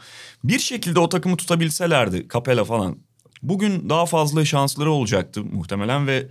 Bir 0.45 0.59
şekilde 0.59 1.01
o 1.01 1.09
takımı 1.09 1.37
tutabilselerdi 1.37 2.27
Capella 2.33 2.65
falan 2.65 2.99
bugün 3.43 3.89
daha 3.89 4.07
fazla 4.07 4.45
şansları 4.45 4.91
olacaktı 4.91 5.45
muhtemelen 5.45 6.07
ve 6.07 6.27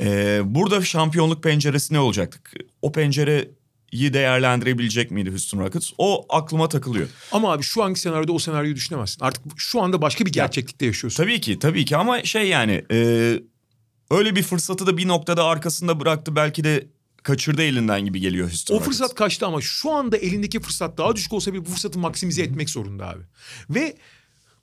e, 0.00 0.40
burada 0.44 0.82
şampiyonluk 0.82 1.42
penceresi 1.42 1.94
ne 1.94 1.98
olacaktı? 1.98 2.38
O 2.82 2.92
pencere 2.92 3.50
iyi 3.92 4.12
değerlendirebilecek 4.12 5.10
miydi 5.10 5.30
Houston 5.30 5.58
Rockets? 5.58 5.90
O 5.98 6.26
aklıma 6.28 6.68
takılıyor. 6.68 7.08
Ama 7.32 7.52
abi 7.52 7.62
şu 7.62 7.82
anki 7.82 8.00
senaryoda 8.00 8.32
o 8.32 8.38
senaryoyu 8.38 8.76
düşünemezsin. 8.76 9.24
Artık 9.24 9.42
şu 9.56 9.80
anda 9.82 10.02
başka 10.02 10.26
bir 10.26 10.32
gerçeklikte 10.32 10.86
yaşıyorsun. 10.86 11.24
Tabii 11.24 11.40
ki 11.40 11.58
tabii 11.58 11.84
ki 11.84 11.96
ama 11.96 12.22
şey 12.24 12.48
yani 12.48 12.84
e, 12.92 12.96
öyle 14.10 14.36
bir 14.36 14.42
fırsatı 14.42 14.86
da 14.86 14.96
bir 14.96 15.08
noktada 15.08 15.44
arkasında 15.44 16.00
bıraktı 16.00 16.36
belki 16.36 16.64
de 16.64 16.86
kaçırdı 17.22 17.62
elinden 17.62 18.04
gibi 18.04 18.20
geliyor 18.20 18.48
Houston 18.48 18.74
O 18.74 18.78
Rockets. 18.78 18.98
fırsat 18.98 19.14
kaçtı 19.14 19.46
ama 19.46 19.60
şu 19.60 19.90
anda 19.92 20.16
elindeki 20.16 20.60
fırsat 20.60 20.98
daha 20.98 21.16
düşük 21.16 21.32
olsa 21.32 21.52
bile 21.52 21.64
bu 21.66 21.70
fırsatı 21.70 21.98
maksimize 21.98 22.42
etmek 22.42 22.70
zorunda 22.70 23.08
abi. 23.08 23.22
Ve 23.70 23.96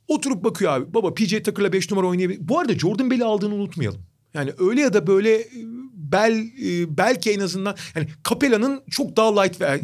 oturup 0.08 0.43
bakıyor 0.43 0.72
abi 0.74 0.93
baba 0.93 1.13
PJ 1.13 1.30
Tucker'la 1.43 1.74
5 1.74 1.91
numara 1.91 2.08
oynayabilir. 2.08 2.39
Bu 2.48 2.60
arada 2.60 2.80
Jordan 2.80 3.12
Bell'i 3.12 3.24
aldığını 3.24 3.54
unutmayalım. 3.54 4.02
Yani 4.34 4.54
öyle 4.60 4.82
ya 4.82 4.93
da 4.93 5.08
böyle 5.08 5.48
Bel 5.93 6.46
belki 6.88 7.32
en 7.32 7.39
azından 7.39 7.76
yani 7.96 8.08
Capella'nın 8.30 8.82
çok 8.89 9.17
daha 9.17 9.41
light 9.41 9.62
ve 9.62 9.65
e, 9.65 9.82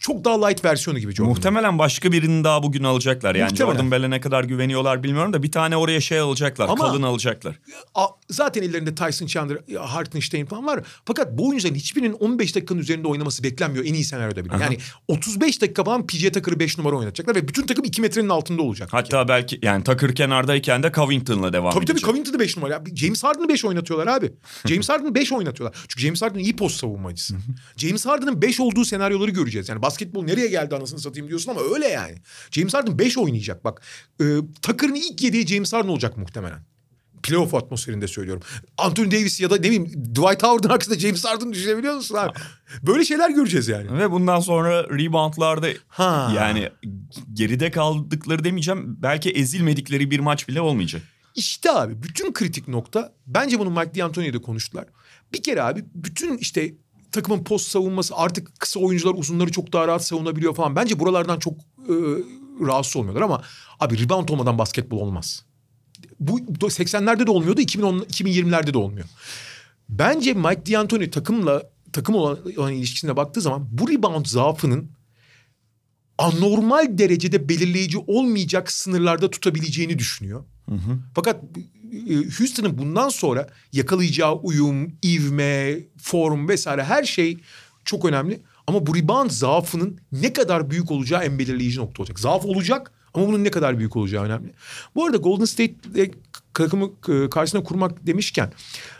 çok 0.00 0.24
daha 0.24 0.46
light 0.46 0.64
versiyonu 0.64 0.98
gibi 0.98 1.14
Jordan. 1.14 1.30
Muhtemelen 1.32 1.78
başka 1.78 2.12
birini 2.12 2.44
daha 2.44 2.62
bugün 2.62 2.84
alacaklar. 2.84 3.34
Yani 3.34 3.50
Muhtemelen. 3.50 3.72
Jordan 3.74 3.90
Bell'e 3.90 4.10
ne 4.10 4.20
kadar 4.20 4.44
güveniyorlar 4.44 5.02
bilmiyorum 5.02 5.32
da 5.32 5.42
bir 5.42 5.52
tane 5.52 5.76
oraya 5.76 6.00
şey 6.00 6.18
alacaklar. 6.18 6.68
Ama- 6.68 6.86
kalın 6.86 7.02
alacaklar. 7.02 7.58
A- 7.94 8.06
Zaten 8.30 8.62
ellerinde 8.62 8.94
Tyson 8.94 9.26
Chandler, 9.26 9.58
Hartenstein 9.80 10.46
falan 10.46 10.66
var. 10.66 10.80
Fakat 11.04 11.38
bu 11.38 11.48
oyuncuların 11.48 11.74
hiçbirinin 11.74 12.12
15 12.12 12.56
dakikanın 12.56 12.80
üzerinde 12.80 13.08
oynaması 13.08 13.42
beklenmiyor 13.42 13.84
en 13.84 13.94
iyi 13.94 14.04
senaryoda 14.04 14.44
bile. 14.44 14.54
Yani 14.60 14.78
35 15.08 15.62
dakika 15.62 15.84
falan 15.84 16.06
PJ 16.06 16.30
Tucker'ı 16.30 16.60
5 16.60 16.78
numara 16.78 16.96
oynatacaklar 16.96 17.34
ve 17.34 17.48
bütün 17.48 17.66
takım 17.66 17.84
2 17.84 18.00
metrenin 18.02 18.28
altında 18.28 18.62
olacak. 18.62 18.88
Hatta 18.92 19.28
belki 19.28 19.58
yani 19.62 19.84
Takır 19.84 20.14
kenardayken 20.14 20.82
de 20.82 20.92
Covington'la 20.94 21.52
devam 21.52 21.70
Tabii 21.72 21.84
tabii 21.86 21.92
edecek. 21.92 22.06
Covington'ı 22.10 22.38
5 22.38 22.56
numara. 22.56 22.82
James 22.94 23.24
Harden'ı 23.24 23.48
5 23.48 23.64
oynatıyorlar 23.64 24.06
abi. 24.16 24.32
James 24.68 24.88
Harden'ı 24.88 25.14
5 25.14 25.32
oynatıyorlar. 25.32 25.78
Çünkü 25.88 26.02
James 26.06 26.22
Harden 26.22 26.38
iyi 26.38 26.56
post 26.56 26.76
savunmacısı. 26.80 27.34
James 27.76 28.06
Harden'ın 28.06 28.42
5 28.42 28.60
olduğu 28.60 28.84
senaryoları 28.84 29.30
göreceğiz. 29.44 29.68
Yani 29.68 29.82
basketbol 29.82 30.24
nereye 30.24 30.48
geldi 30.48 30.76
anasını 30.76 30.98
satayım 30.98 31.28
diyorsun 31.28 31.50
ama 31.50 31.60
öyle 31.74 31.88
yani. 31.88 32.14
James 32.50 32.74
Harden 32.74 32.98
5 32.98 33.18
oynayacak 33.18 33.64
bak. 33.64 33.82
E, 34.20 34.24
Tucker'ın 34.62 34.94
ilk 34.94 35.22
yediği 35.22 35.46
James 35.46 35.72
Harden 35.72 35.88
olacak 35.88 36.16
muhtemelen. 36.16 36.60
Playoff 37.22 37.54
atmosferinde 37.54 38.08
söylüyorum. 38.08 38.42
Anthony 38.78 39.10
Davis 39.10 39.40
ya 39.40 39.50
da 39.50 39.56
ne 39.56 39.62
bileyim 39.62 39.86
Dwight 39.86 40.42
Howard'ın 40.42 40.68
arkasında 40.68 40.98
James 40.98 41.24
Harden 41.24 41.52
düşünebiliyor 41.52 41.94
musun 41.94 42.14
abi? 42.18 42.32
Böyle 42.82 43.04
şeyler 43.04 43.30
göreceğiz 43.30 43.68
yani. 43.68 43.98
Ve 43.98 44.10
bundan 44.10 44.40
sonra 44.40 44.84
reboundlarda 44.84 45.68
Ha. 45.88 46.32
yani 46.36 46.70
geride 47.32 47.70
kaldıkları 47.70 48.44
demeyeceğim. 48.44 49.02
Belki 49.02 49.30
ezilmedikleri 49.30 50.10
bir 50.10 50.20
maç 50.20 50.48
bile 50.48 50.60
olmayacak. 50.60 51.02
İşte 51.34 51.70
abi 51.70 52.02
bütün 52.02 52.32
kritik 52.32 52.68
nokta 52.68 53.12
bence 53.26 53.58
bunu 53.58 53.70
Mike 53.70 53.94
D'Antoni'yle 53.94 54.42
konuştular. 54.42 54.84
Bir 55.32 55.42
kere 55.42 55.62
abi 55.62 55.84
bütün 55.94 56.38
işte 56.38 56.74
takımın 57.14 57.44
post 57.44 57.68
savunması 57.68 58.16
artık 58.16 58.60
kısa 58.60 58.80
oyuncular 58.80 59.14
uzunları 59.14 59.52
çok 59.52 59.72
daha 59.72 59.88
rahat 59.88 60.04
savunabiliyor 60.04 60.54
falan. 60.54 60.76
Bence 60.76 61.00
buralardan 61.00 61.38
çok 61.38 61.54
e, 61.88 61.94
rahatsız 62.66 62.96
olmuyorlar 62.96 63.22
ama 63.22 63.42
abi 63.80 64.04
rebound 64.04 64.28
olmadan 64.28 64.58
basketbol 64.58 65.00
olmaz. 65.00 65.44
Bu 66.20 66.38
80'lerde 66.38 67.26
de 67.26 67.30
olmuyordu 67.30 67.60
2010 67.60 67.98
2020'lerde 67.98 68.74
de 68.74 68.78
olmuyor. 68.78 69.06
Bence 69.88 70.34
Mike 70.34 70.72
D'Antoni 70.72 71.10
takımla 71.10 71.62
takım 71.92 72.14
olan, 72.14 72.38
olan 72.56 72.72
ilişkisine 72.72 73.16
baktığı 73.16 73.40
zaman 73.40 73.68
bu 73.70 73.88
rebound 73.88 74.26
zaafının 74.26 74.90
anormal 76.18 76.98
derecede 76.98 77.48
belirleyici 77.48 77.98
olmayacak 77.98 78.72
sınırlarda 78.72 79.30
tutabileceğini 79.30 79.98
düşünüyor. 79.98 80.44
Fakat 81.14 81.44
e, 81.44 81.60
Houston'ın 82.38 82.78
bundan 82.78 83.08
sonra 83.08 83.48
yakalayacağı 83.72 84.34
uyum, 84.34 84.92
ivme, 85.04 85.78
form 85.98 86.48
vesaire 86.48 86.84
her 86.84 87.04
şey 87.04 87.38
çok 87.84 88.04
önemli. 88.04 88.40
Ama 88.66 88.86
bu 88.86 88.96
rebound 88.96 89.30
zaafının 89.30 90.00
ne 90.12 90.32
kadar 90.32 90.70
büyük 90.70 90.90
olacağı 90.90 91.24
en 91.24 91.38
belirleyici 91.38 91.78
nokta 91.78 92.02
olacak. 92.02 92.20
Zaaf 92.20 92.44
olacak 92.44 92.92
ama 93.14 93.28
bunun 93.28 93.44
ne 93.44 93.50
kadar 93.50 93.78
büyük 93.78 93.96
olacağı 93.96 94.24
önemli. 94.24 94.52
Bu 94.94 95.04
arada 95.04 95.16
Golden 95.16 95.44
State 95.44 95.74
takımı 96.54 96.90
e, 97.08 97.30
karşısına 97.30 97.62
kurmak 97.62 98.06
demişken 98.06 98.52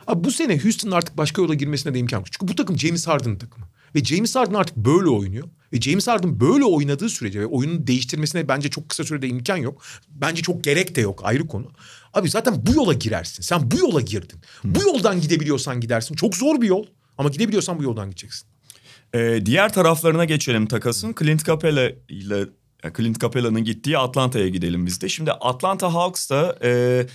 abi 0.06 0.24
bu 0.24 0.30
sene 0.30 0.62
Houston'ın 0.62 0.92
artık 0.92 1.16
başka 1.16 1.42
yola 1.42 1.54
girmesine 1.54 1.94
de 1.94 1.98
imkan 1.98 2.18
yok. 2.18 2.32
Çünkü 2.32 2.52
bu 2.52 2.56
takım 2.56 2.78
James 2.78 3.06
Harden'ın 3.06 3.38
takımı. 3.38 3.66
Ve 3.94 4.04
James 4.04 4.36
Harden 4.36 4.54
artık 4.54 4.76
böyle 4.76 5.08
oynuyor. 5.08 5.48
Ve 5.72 5.80
James 5.80 6.08
Harden 6.08 6.40
böyle 6.40 6.64
oynadığı 6.64 7.08
sürece 7.08 7.40
ve 7.40 7.46
oyunun 7.46 7.86
değiştirmesine 7.86 8.48
bence 8.48 8.70
çok 8.70 8.88
kısa 8.88 9.04
sürede 9.04 9.28
imkan 9.28 9.56
yok. 9.56 9.82
Bence 10.08 10.42
çok 10.42 10.64
gerek 10.64 10.96
de 10.96 11.00
yok 11.00 11.20
ayrı 11.24 11.46
konu. 11.46 11.70
Abi 12.14 12.30
zaten 12.30 12.66
bu 12.66 12.74
yola 12.74 12.92
girersin. 12.92 13.42
Sen 13.42 13.70
bu 13.70 13.78
yola 13.78 14.00
girdin. 14.00 14.40
Bu 14.64 14.82
yoldan 14.82 15.20
gidebiliyorsan 15.20 15.80
gidersin. 15.80 16.14
Çok 16.14 16.36
zor 16.36 16.60
bir 16.60 16.66
yol 16.66 16.86
ama 17.18 17.28
gidebiliyorsan 17.28 17.78
bu 17.78 17.82
yoldan 17.82 18.10
gideceksin. 18.10 18.48
Ee, 19.14 19.40
diğer 19.46 19.72
taraflarına 19.72 20.24
geçelim 20.24 20.66
takasın. 20.66 21.14
Clint 21.18 21.44
Capella 21.46 21.90
ile 22.08 22.46
Clint 22.96 23.20
Capella'nın 23.20 23.64
gittiği 23.64 23.98
Atlanta'ya 23.98 24.48
gidelim 24.48 24.86
biz 24.86 25.00
de. 25.00 25.08
Şimdi 25.08 25.32
Atlanta 25.32 25.94
Hawks'ta 25.94 26.58
e, 26.62 27.06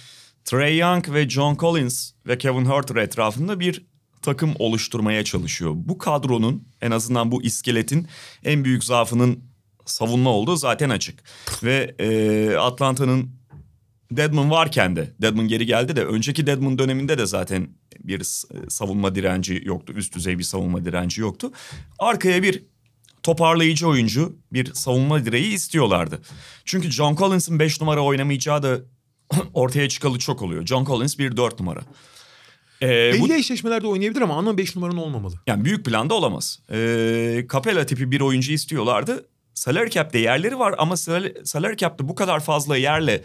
Trey 0.46 0.78
Young 0.78 1.14
ve 1.14 1.30
John 1.30 1.56
Collins 1.56 2.12
ve 2.28 2.38
Kevin 2.38 2.66
Huerter 2.66 2.96
etrafında 2.96 3.60
bir 3.60 3.86
takım 4.22 4.54
oluşturmaya 4.60 5.24
çalışıyor. 5.24 5.74
Bu 5.76 5.98
kadronun 5.98 6.68
en 6.82 6.92
azından 6.92 7.32
bu 7.32 7.44
iskeletin 7.44 8.08
en 8.44 8.66
büyük 8.66 8.84
zaafının 8.84 9.44
savunma 9.86 10.30
olduğu 10.30 10.56
zaten 10.56 10.90
açık. 10.90 11.24
Ve 11.64 11.96
e, 12.00 12.56
Atlanta'nın 12.56 13.39
Deadman 14.12 14.52
varken 14.52 14.96
de 14.96 15.14
Deadman 15.22 15.48
geri 15.48 15.66
geldi 15.66 15.96
de 15.96 16.06
önceki 16.06 16.48
Deadman 16.48 16.80
döneminde 16.80 17.18
de 17.18 17.26
zaten 17.26 17.68
bir 18.00 18.24
savunma 18.70 19.16
direnci 19.16 19.62
yoktu. 19.66 19.94
Üst 19.96 20.16
düzey 20.16 20.40
bir 20.40 20.44
savunma 20.44 20.86
direnci 20.86 21.22
yoktu. 21.22 21.52
Arkaya 22.00 22.44
bir 22.44 22.64
toparlayıcı 23.24 23.88
oyuncu, 23.88 24.36
bir 24.54 24.74
savunma 24.74 25.26
direği 25.26 25.54
istiyorlardı. 25.54 26.22
Çünkü 26.66 26.92
John 26.92 27.16
Collins'in 27.16 27.60
5 27.60 27.82
numara 27.82 28.02
oynamayacağı 28.02 28.64
da 28.64 28.78
ortaya 29.54 29.90
çıkalı 29.90 30.20
çok 30.20 30.42
oluyor. 30.42 30.66
John 30.66 30.86
Collins 30.86 31.20
bir 31.20 31.38
4 31.38 31.60
numara. 31.60 31.80
Ee, 32.82 32.88
Belli 32.88 33.30
bu, 33.30 33.34
eşleşmelerde 33.34 33.88
oynayabilir 33.88 34.22
ama 34.22 34.38
ana 34.38 34.58
5 34.58 34.76
numaranın 34.76 34.98
olmamalı. 34.98 35.36
Yani 35.48 35.66
büyük 35.66 35.86
planda 35.86 36.14
olamaz. 36.14 36.60
Ee, 36.72 37.46
Capella 37.54 37.86
tipi 37.86 38.12
bir 38.12 38.22
oyuncu 38.22 38.52
istiyorlardı. 38.52 39.26
Salary 39.54 39.90
cap'te 39.90 40.20
yerleri 40.20 40.60
var 40.60 40.76
ama 40.78 40.98
salary 40.98 41.76
cap'te 41.78 42.08
bu 42.08 42.16
kadar 42.16 42.40
fazla 42.40 42.78
yerle 42.78 43.24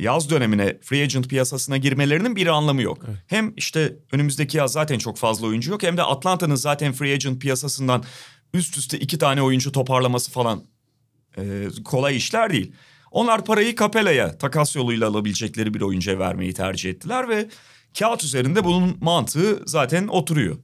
yaz 0.00 0.30
dönemine 0.30 0.78
free 0.82 1.02
agent 1.02 1.28
piyasasına 1.28 1.76
girmelerinin 1.76 2.36
bir 2.36 2.46
anlamı 2.46 2.82
yok. 2.82 2.98
Evet. 3.08 3.18
Hem 3.26 3.52
işte 3.56 3.96
önümüzdeki 4.12 4.56
yaz 4.56 4.72
zaten 4.72 4.98
çok 4.98 5.16
fazla 5.16 5.46
oyuncu 5.46 5.70
yok 5.70 5.82
hem 5.82 5.96
de 5.96 6.02
Atlanta'nın 6.02 6.54
zaten 6.54 6.92
free 6.92 7.12
agent 7.12 7.42
piyasasından 7.42 8.04
üst 8.54 8.78
üste 8.78 8.98
iki 8.98 9.18
tane 9.18 9.42
oyuncu 9.42 9.72
toparlaması 9.72 10.30
falan 10.30 10.64
e, 11.38 11.64
kolay 11.84 12.16
işler 12.16 12.52
değil. 12.52 12.72
Onlar 13.10 13.44
parayı 13.44 13.76
Capella'ya 13.76 14.38
takas 14.38 14.76
yoluyla 14.76 15.08
alabilecekleri 15.08 15.74
bir 15.74 15.80
oyuncuya 15.80 16.18
vermeyi 16.18 16.54
tercih 16.54 16.90
ettiler 16.90 17.28
ve 17.28 17.48
kağıt 17.98 18.24
üzerinde 18.24 18.64
bunun 18.64 18.96
mantığı 19.00 19.62
zaten 19.66 20.08
oturuyor. 20.08 20.56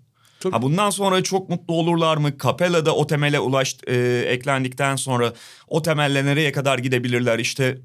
Ha 0.51 0.63
bundan 0.63 0.91
sonra 0.91 1.23
çok 1.23 1.49
mutlu 1.49 1.75
olurlar 1.75 2.17
mı? 2.17 2.39
Capella 2.43 2.87
da 2.87 2.95
o 2.97 3.07
temele 3.07 3.41
ulaş 3.41 3.77
e, 3.87 4.25
eklendikten 4.29 4.97
sonra 4.97 5.33
o 5.69 5.83
temelle 5.83 6.25
nereye 6.25 6.53
kadar 6.53 6.79
gidebilirler? 6.79 7.39
İşte 7.39 7.79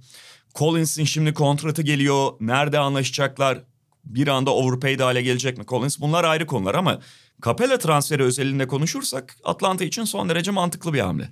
Collins'in 0.56 1.04
şimdi 1.04 1.34
kontratı 1.34 1.82
geliyor. 1.82 2.32
Nerede 2.40 2.80
anlaşacaklar? 2.80 3.64
Bir 4.06 4.28
anda 4.28 4.54
overpaid 4.54 5.00
hale 5.00 5.22
gelecek 5.22 5.58
mi 5.58 5.66
Collins? 5.68 6.00
Bunlar 6.00 6.24
ayrı 6.24 6.46
konular 6.46 6.76
ama 6.76 7.00
Capella 7.46 7.78
transferi 7.78 8.24
özelinde 8.24 8.68
konuşursak 8.68 9.38
Atlanta 9.44 9.84
için 9.84 10.04
son 10.04 10.30
derece 10.30 10.52
mantıklı 10.52 10.94
bir 10.94 11.00
hamle. 11.00 11.30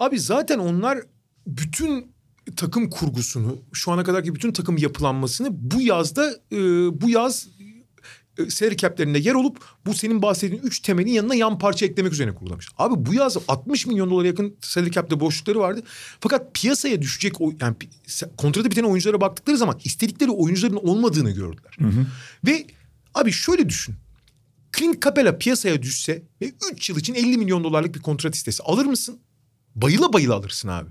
Abi 0.00 0.18
zaten 0.18 0.58
onlar 0.58 0.98
bütün 1.46 2.12
takım 2.56 2.90
kurgusunu, 2.90 3.58
şu 3.72 3.92
ana 3.92 4.04
kadarki 4.04 4.34
bütün 4.34 4.52
takım 4.52 4.78
yapılanmasını 4.78 5.48
bu 5.52 5.80
yazda 5.80 6.30
e, 6.52 6.58
bu 7.00 7.10
yaz 7.10 7.48
salary 8.48 8.76
cap'lerinde 8.76 9.18
yer 9.18 9.34
olup 9.34 9.64
bu 9.86 9.94
senin 9.94 10.22
bahsettiğin 10.22 10.62
üç 10.62 10.80
temelin 10.80 11.12
yanına 11.12 11.34
yan 11.34 11.58
parça 11.58 11.86
eklemek 11.86 12.12
üzerine 12.12 12.34
kurulamış. 12.34 12.68
Abi 12.78 13.06
bu 13.06 13.14
yaz 13.14 13.36
60 13.48 13.86
milyon 13.86 14.10
dolara 14.10 14.26
yakın 14.26 14.56
salary 14.60 14.90
cap'te 14.90 15.20
boşlukları 15.20 15.58
vardı. 15.58 15.82
Fakat 16.20 16.54
piyasaya 16.54 17.02
düşecek 17.02 17.34
yani 17.60 17.76
kontratı 18.36 18.70
biten 18.70 18.82
oyunculara 18.82 19.20
baktıkları 19.20 19.56
zaman 19.56 19.80
istedikleri 19.84 20.30
oyuncuların 20.30 20.76
olmadığını 20.76 21.30
gördüler. 21.30 21.76
Hı 21.78 21.86
hı. 21.86 22.06
Ve 22.46 22.66
abi 23.14 23.32
şöyle 23.32 23.68
düşün. 23.68 23.94
Clint 24.76 25.02
Capella 25.02 25.38
piyasaya 25.38 25.82
düşse 25.82 26.22
ve 26.42 26.52
3 26.72 26.90
yıl 26.90 26.96
için 26.96 27.14
50 27.14 27.38
milyon 27.38 27.64
dolarlık 27.64 27.94
bir 27.94 28.00
kontrat 28.00 28.34
istese 28.34 28.62
alır 28.62 28.86
mısın? 28.86 29.18
Bayıla 29.74 30.12
bayıla 30.12 30.34
alırsın 30.34 30.68
abi. 30.68 30.90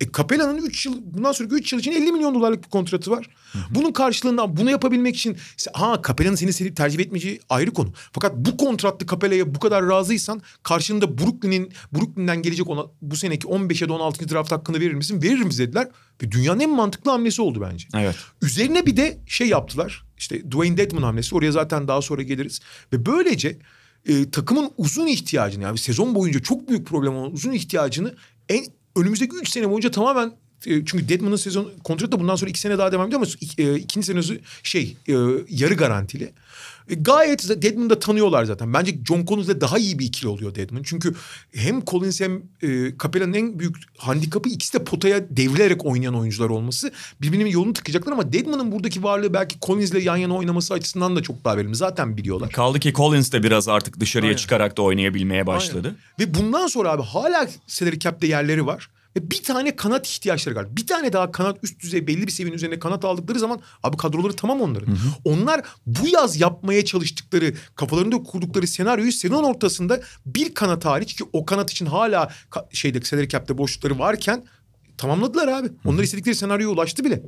E 0.00 0.12
Capella'nın 0.12 0.58
3 0.58 0.86
yıl 0.86 0.94
bundan 1.04 1.32
sonraki 1.32 1.54
3 1.54 1.72
yıl 1.72 1.80
için 1.80 1.92
50 1.92 2.12
milyon 2.12 2.34
dolarlık 2.34 2.64
bir 2.64 2.68
kontratı 2.68 3.10
var. 3.10 3.28
Hı 3.52 3.58
hı. 3.58 3.62
Bunun 3.70 3.92
karşılığında 3.92 4.56
bunu 4.56 4.70
yapabilmek 4.70 5.16
için 5.16 5.36
ha 5.72 6.02
Capella'nın 6.06 6.36
seni 6.36 6.52
sevip 6.52 6.76
tercih 6.76 6.98
etmeyeceği 6.98 7.40
ayrı 7.48 7.70
konu. 7.70 7.92
Fakat 8.12 8.36
bu 8.36 8.56
kontratlı 8.56 9.06
Capella'ya 9.06 9.54
bu 9.54 9.60
kadar 9.60 9.88
razıysan 9.88 10.42
karşılığında 10.62 11.18
Brooklyn'in 11.18 11.72
Brooklyn'den 11.92 12.42
gelecek 12.42 12.68
ona 12.68 12.82
bu 13.02 13.16
seneki 13.16 13.46
15 13.46 13.82
ya 13.82 13.88
da 13.88 13.92
16. 13.92 14.28
draft 14.28 14.52
hakkını 14.52 14.80
verir 14.80 14.94
misin? 14.94 15.22
Veririm 15.22 15.50
dediler. 15.50 15.88
Ve 16.22 16.30
dünyanın 16.30 16.60
en 16.60 16.70
mantıklı 16.70 17.10
hamlesi 17.10 17.42
oldu 17.42 17.66
bence. 17.70 17.88
Evet. 17.94 18.16
Üzerine 18.42 18.86
bir 18.86 18.96
de 18.96 19.18
şey 19.26 19.48
yaptılar. 19.48 20.04
İşte 20.18 20.50
Dwayne 20.50 20.76
Dedman 20.76 21.02
hamlesi. 21.02 21.34
Oraya 21.34 21.52
zaten 21.52 21.88
daha 21.88 22.02
sonra 22.02 22.22
geliriz. 22.22 22.60
Ve 22.92 23.06
böylece 23.06 23.58
e, 24.08 24.30
takımın 24.30 24.70
uzun 24.76 25.06
ihtiyacını 25.06 25.62
yani 25.62 25.78
sezon 25.78 26.14
boyunca 26.14 26.40
çok 26.40 26.68
büyük 26.68 26.86
problem 26.86 27.16
olan 27.16 27.32
uzun 27.32 27.52
ihtiyacını 27.52 28.14
en 28.48 28.66
önümüzdeki 28.96 29.36
3 29.36 29.48
sene 29.48 29.70
boyunca 29.70 29.90
tamamen 29.90 30.32
çünkü 30.64 31.08
Deadman'ın 31.08 31.36
sezon 31.36 31.70
kontratı 31.84 32.12
da 32.12 32.20
bundan 32.20 32.36
sonra 32.36 32.50
iki 32.50 32.60
sene 32.60 32.78
daha 32.78 32.92
devam 32.92 33.06
ediyor 33.06 33.20
ama 33.22 33.30
ik- 33.30 33.62
e, 33.62 33.78
ikinci 33.78 34.06
senesi 34.06 34.40
şey 34.62 34.96
e, 35.08 35.12
yarı 35.48 35.74
garantili. 35.74 36.32
E, 36.90 36.94
gayet 36.94 37.62
Deadman'ı 37.62 37.90
da 37.90 37.98
tanıyorlar 37.98 38.44
zaten. 38.44 38.74
Bence 38.74 38.98
John 39.08 39.26
Collins'le 39.26 39.60
daha 39.60 39.78
iyi 39.78 39.98
bir 39.98 40.04
ikili 40.06 40.28
oluyor 40.28 40.54
Deadman. 40.54 40.82
Çünkü 40.82 41.14
hem 41.54 41.84
Collins 41.84 42.20
hem 42.20 42.42
e, 42.62 42.92
Capella'nın 43.02 43.32
en 43.34 43.58
büyük 43.58 43.76
handikapı 43.98 44.48
ikisi 44.48 44.72
de 44.78 44.84
potaya 44.84 45.36
devrilerek 45.36 45.86
oynayan 45.86 46.14
oyuncular 46.14 46.48
olması. 46.48 46.92
Birbirinin 47.22 47.46
yolunu 47.50 47.72
tıkayacaklar 47.72 48.12
ama 48.12 48.32
Deadman'ın 48.32 48.72
buradaki 48.72 49.02
varlığı 49.02 49.34
belki 49.34 49.56
Collins'le 49.66 49.94
yan 50.04 50.16
yana 50.16 50.34
oynaması 50.36 50.74
açısından 50.74 51.16
da 51.16 51.22
çok 51.22 51.44
daha 51.44 51.56
verimli. 51.56 51.76
Zaten 51.76 52.16
biliyorlar. 52.16 52.50
Kaldı 52.50 52.80
ki 52.80 52.92
Collins 52.92 53.32
de 53.32 53.42
biraz 53.42 53.68
artık 53.68 54.00
dışarıya 54.00 54.28
Aynen. 54.30 54.36
çıkarak 54.36 54.76
da 54.76 54.82
oynayabilmeye 54.82 55.46
başladı. 55.46 55.96
Ve 56.18 56.34
bundan 56.34 56.66
sonra 56.66 56.90
abi 56.90 57.02
hala 57.02 57.48
salary 57.66 57.98
cap'te 57.98 58.26
yerleri 58.26 58.66
var. 58.66 58.90
Ve 59.16 59.30
bir 59.30 59.42
tane 59.42 59.76
kanat 59.76 60.08
ihtiyaçları 60.08 60.54
var. 60.54 60.76
Bir 60.76 60.86
tane 60.86 61.12
daha 61.12 61.32
kanat 61.32 61.58
üst 61.62 61.80
düzey 61.80 62.06
belli 62.06 62.26
bir 62.26 62.32
seviyenin 62.32 62.56
üzerine 62.56 62.78
kanat 62.78 63.04
aldıkları 63.04 63.38
zaman 63.38 63.60
abi 63.82 63.96
kadroları 63.96 64.32
tamam 64.32 64.60
onların. 64.60 64.98
Onlar 65.24 65.62
bu 65.86 66.08
yaz 66.08 66.40
yapmaya 66.40 66.84
çalıştıkları 66.84 67.54
kafalarında 67.74 68.22
kurdukları 68.22 68.66
senaryoyu 68.66 69.12
sezon 69.12 69.44
ortasında 69.44 70.00
bir 70.26 70.54
kanat 70.54 70.84
hariç 70.84 71.14
ki 71.14 71.24
o 71.32 71.46
kanat 71.46 71.70
için 71.70 71.86
hala 71.86 72.32
şeyde 72.72 73.00
salary 73.00 73.28
cap'te 73.28 73.58
boşlukları 73.58 73.98
varken 73.98 74.44
tamamladılar 74.98 75.48
abi. 75.48 75.68
Onlar 75.84 76.02
istedikleri 76.02 76.34
senaryoya 76.34 76.74
ulaştı 76.74 77.04
bile. 77.04 77.22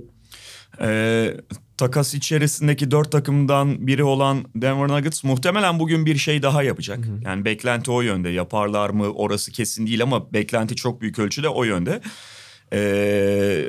Ee, 0.80 1.36
takas 1.76 2.14
içerisindeki 2.14 2.90
dört 2.90 3.12
takımdan 3.12 3.86
biri 3.86 4.04
olan 4.04 4.44
Denver 4.56 4.88
Nuggets 4.88 5.24
muhtemelen 5.24 5.78
bugün 5.78 6.06
bir 6.06 6.16
şey 6.16 6.42
daha 6.42 6.62
yapacak. 6.62 6.98
Yani 7.24 7.44
beklenti 7.44 7.90
o 7.90 8.00
yönde. 8.00 8.28
Yaparlar 8.28 8.90
mı 8.90 9.12
orası 9.12 9.52
kesin 9.52 9.86
değil 9.86 10.02
ama 10.02 10.32
beklenti 10.32 10.76
çok 10.76 11.00
büyük 11.00 11.18
ölçüde 11.18 11.48
o 11.48 11.64
yönde. 11.64 12.00
Ee, 12.72 13.64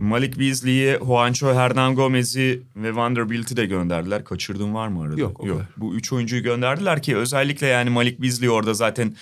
Malik 0.00 0.38
Beasley'i, 0.38 0.98
Juancho 0.98 1.54
Hernan 1.54 1.94
Gomez'i 1.94 2.62
ve 2.76 2.96
Vanderbilt'i 2.96 3.56
de 3.56 3.66
gönderdiler. 3.66 4.24
Kaçırdığım 4.24 4.74
var 4.74 4.88
mı 4.88 5.02
arada? 5.02 5.20
Yok, 5.20 5.40
kadar. 5.40 5.66
Bu 5.76 5.94
üç 5.94 6.12
oyuncuyu 6.12 6.42
gönderdiler 6.42 7.02
ki 7.02 7.16
özellikle 7.16 7.66
yani 7.66 7.90
Malik 7.90 8.22
Beasley 8.22 8.50
orada 8.50 8.74
zaten 8.74 9.16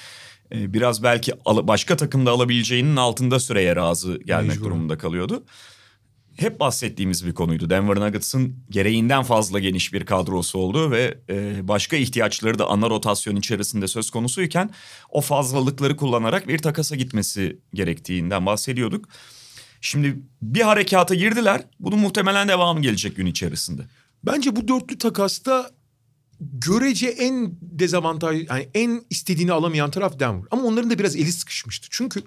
e, 0.54 0.72
biraz 0.74 1.02
belki 1.02 1.32
başka 1.46 1.96
takımda 1.96 2.30
alabileceğinin 2.30 2.96
altında 2.96 3.40
süreye 3.40 3.76
razı 3.76 4.18
gelmek 4.18 4.48
Mecbur. 4.48 4.64
durumunda 4.64 4.98
kalıyordu 4.98 5.44
hep 6.36 6.60
bahsettiğimiz 6.60 7.26
bir 7.26 7.34
konuydu. 7.34 7.70
Denver 7.70 8.00
Nuggets'ın 8.00 8.56
gereğinden 8.70 9.22
fazla 9.22 9.58
geniş 9.58 9.92
bir 9.92 10.06
kadrosu 10.06 10.58
olduğu 10.58 10.90
ve 10.90 11.18
e, 11.30 11.68
başka 11.68 11.96
ihtiyaçları 11.96 12.58
da 12.58 12.66
ana 12.66 12.90
rotasyon 12.90 13.36
içerisinde 13.36 13.88
söz 13.88 14.10
konusuyken 14.10 14.70
o 15.10 15.20
fazlalıkları 15.20 15.96
kullanarak 15.96 16.48
bir 16.48 16.58
takasa 16.58 16.96
gitmesi 16.96 17.58
gerektiğinden 17.74 18.46
bahsediyorduk. 18.46 19.08
Şimdi 19.80 20.16
bir 20.42 20.60
harekata 20.60 21.14
girdiler. 21.14 21.64
Bunun 21.80 21.98
muhtemelen 21.98 22.48
devamı 22.48 22.80
gelecek 22.80 23.16
gün 23.16 23.26
içerisinde. 23.26 23.82
Bence 24.26 24.56
bu 24.56 24.68
dörtlü 24.68 24.98
takasta 24.98 25.70
görece 26.40 27.08
en 27.08 27.56
dezavantaj 27.62 28.46
yani 28.48 28.68
en 28.74 29.04
istediğini 29.10 29.52
alamayan 29.52 29.90
taraf 29.90 30.20
Denver. 30.20 30.44
Ama 30.50 30.62
onların 30.62 30.90
da 30.90 30.98
biraz 30.98 31.16
eli 31.16 31.32
sıkışmıştı. 31.32 31.88
Çünkü 31.90 32.22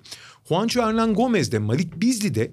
Juancho 0.50 0.82
Hernan 0.82 1.14
Gomez 1.14 1.52
de 1.52 1.60
Malik 1.60 2.02
Beasley 2.02 2.36
de 2.36 2.52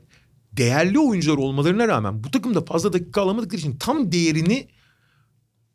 değerli 0.56 0.98
oyuncular 0.98 1.36
olmalarına 1.36 1.88
rağmen 1.88 2.24
bu 2.24 2.30
takımda 2.30 2.64
fazla 2.64 2.92
dakika 2.92 3.20
alamadıkları 3.22 3.60
için 3.60 3.76
tam 3.76 4.12
değerini 4.12 4.68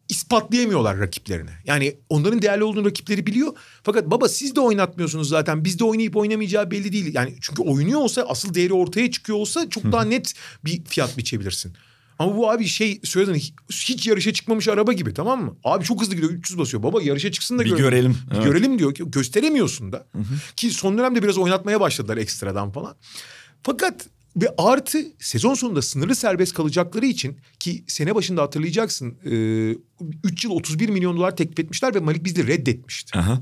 ispatlayamıyorlar 0.10 1.00
rakiplerine. 1.00 1.52
Yani 1.66 1.98
onların 2.10 2.42
değerli 2.42 2.64
olduğunu 2.64 2.86
rakipleri 2.86 3.28
biliyor. 3.28 3.54
Fakat 3.84 4.12
baba 4.12 4.30
siz 4.30 4.56
de 4.56 4.60
oynatmıyorsunuz 4.60 5.30
zaten. 5.30 5.66
Biz 5.66 5.80
de 5.80 5.84
oynayıp 5.84 6.16
oynamayacağı 6.16 6.72
belli 6.72 6.92
değil. 6.92 7.14
Yani 7.14 7.36
çünkü 7.42 7.62
oynuyor 7.62 8.00
olsa 8.00 8.22
asıl 8.22 8.54
değeri 8.54 8.74
ortaya 8.74 9.12
çıkıyor 9.12 9.38
olsa 9.38 9.70
çok 9.70 9.84
daha 9.84 10.04
net 10.04 10.34
bir 10.66 10.84
fiyat 10.86 11.18
biçebilirsin. 11.18 11.74
Ama 12.20 12.38
bu 12.38 12.52
abi 12.52 12.66
şey 12.66 13.00
söyledin 13.04 13.40
hiç, 13.70 14.08
yarışa 14.08 14.34
çıkmamış 14.34 14.68
araba 14.68 14.94
gibi 14.94 15.14
tamam 15.14 15.46
mı? 15.46 15.56
Abi 15.64 15.84
çok 15.86 16.02
hızlı 16.02 16.16
gidiyor 16.16 16.32
300 16.32 16.60
basıyor. 16.60 16.84
Baba 16.84 17.02
yarışa 17.02 17.32
çıksın 17.32 17.60
da 17.60 17.66
Bir 17.66 17.70
görelim. 17.70 17.84
görelim, 17.84 18.18
Bir 18.32 18.36
evet. 18.36 18.46
görelim 18.46 18.80
diyor 18.80 18.94
ki 18.94 19.04
gösteremiyorsun 19.12 19.92
da. 19.92 20.08
Ki 20.56 20.72
son 20.72 20.98
dönemde 20.98 21.24
biraz 21.24 21.38
oynatmaya 21.38 21.80
başladılar 21.80 22.18
ekstradan 22.18 22.72
falan. 22.72 22.96
Fakat 23.64 24.08
ve 24.36 24.54
artı 24.58 25.00
sezon 25.20 25.54
sonunda 25.54 25.82
sınırlı 25.82 26.16
serbest 26.16 26.54
kalacakları 26.54 27.06
için 27.06 27.38
ki 27.60 27.84
sene 27.88 28.16
başında 28.16 28.42
hatırlayacaksın 28.42 29.18
3 30.24 30.44
yıl 30.44 30.52
31 30.52 30.90
milyon 30.90 31.18
dolar 31.18 31.36
teklif 31.36 31.60
etmişler 31.60 31.96
ve 31.96 32.00
Malik 32.00 32.26
Beasley 32.26 32.48
reddetmişti. 32.48 33.20
Aha. 33.20 33.42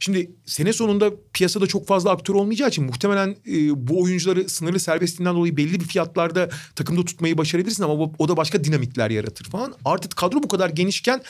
Şimdi 0.00 0.30
sene 0.46 0.72
sonunda 0.72 1.10
piyasada 1.32 1.66
çok 1.66 1.86
fazla 1.86 2.10
aktör 2.10 2.34
olmayacağı 2.34 2.68
için 2.68 2.84
muhtemelen 2.84 3.36
e, 3.46 3.88
bu 3.88 4.02
oyuncuları 4.02 4.48
sınırlı 4.48 4.80
serbestliğinden 4.80 5.34
dolayı 5.34 5.56
belli 5.56 5.80
bir 5.80 5.86
fiyatlarda 5.86 6.48
takımda 6.76 7.04
tutmayı 7.04 7.38
başarabilirsin 7.38 7.82
ama 7.82 7.94
o 8.18 8.28
da 8.28 8.36
başka 8.36 8.64
dinamikler 8.64 9.10
yaratır 9.10 9.44
falan. 9.44 9.74
Artık 9.84 10.16
kadro 10.16 10.42
bu 10.42 10.48
kadar 10.48 10.70
genişken 10.70 11.22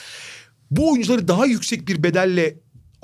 bu 0.71 0.93
oyuncuları 0.93 1.29
daha 1.29 1.47
yüksek 1.47 1.89
bir 1.89 2.03
bedelle 2.03 2.57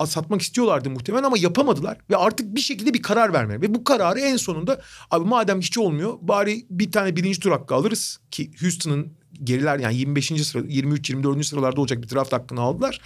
satmak 0.05 0.41
istiyorlardı 0.41 0.89
muhtemelen 0.89 1.23
ama 1.23 1.37
yapamadılar 1.37 1.97
ve 2.09 2.17
artık 2.17 2.55
bir 2.55 2.61
şekilde 2.61 2.93
bir 2.93 3.01
karar 3.01 3.33
vermeli 3.33 3.61
ve 3.61 3.75
bu 3.75 3.83
kararı 3.83 4.19
en 4.19 4.37
sonunda 4.37 4.81
abi 5.11 5.25
madem 5.29 5.61
hiç 5.61 5.77
olmuyor 5.77 6.17
bari 6.21 6.65
bir 6.69 6.91
tane 6.91 7.15
birinci 7.15 7.39
tur 7.39 7.51
hakkı 7.51 7.75
alırız 7.75 8.19
ki 8.31 8.51
Houston'ın 8.61 9.07
geriler 9.43 9.79
yani 9.79 9.95
25. 9.97 10.27
sıra 10.47 10.63
23 10.67 11.09
24. 11.09 11.45
sıralarda 11.45 11.81
olacak 11.81 12.01
bir 12.03 12.09
draft 12.09 12.33
hakkını 12.33 12.61
aldılar. 12.61 13.01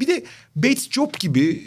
Bir 0.00 0.06
de 0.06 0.24
Bates 0.56 0.90
Job 0.90 1.14
gibi 1.20 1.62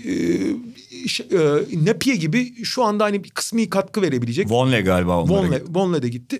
e, 1.03 1.07
ş- 1.07 1.23
e, 1.23 1.85
Napier 1.85 2.15
gibi 2.15 2.63
şu 2.63 2.83
anda 2.83 3.03
hani 3.03 3.23
bir 3.23 3.29
kısmi 3.29 3.69
katkı 3.69 4.01
verebilecek. 4.01 4.51
Vonley 4.51 4.81
galiba 4.81 5.21
onlara 5.21 5.37
Vonley, 5.47 5.59
gitti. 5.59 5.71
Vonley 5.75 6.01
de 6.01 6.09
gitti. 6.09 6.39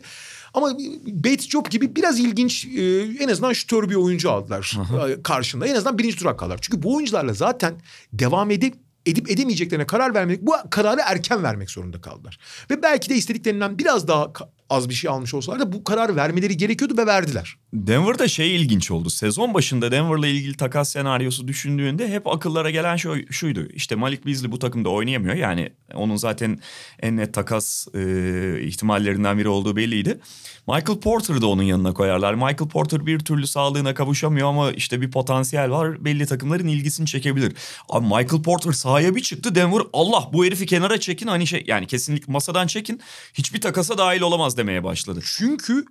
Ama 0.54 0.78
Bates 1.06 1.50
Job 1.50 1.70
gibi 1.70 1.96
biraz 1.96 2.20
ilginç 2.20 2.66
e, 2.66 3.00
en 3.20 3.28
azından 3.28 3.54
şutör 3.54 3.90
bir 3.90 3.96
oyuncu 3.96 4.32
aldılar 4.32 4.78
e, 5.10 5.22
karşında. 5.22 5.68
En 5.68 5.76
azından 5.76 5.98
birinci 5.98 6.18
tur 6.18 6.26
hakkı. 6.26 6.46
Çünkü 6.62 6.84
bu 6.84 6.96
oyuncularla 6.96 7.34
zaten 7.34 7.74
devam 8.14 8.52
edip 8.52 8.76
edip 9.06 9.32
edemeyeceklerine 9.32 9.88
karar 9.88 10.14
vermek 10.14 10.42
bu 10.42 10.54
kararı 10.70 11.02
erken 11.06 11.44
vermek 11.44 11.72
zorunda 11.72 12.02
kaldılar. 12.02 12.40
Ve 12.70 12.82
belki 12.82 13.10
de 13.10 13.16
istediklerinden 13.16 13.80
biraz 13.80 14.08
daha 14.08 14.34
az 14.70 14.90
bir 14.90 14.94
şey 14.94 15.10
almış 15.10 15.34
olsalar 15.34 15.60
da 15.60 15.72
bu 15.72 15.84
kararı 15.84 16.16
vermeleri 16.16 16.58
gerekiyordu 16.58 16.98
ve 16.98 17.06
verdiler. 17.06 17.58
Denver'da 17.74 18.28
şey 18.28 18.56
ilginç 18.56 18.92
oldu. 18.92 19.10
Sezon 19.10 19.54
başında 19.54 19.92
Denver'la 19.92 20.28
ilgili 20.28 20.58
takas 20.58 20.90
senaryosu 20.90 21.48
düşündüğünde 21.48 22.10
hep 22.10 22.28
akıllara 22.28 22.70
gelen 22.70 22.96
şey 22.96 23.26
şuydu. 23.32 23.68
İşte 23.74 23.96
Malik 23.96 24.26
Beasley 24.26 24.52
bu 24.52 24.60
takımda 24.60 24.90
oynayamıyor. 24.90 25.36
Yani 25.36 25.70
onun 25.94 26.16
zaten 26.16 26.60
en 27.02 27.18
net 27.18 27.34
takas 27.34 27.88
e, 27.96 28.62
ihtimallerinden 28.62 29.38
biri 29.38 29.48
olduğu 29.50 29.76
belliydi. 29.76 30.20
Michael 30.68 31.00
Porter'ı 31.00 31.42
da 31.42 31.48
onun 31.48 31.64
yanına 31.64 31.94
koyarlar. 31.94 32.34
Michael 32.34 32.70
Porter 32.70 33.06
bir 33.06 33.20
türlü 33.20 33.48
sağlığına 33.48 33.94
kavuşamıyor 33.94 34.48
ama 34.48 34.72
işte 34.72 35.02
bir 35.02 35.12
potansiyel 35.12 35.72
var. 35.72 36.06
Belli 36.06 36.26
takımların 36.26 36.68
ilgisini 36.68 37.08
çekebilir. 37.08 37.54
Abi 37.90 38.06
Michael 38.06 38.44
Porter 38.44 38.72
sahaya 38.72 39.16
bir 39.16 39.22
çıktı. 39.22 39.56
Denver 39.56 39.82
Allah 39.94 40.30
bu 40.34 40.46
herifi 40.46 40.66
kenara 40.66 41.00
çekin. 41.00 41.28
Hani 41.28 41.48
şey 41.48 41.64
yani 41.68 41.88
kesinlikle 41.88 42.34
masadan 42.34 42.68
çekin. 42.68 43.02
Hiçbir 43.34 43.62
takasa 43.62 43.98
dahil 43.98 44.22
olamaz 44.22 44.53
demeye 44.58 44.84
başladı. 44.84 45.20
Çünkü 45.26 45.86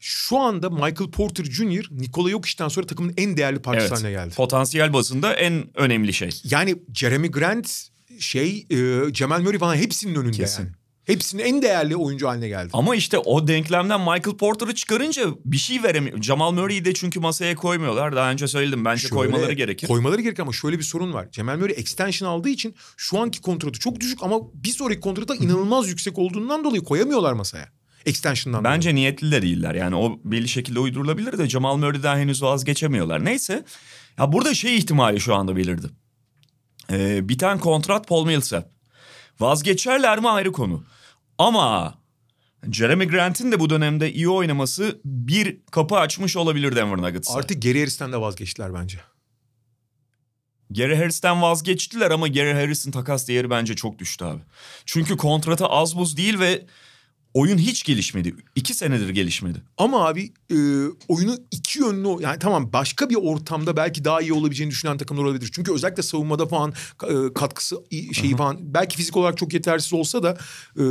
şu 0.00 0.38
anda 0.38 0.70
Michael 0.70 1.10
Porter 1.10 1.44
Jr. 1.44 1.86
Nikola 1.90 2.30
Jokic'ten 2.30 2.68
sonra 2.68 2.86
takımın 2.86 3.14
en 3.16 3.36
değerli 3.36 3.62
parçası 3.62 3.94
haline 3.94 4.10
geldi. 4.10 4.34
Potansiyel 4.34 4.92
bazında 4.92 5.34
en 5.34 5.64
önemli 5.74 6.12
şey. 6.12 6.40
Yani 6.44 6.76
Jeremy 6.94 7.30
Grant 7.30 7.88
şey 8.18 8.66
e, 8.70 9.12
Cemal 9.12 9.40
Murray 9.40 9.58
falan 9.58 9.76
hepsinin 9.76 10.14
önünde 10.14 10.36
Kesin. 10.36 10.62
yani. 10.62 10.72
Hepsinin 11.04 11.42
en 11.42 11.62
değerli 11.62 11.96
oyuncu 11.96 12.28
haline 12.28 12.48
geldi. 12.48 12.70
Ama 12.72 12.96
işte 12.96 13.18
o 13.18 13.48
denklemden 13.48 14.00
Michael 14.00 14.36
Porter'ı 14.36 14.74
çıkarınca 14.74 15.22
bir 15.44 15.56
şey 15.56 15.82
veremiyor. 15.82 16.22
Jamal 16.22 16.52
Murray'i 16.52 16.84
de 16.84 16.94
çünkü 16.94 17.20
masaya 17.20 17.54
koymuyorlar. 17.54 18.16
Daha 18.16 18.30
önce 18.30 18.48
söyledim 18.48 18.84
bence 18.84 19.00
Şöyle- 19.00 19.14
koymaları 19.14 19.52
gerekir. 19.52 19.86
Koymaları 19.86 20.20
gerekir 20.20 20.42
ama 20.42 20.52
şöyle 20.52 20.78
bir 20.78 20.82
sorun 20.82 21.12
var. 21.12 21.28
Cemal 21.32 21.56
Murray 21.56 21.74
extension 21.76 22.28
aldığı 22.28 22.48
için 22.48 22.74
şu 22.96 23.18
anki 23.20 23.40
kontratı 23.40 23.78
çok 23.78 24.00
düşük 24.00 24.22
ama 24.22 24.36
bir 24.54 24.68
sonraki 24.68 25.00
kontratı 25.00 25.34
inanılmaz 25.34 25.88
yüksek 25.88 26.18
olduğundan 26.18 26.64
dolayı 26.64 26.82
koyamıyorlar 26.82 27.32
masaya. 27.32 27.68
Extension'dan 28.06 28.64
Bence 28.64 28.94
niyetli 28.94 29.32
de 29.32 29.42
değiller. 29.42 29.74
Yani 29.74 29.96
o 29.96 30.20
belli 30.24 30.48
şekilde 30.48 30.78
uydurulabilir 30.80 31.38
de 31.38 31.48
Jamal 31.48 31.76
Murray'den 31.76 32.18
henüz 32.18 32.42
vazgeçemiyorlar. 32.42 33.24
Neyse. 33.24 33.64
Ya 34.18 34.32
burada 34.32 34.54
şey 34.54 34.78
ihtimali 34.78 35.20
şu 35.20 35.34
anda 35.34 35.56
belirdi. 35.56 35.86
Ee, 36.92 37.28
biten 37.28 37.58
kontrat 37.58 38.08
Paul 38.08 38.26
Millsap. 38.26 38.70
Vazgeçerler 39.40 40.18
mi 40.18 40.28
ayrı 40.28 40.52
konu. 40.52 40.84
Ama 41.38 41.94
Jeremy 42.72 43.08
Grant'in 43.08 43.52
de 43.52 43.60
bu 43.60 43.70
dönemde 43.70 44.12
iyi 44.12 44.28
oynaması 44.28 45.00
bir 45.04 45.56
kapı 45.70 45.96
açmış 45.96 46.36
olabilir 46.36 46.76
Denver 46.76 46.96
Nuggets'a. 46.96 47.32
dolayı. 47.32 47.42
Artık 47.42 47.62
Gary 47.62 47.78
Harris'ten 47.78 48.12
de 48.12 48.20
vazgeçtiler 48.20 48.74
bence. 48.74 48.98
Gary 50.70 50.96
Harris'ten 50.96 51.42
vazgeçtiler 51.42 52.10
ama 52.10 52.28
Gary 52.28 52.52
Harris'in 52.52 52.90
takas 52.90 53.28
değeri 53.28 53.50
bence 53.50 53.76
çok 53.76 53.98
düştü 53.98 54.24
abi. 54.24 54.40
Çünkü 54.86 55.16
kontratı 55.16 55.66
az 55.66 55.96
buz 55.96 56.16
değil 56.16 56.38
ve 56.38 56.66
oyun 57.38 57.58
hiç 57.58 57.82
gelişmedi. 57.84 58.34
İki 58.54 58.74
senedir 58.74 59.08
gelişmedi. 59.08 59.62
Ama 59.78 60.06
abi 60.06 60.32
e, 60.50 60.56
oyunu 61.08 61.36
iki 61.50 61.78
yönlü 61.78 62.22
yani 62.22 62.38
tamam 62.38 62.72
başka 62.72 63.10
bir 63.10 63.14
ortamda 63.14 63.76
belki 63.76 64.04
daha 64.04 64.20
iyi 64.20 64.32
olabileceğini 64.32 64.70
düşünen 64.70 64.98
takımlar 64.98 65.24
olabilir. 65.24 65.50
Çünkü 65.52 65.72
özellikle 65.72 66.02
savunmada 66.02 66.46
falan 66.46 66.72
e, 67.08 67.32
katkısı 67.34 67.76
şeyi 68.12 68.36
falan 68.36 68.56
belki 68.60 68.96
fizik 68.96 69.16
olarak 69.16 69.38
çok 69.38 69.54
yetersiz 69.54 69.92
olsa 69.92 70.22
da 70.22 70.38
e, 70.78 70.84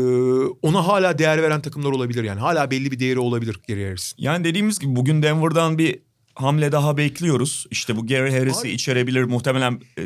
ona 0.61 0.87
hala 0.87 1.17
değer 1.17 1.43
veren 1.43 1.61
takımlar 1.61 1.91
olabilir 1.91 2.23
yani. 2.23 2.39
Hala 2.39 2.71
belli 2.71 2.91
bir 2.91 2.99
değeri 2.99 3.19
olabilir 3.19 3.59
Gary 3.67 3.85
Harris'in. 3.85 4.15
Yani 4.23 4.43
dediğimiz 4.43 4.79
gibi 4.79 4.95
bugün 4.95 5.23
Denver'dan 5.23 5.77
bir 5.77 5.99
hamle 6.35 6.71
daha 6.71 6.97
bekliyoruz. 6.97 7.65
İşte 7.71 7.95
bu 7.95 8.07
Gary 8.07 8.31
Harris'i 8.31 8.61
Abi- 8.61 8.69
içerebilir. 8.69 9.23
Muhtemelen 9.23 9.81
e, 9.97 10.03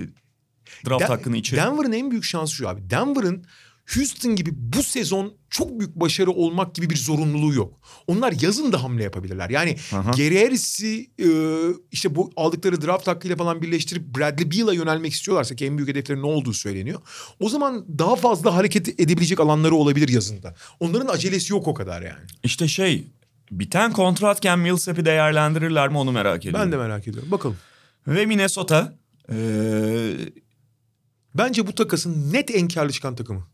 draft 0.89 1.01
Den- 1.01 1.07
hakkını 1.07 1.37
içerir. 1.37 1.61
Denver'ın 1.61 1.91
en 1.91 2.11
büyük 2.11 2.23
şansı 2.23 2.55
şu 2.55 2.69
abi. 2.69 2.89
Denver'ın 2.89 3.45
Houston 3.95 4.35
gibi 4.35 4.49
bu 4.53 4.83
sezon 4.83 5.33
çok 5.49 5.79
büyük 5.79 5.95
başarı 5.95 6.31
olmak 6.31 6.75
gibi 6.75 6.89
bir 6.89 6.95
zorunluluğu 6.95 7.53
yok. 7.53 7.79
Onlar 8.07 8.33
yazın 8.41 8.71
da 8.71 8.83
hamle 8.83 9.03
yapabilirler. 9.03 9.49
Yani 9.49 9.77
Aha. 9.93 10.11
Gary 10.11 10.43
Harris'i 10.43 11.09
e, 11.19 11.27
işte 11.91 12.15
bu 12.15 12.31
aldıkları 12.35 12.81
draft 12.81 13.07
hakkıyla 13.07 13.35
falan 13.35 13.61
birleştirip 13.61 14.17
Bradley 14.17 14.51
Beal'a 14.51 14.73
yönelmek 14.73 15.13
istiyorlarsa 15.13 15.55
ki 15.55 15.65
en 15.65 15.77
büyük 15.77 15.89
hedefleri 15.89 16.21
ne 16.21 16.25
olduğu 16.25 16.53
söyleniyor. 16.53 17.01
O 17.39 17.49
zaman 17.49 17.85
daha 17.99 18.15
fazla 18.15 18.55
hareket 18.55 18.99
edebilecek 18.99 19.39
alanları 19.39 19.75
olabilir 19.75 20.09
yazında. 20.09 20.55
Onların 20.79 21.07
acelesi 21.07 21.53
yok 21.53 21.67
o 21.67 21.73
kadar 21.73 22.01
yani. 22.01 22.25
İşte 22.43 22.67
şey 22.67 23.07
biten 23.51 23.93
kontratken 23.93 24.59
Millsap'i 24.59 25.05
değerlendirirler 25.05 25.89
mi 25.89 25.97
onu 25.97 26.11
merak 26.11 26.39
ediyorum. 26.45 26.59
Ben 26.61 26.71
de 26.71 26.77
merak 26.77 27.07
ediyorum. 27.07 27.31
Bakalım. 27.31 27.57
Ve 28.07 28.25
Minnesota 28.25 28.93
e, 29.31 29.37
Bence 31.35 31.67
bu 31.67 31.75
takasın 31.75 32.33
net 32.33 32.55
en 32.55 32.67
karlı 32.67 32.91
çıkan 32.91 33.15
takımı. 33.15 33.47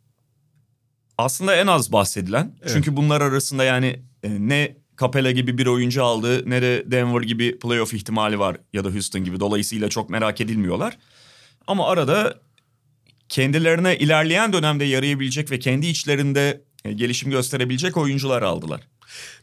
Aslında 1.17 1.55
en 1.55 1.67
az 1.67 1.91
bahsedilen. 1.91 2.55
Evet. 2.61 2.71
Çünkü 2.73 2.95
bunlar 2.95 3.21
arasında 3.21 3.63
yani 3.63 3.99
e, 4.23 4.29
ne 4.39 4.77
Capella 4.99 5.31
gibi 5.31 5.57
bir 5.57 5.65
oyuncu 5.65 6.03
aldı 6.03 6.49
ne 6.49 6.61
de 6.61 6.91
Denver 6.91 7.21
gibi 7.21 7.59
playoff 7.59 7.93
ihtimali 7.93 8.39
var 8.39 8.57
ya 8.73 8.83
da 8.83 8.89
Houston 8.89 9.23
gibi. 9.23 9.39
Dolayısıyla 9.39 9.89
çok 9.89 10.09
merak 10.09 10.41
edilmiyorlar. 10.41 10.97
Ama 11.67 11.87
arada 11.87 12.39
kendilerine 13.29 13.97
ilerleyen 13.97 14.53
dönemde 14.53 14.85
yarayabilecek 14.85 15.51
ve 15.51 15.59
kendi 15.59 15.87
içlerinde 15.87 16.61
e, 16.85 16.93
gelişim 16.93 17.31
gösterebilecek 17.31 17.97
oyuncular 17.97 18.41
aldılar. 18.41 18.81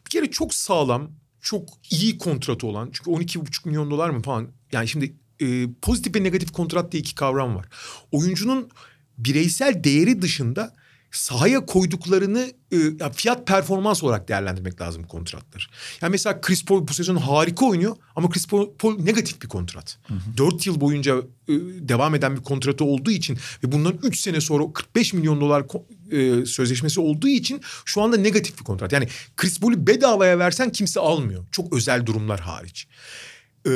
Bir 0.05 0.09
kere 0.09 0.31
çok 0.31 0.53
sağlam, 0.53 1.11
çok 1.41 1.69
iyi 1.89 2.17
kontratı 2.17 2.67
olan. 2.67 2.89
Çünkü 2.93 3.11
12,5 3.11 3.67
milyon 3.67 3.91
dolar 3.91 4.09
mı 4.09 4.21
falan. 4.21 4.47
Yani 4.71 4.87
şimdi 4.87 5.15
e, 5.39 5.67
pozitif 5.81 6.15
ve 6.15 6.23
negatif 6.23 6.51
kontrat 6.51 6.91
diye 6.91 7.01
iki 7.01 7.15
kavram 7.15 7.55
var. 7.55 7.65
Oyuncunun 8.11 8.69
bireysel 9.17 9.83
değeri 9.83 10.21
dışında 10.21 10.73
sahaya 11.17 11.65
koyduklarını 11.65 12.51
e, 12.71 12.77
ya 12.99 13.11
fiyat 13.11 13.47
performans 13.47 14.03
olarak 14.03 14.27
değerlendirmek 14.27 14.81
lazım 14.81 15.03
bu 15.03 15.07
kontratları. 15.07 15.63
Yani 16.01 16.11
mesela 16.11 16.41
Chris 16.41 16.65
Paul 16.65 16.87
bu 16.87 16.93
sezon 16.93 17.15
harika 17.15 17.65
oynuyor 17.65 17.95
ama 18.15 18.29
Chris 18.29 18.47
Paul, 18.47 18.69
Paul 18.79 18.99
negatif 18.99 19.41
bir 19.41 19.47
kontrat. 19.47 19.97
Dört 20.37 20.67
yıl 20.67 20.81
boyunca 20.81 21.17
e, 21.47 21.53
devam 21.89 22.15
eden 22.15 22.37
bir 22.37 22.41
kontratı 22.41 22.85
olduğu 22.85 23.11
için 23.11 23.37
ve 23.63 23.71
bundan 23.71 23.99
üç 24.03 24.19
sene 24.19 24.41
sonra 24.41 24.73
45 24.73 25.13
milyon 25.13 25.41
dolar 25.41 25.65
e, 26.11 26.45
sözleşmesi 26.45 26.99
olduğu 26.99 27.27
için 27.27 27.61
şu 27.85 28.01
anda 28.01 28.17
negatif 28.17 28.59
bir 28.59 28.63
kontrat. 28.63 28.93
Yani 28.93 29.07
Chris 29.37 29.59
Paul'ü 29.59 29.87
bedavaya 29.87 30.39
versen 30.39 30.71
kimse 30.71 30.99
almıyor. 30.99 31.45
Çok 31.51 31.73
özel 31.73 32.05
durumlar 32.05 32.39
hariç. 32.39 32.87
E, 33.67 33.71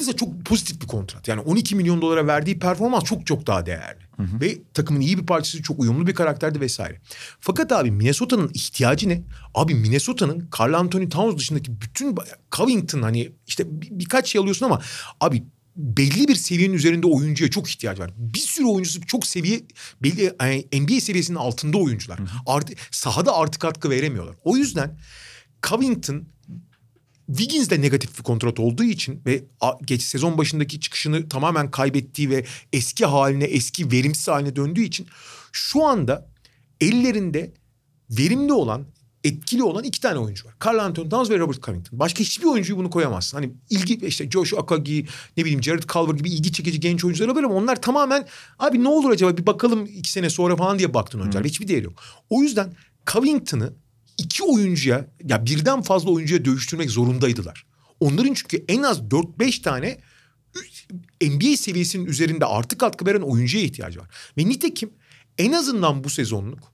İse 0.00 0.12
çok 0.16 0.44
pozitif 0.44 0.82
bir 0.82 0.86
kontrat. 0.86 1.28
Yani 1.28 1.40
12 1.40 1.76
milyon 1.76 2.02
dolara 2.02 2.26
verdiği 2.26 2.58
performans 2.58 3.04
çok 3.04 3.26
çok 3.26 3.46
daha 3.46 3.66
değerli. 3.66 4.00
Ve 4.40 4.58
takımın 4.74 5.00
iyi 5.00 5.18
bir 5.18 5.26
parçası, 5.26 5.62
çok 5.62 5.78
uyumlu 5.80 6.06
bir 6.06 6.14
karakterdi 6.14 6.60
vesaire. 6.60 7.00
Fakat 7.40 7.72
abi 7.72 7.90
Minnesota'nın 7.90 8.50
ihtiyacı 8.54 9.08
ne? 9.08 9.22
Abi 9.54 9.74
Minnesota'nın 9.74 10.48
Carl 10.60 10.72
Anthony 10.74 11.08
Towns 11.08 11.36
dışındaki 11.38 11.80
bütün 11.80 12.16
Covington 12.52 13.02
hani 13.02 13.32
işte 13.46 13.80
bir- 13.82 13.90
birkaç 13.90 14.28
şey 14.28 14.40
alıyorsun 14.40 14.66
ama 14.66 14.80
abi 15.20 15.44
belli 15.76 16.28
bir 16.28 16.34
seviyenin 16.34 16.74
üzerinde 16.74 17.06
oyuncuya 17.06 17.50
çok 17.50 17.70
ihtiyaç 17.70 17.98
var. 17.98 18.10
Bir 18.16 18.38
sürü 18.38 18.66
oyuncusu 18.66 19.00
çok 19.06 19.26
seviye 19.26 19.60
belli 20.02 20.32
yani 20.40 20.66
NBA 20.72 21.00
seviyesinin 21.00 21.38
altında 21.38 21.78
oyuncular. 21.78 22.18
Artı, 22.46 22.72
sahada 22.90 23.36
artık 23.36 23.60
katkı 23.62 23.90
veremiyorlar. 23.90 24.36
O 24.44 24.56
yüzden 24.56 24.98
Covington 25.66 26.24
Wiggins 27.28 27.70
de 27.70 27.80
negatif 27.80 28.18
bir 28.18 28.22
kontrat 28.22 28.60
olduğu 28.60 28.84
için 28.84 29.22
ve 29.26 29.44
geç 29.84 30.02
sezon 30.02 30.38
başındaki 30.38 30.80
çıkışını 30.80 31.28
tamamen 31.28 31.70
kaybettiği 31.70 32.30
ve 32.30 32.44
eski 32.72 33.06
haline, 33.06 33.44
eski 33.44 33.92
verimsiz 33.92 34.28
haline 34.28 34.56
döndüğü 34.56 34.82
için 34.82 35.06
şu 35.52 35.84
anda 35.84 36.28
ellerinde 36.80 37.52
verimli 38.10 38.52
olan, 38.52 38.86
etkili 39.24 39.62
olan 39.62 39.84
iki 39.84 40.00
tane 40.00 40.18
oyuncu 40.18 40.46
var. 40.46 40.54
Carl 40.64 40.78
Anthony 40.78 41.08
Towns 41.08 41.30
ve 41.30 41.38
Robert 41.38 41.62
Covington. 41.62 41.98
Başka 41.98 42.20
hiçbir 42.20 42.44
oyuncuyu 42.44 42.78
bunu 42.78 42.90
koyamazsın. 42.90 43.36
Hani 43.36 43.52
ilgi 43.70 44.06
işte 44.06 44.30
Josh 44.30 44.54
Akagi, 44.54 45.06
ne 45.36 45.44
bileyim 45.44 45.62
Jared 45.62 45.82
Culver 45.82 46.14
gibi 46.14 46.30
ilgi 46.30 46.52
çekici 46.52 46.80
genç 46.80 47.04
oyuncular 47.04 47.28
olabilir 47.28 47.44
ama 47.44 47.54
onlar 47.54 47.82
tamamen 47.82 48.26
abi 48.58 48.84
ne 48.84 48.88
olur 48.88 49.10
acaba 49.10 49.36
bir 49.36 49.46
bakalım 49.46 49.86
iki 49.86 50.10
sene 50.10 50.30
sonra 50.30 50.56
falan 50.56 50.78
diye 50.78 50.94
baktın 50.94 51.20
oyuncular. 51.20 51.44
Hiçbir 51.44 51.68
değeri 51.68 51.84
yok. 51.84 52.02
O 52.30 52.42
yüzden 52.42 52.72
Covington'ı 53.06 53.72
iki 54.18 54.44
oyuncuya 54.44 55.06
ya 55.24 55.46
birden 55.46 55.82
fazla 55.82 56.10
oyuncuya 56.10 56.44
dövüştürmek 56.44 56.90
zorundaydılar. 56.90 57.66
Onların 58.00 58.34
çünkü 58.34 58.64
en 58.68 58.82
az 58.82 58.98
4-5 58.98 59.62
tane 59.62 59.98
NBA 61.22 61.56
seviyesinin 61.56 62.06
üzerinde 62.06 62.46
artı 62.46 62.78
katkı 62.78 63.06
veren 63.06 63.20
oyuncuya 63.20 63.64
ihtiyacı 63.64 64.00
var. 64.00 64.08
Ve 64.38 64.48
nitekim 64.48 64.90
en 65.38 65.52
azından 65.52 66.04
bu 66.04 66.10
sezonluk 66.10 66.72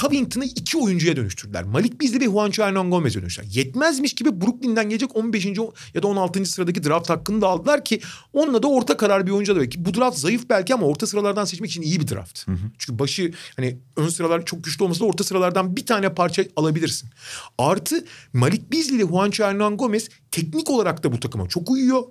Covington'ı 0.00 0.44
iki 0.44 0.78
oyuncuya 0.78 1.16
dönüştürdüler. 1.16 1.64
Malik 1.64 2.00
Beasley 2.00 2.20
ve 2.20 2.24
Juancho 2.24 2.64
Hernan 2.64 2.90
Gomez'e 2.90 3.20
dönüştürdüler. 3.20 3.52
Yetmezmiş 3.52 4.14
gibi 4.14 4.40
Brooklyn'den 4.40 4.88
gelecek 4.88 5.16
15. 5.16 5.46
ya 5.94 6.02
da 6.02 6.06
16. 6.06 6.46
sıradaki 6.46 6.84
draft 6.84 7.10
hakkını 7.10 7.40
da 7.40 7.48
aldılar 7.48 7.84
ki 7.84 8.00
onunla 8.32 8.62
da 8.62 8.68
orta 8.68 8.96
karar 8.96 9.26
bir 9.26 9.30
oyuncu 9.30 9.56
da 9.56 9.60
belki. 9.60 9.84
Bu 9.84 9.94
draft 9.94 10.18
zayıf 10.18 10.48
belki 10.50 10.74
ama 10.74 10.86
orta 10.86 11.06
sıralardan 11.06 11.44
seçmek 11.44 11.70
için 11.70 11.82
iyi 11.82 12.00
bir 12.00 12.08
draft. 12.08 12.46
Çünkü 12.78 12.98
başı 12.98 13.32
hani 13.56 13.78
ön 13.96 14.08
sıralar 14.08 14.44
çok 14.44 14.64
güçlü 14.64 14.84
olmasa 14.84 15.00
da 15.00 15.04
orta 15.04 15.24
sıralardan 15.24 15.76
bir 15.76 15.86
tane 15.86 16.14
parça 16.14 16.44
alabilirsin. 16.56 17.08
Artı 17.58 18.04
Malik 18.32 18.72
Beasley 18.72 18.96
ile 18.96 19.06
Juancho 19.06 19.44
Hernan 19.44 19.76
Gomez 19.76 20.08
teknik 20.30 20.70
olarak 20.70 21.04
da 21.04 21.12
bu 21.12 21.20
takıma 21.20 21.48
çok 21.48 21.70
uyuyor. 21.70 22.02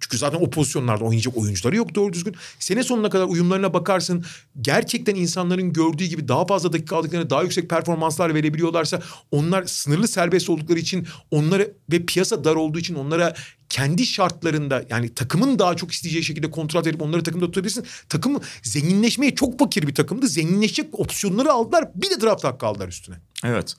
Çünkü 0.00 0.18
zaten 0.18 0.38
o 0.40 0.50
pozisyonlarda 0.50 1.04
oynayacak 1.04 1.36
oyuncuları 1.36 1.76
yok 1.76 1.94
doğru 1.94 2.12
düzgün. 2.12 2.36
Sene 2.58 2.82
sonuna 2.82 3.10
kadar 3.10 3.24
uyumlarına 3.24 3.74
bakarsın. 3.74 4.24
Gerçekten 4.60 5.14
insanların 5.14 5.72
gördüğü 5.72 6.04
gibi 6.04 6.28
daha 6.28 6.46
fazla 6.46 6.72
dakika 6.72 6.96
aldıklarında 6.96 7.30
daha 7.30 7.42
yüksek 7.42 7.70
performanslar 7.70 8.34
verebiliyorlarsa 8.34 9.02
onlar 9.30 9.64
sınırlı 9.64 10.08
serbest 10.08 10.50
oldukları 10.50 10.78
için 10.78 11.06
onlara 11.30 11.64
ve 11.92 12.06
piyasa 12.06 12.44
dar 12.44 12.54
olduğu 12.54 12.78
için 12.78 12.94
onlara 12.94 13.34
kendi 13.68 14.06
şartlarında 14.06 14.84
yani 14.90 15.14
takımın 15.14 15.58
daha 15.58 15.76
çok 15.76 15.92
isteyeceği 15.92 16.24
şekilde 16.24 16.50
kontrat 16.50 16.86
verip 16.86 17.02
onları 17.02 17.22
takımda 17.22 17.46
tutabilirsin. 17.46 17.86
Takım 18.08 18.40
zenginleşmeye 18.62 19.34
çok 19.34 19.58
fakir 19.58 19.86
bir 19.86 19.94
takımdı. 19.94 20.26
Zenginleşecek 20.28 21.00
opsiyonları 21.00 21.52
aldılar. 21.52 21.88
Bir 21.94 22.10
de 22.10 22.20
draft 22.20 22.44
hakkı 22.44 22.66
aldılar 22.66 22.88
üstüne. 22.88 23.16
Evet. 23.44 23.76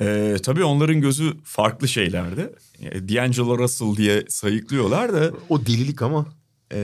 Ee, 0.00 0.36
tabii 0.42 0.64
onların 0.64 1.00
gözü 1.00 1.32
farklı 1.44 1.88
şeylerde. 1.88 2.52
E, 2.80 3.08
D'Angelo 3.08 3.58
Russell 3.58 3.96
diye 3.96 4.24
sayıklıyorlar 4.28 5.12
da 5.12 5.30
O 5.48 5.66
delilik 5.66 6.02
ama. 6.02 6.26
e, 6.72 6.78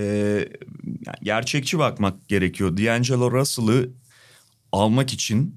yani 1.07 1.17
gerçekçi 1.23 1.79
bakmak 1.79 2.29
gerekiyor. 2.29 2.77
D'Angelo 2.77 3.33
Russell'ı 3.33 3.91
almak 4.73 5.13
için 5.13 5.55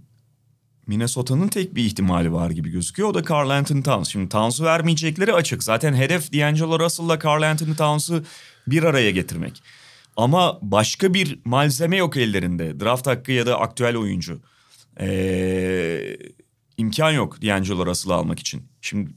Minnesota'nın 0.88 1.48
tek 1.48 1.76
bir 1.76 1.84
ihtimali 1.86 2.34
var 2.34 2.50
gibi 2.50 2.70
gözüküyor. 2.70 3.10
O 3.10 3.14
da 3.14 3.24
Carl 3.34 3.50
Anthony 3.50 3.84
Towns. 3.84 4.10
Şimdi 4.10 4.30
Towns'u 4.30 4.64
vermeyecekleri 4.64 5.34
açık. 5.34 5.64
Zaten 5.64 5.94
hedef 5.94 6.34
D'Angelo 6.34 6.80
Russell'la 6.80 7.20
Carl 7.26 7.42
Anthony 7.42 7.76
Towns'u 7.76 8.24
bir 8.68 8.84
araya 8.84 9.12
getirmek. 9.12 9.64
Ama 10.18 10.60
başka 10.62 11.14
bir 11.14 11.40
malzeme 11.46 11.98
yok 11.98 12.18
ellerinde. 12.18 12.80
Draft 12.80 13.08
hakkı 13.08 13.32
ya 13.32 13.46
da 13.46 13.60
aktüel 13.60 13.96
oyuncu. 13.98 14.42
Ee, 15.00 16.18
imkan 16.80 17.12
yok 17.12 17.42
D'Angelo 17.42 17.86
Russell'ı 17.86 18.14
almak 18.14 18.40
için. 18.40 18.64
Şimdi 18.82 19.12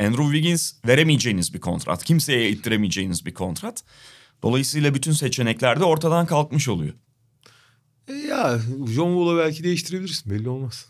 Andrew 0.00 0.24
Wiggins 0.24 0.72
veremeyeceğiniz 0.86 1.54
bir 1.54 1.60
kontrat. 1.60 2.04
Kimseye 2.04 2.50
ittiremeyeceğiniz 2.50 3.26
bir 3.26 3.34
kontrat. 3.34 3.84
Dolayısıyla 4.42 4.94
bütün 4.94 5.12
seçenekler 5.12 5.80
de 5.80 5.84
ortadan 5.84 6.26
kalkmış 6.26 6.68
oluyor. 6.68 6.94
E 8.08 8.12
ya 8.12 8.58
John 8.68 9.14
Wall'u 9.14 9.38
belki 9.38 9.64
değiştirebilirsin 9.64 10.32
belli 10.32 10.48
olmaz. 10.48 10.86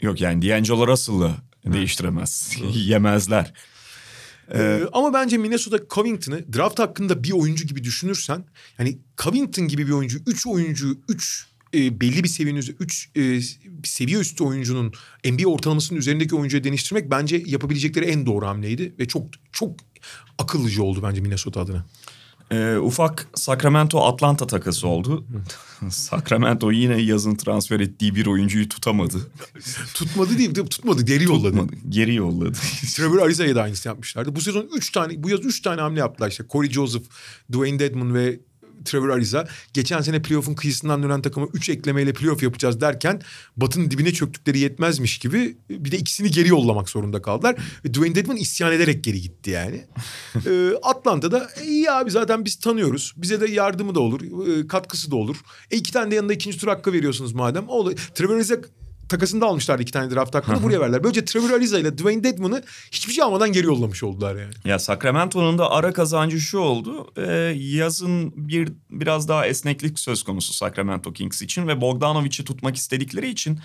Yok 0.00 0.20
yani 0.20 0.48
D'Angelo 0.48 0.86
Russell'ı 0.86 1.34
değiştiremez. 1.64 2.56
Yemezler. 2.74 3.52
Ee, 4.54 4.82
ama 4.92 5.12
bence 5.12 5.38
Minnesota 5.38 5.78
Covington'ı 5.90 6.52
draft 6.52 6.78
hakkında 6.78 7.24
bir 7.24 7.32
oyuncu 7.32 7.66
gibi 7.66 7.84
düşünürsen 7.84 8.44
yani 8.78 8.98
Covington 9.18 9.68
gibi 9.68 9.86
bir 9.86 9.92
oyuncu, 9.92 10.18
üç 10.26 10.46
oyuncu, 10.46 10.98
üç 11.08 11.46
e, 11.74 12.00
belli 12.00 12.24
bir 12.24 12.28
seviyenin 12.28 12.60
üzeri, 12.60 12.76
üç 12.80 13.10
e, 13.16 13.20
bir 13.64 13.88
seviye 13.88 14.18
üstü 14.18 14.44
oyuncunun 14.44 14.92
NBA 15.24 15.48
ortalamasının 15.48 15.98
üzerindeki 15.98 16.36
oyuncuya 16.36 16.64
dönüştürmek 16.64 17.10
bence 17.10 17.42
yapabilecekleri 17.46 18.04
en 18.04 18.26
doğru 18.26 18.46
hamleydi 18.46 18.94
ve 18.98 19.08
çok 19.08 19.26
çok 19.52 19.76
akıllıca 20.38 20.82
oldu 20.82 21.00
bence 21.02 21.20
Minnesota 21.20 21.60
adına. 21.60 21.86
Ee, 22.52 22.76
ufak 22.76 23.28
Sacramento 23.34 24.04
Atlanta 24.06 24.46
takası 24.46 24.88
oldu. 24.88 25.24
Sacramento 25.90 26.72
yine 26.72 27.02
yazın 27.02 27.34
transfer 27.34 27.80
ettiği 27.80 28.14
bir 28.14 28.26
oyuncuyu 28.26 28.68
tutamadı. 28.68 29.30
Tutmadı 29.94 30.38
değil, 30.38 30.54
tutmadı, 30.54 31.02
geri 31.02 31.24
yolladı. 31.24 31.56
Tutmadı, 31.56 31.76
Geri 31.88 32.14
yolladı. 32.14 32.52
Trevor 32.94 33.18
Ariza'ya 33.18 33.56
da 33.56 33.62
aynısını 33.62 33.90
yapmışlardı. 33.90 34.36
Bu 34.36 34.40
sezon 34.40 34.68
3 34.76 34.92
tane, 34.92 35.22
bu 35.22 35.30
yaz 35.30 35.44
3 35.44 35.62
tane 35.62 35.80
hamle 35.80 36.00
yaptılar 36.00 36.30
işte. 36.30 36.44
Corey 36.50 36.70
Joseph, 36.70 37.04
Dwayne 37.52 37.78
Dedmon 37.78 38.14
ve 38.14 38.40
Trevor 38.84 39.08
Ariza. 39.08 39.48
Geçen 39.72 40.00
sene 40.00 40.22
playoff'un 40.22 40.54
kıyısından 40.54 41.02
dönen 41.02 41.22
takıma 41.22 41.46
3 41.54 41.68
eklemeyle 41.68 42.12
playoff 42.12 42.42
yapacağız 42.42 42.80
derken 42.80 43.22
Batı'nın 43.56 43.90
dibine 43.90 44.12
çöktükleri 44.12 44.58
yetmezmiş 44.58 45.18
gibi 45.18 45.56
bir 45.70 45.92
de 45.92 45.98
ikisini 45.98 46.30
geri 46.30 46.48
yollamak 46.48 46.88
zorunda 46.88 47.22
kaldılar. 47.22 47.56
Ve 47.84 47.94
Dwayne 47.94 48.14
Dedmon 48.14 48.36
isyan 48.36 48.72
ederek 48.72 49.04
geri 49.04 49.20
gitti 49.20 49.50
yani. 49.50 49.84
ee, 50.46 50.72
Atlanta'da 50.82 51.48
e, 51.60 51.66
iyi 51.66 51.90
abi 51.90 52.10
zaten 52.10 52.44
biz 52.44 52.56
tanıyoruz. 52.56 53.12
Bize 53.16 53.40
de 53.40 53.50
yardımı 53.50 53.94
da 53.94 54.00
olur, 54.00 54.20
e, 54.48 54.66
katkısı 54.66 55.10
da 55.10 55.16
olur. 55.16 55.36
E 55.70 55.76
iki 55.76 55.92
tane 55.92 56.10
de 56.10 56.14
yanında 56.14 56.32
ikinci 56.32 56.58
tur 56.58 56.68
hakkı 56.68 56.92
veriyorsunuz 56.92 57.32
madem. 57.32 57.64
O, 57.68 57.94
Trevor 58.14 58.36
Ariza 58.36 58.56
takasında 59.08 59.46
almışlardı 59.46 59.82
iki 59.82 59.92
tane 59.92 60.14
draft 60.14 60.34
hakkını 60.34 60.62
buraya 60.62 60.80
verdiler. 60.80 61.04
Böylece 61.04 61.24
Trevor 61.24 61.50
Ariza 61.50 61.78
ile 61.78 61.98
Dwayne 61.98 62.24
Dedmon'u 62.24 62.60
hiçbir 62.92 63.12
şey 63.12 63.24
almadan 63.24 63.52
geri 63.52 63.66
yollamış 63.66 64.02
oldular 64.02 64.36
yani. 64.36 64.52
Ya 64.64 64.78
Sacramento'nun 64.78 65.58
da 65.58 65.70
ara 65.70 65.92
kazancı 65.92 66.40
şu 66.40 66.58
oldu. 66.58 67.12
Ee, 67.16 67.32
yazın 67.56 68.32
bir 68.36 68.72
biraz 68.90 69.28
daha 69.28 69.46
esneklik 69.46 69.98
söz 69.98 70.22
konusu 70.22 70.52
Sacramento 70.52 71.12
Kings 71.12 71.42
için 71.42 71.68
ve 71.68 71.80
Bogdanovic'i 71.80 72.44
tutmak 72.44 72.76
istedikleri 72.76 73.28
için 73.30 73.60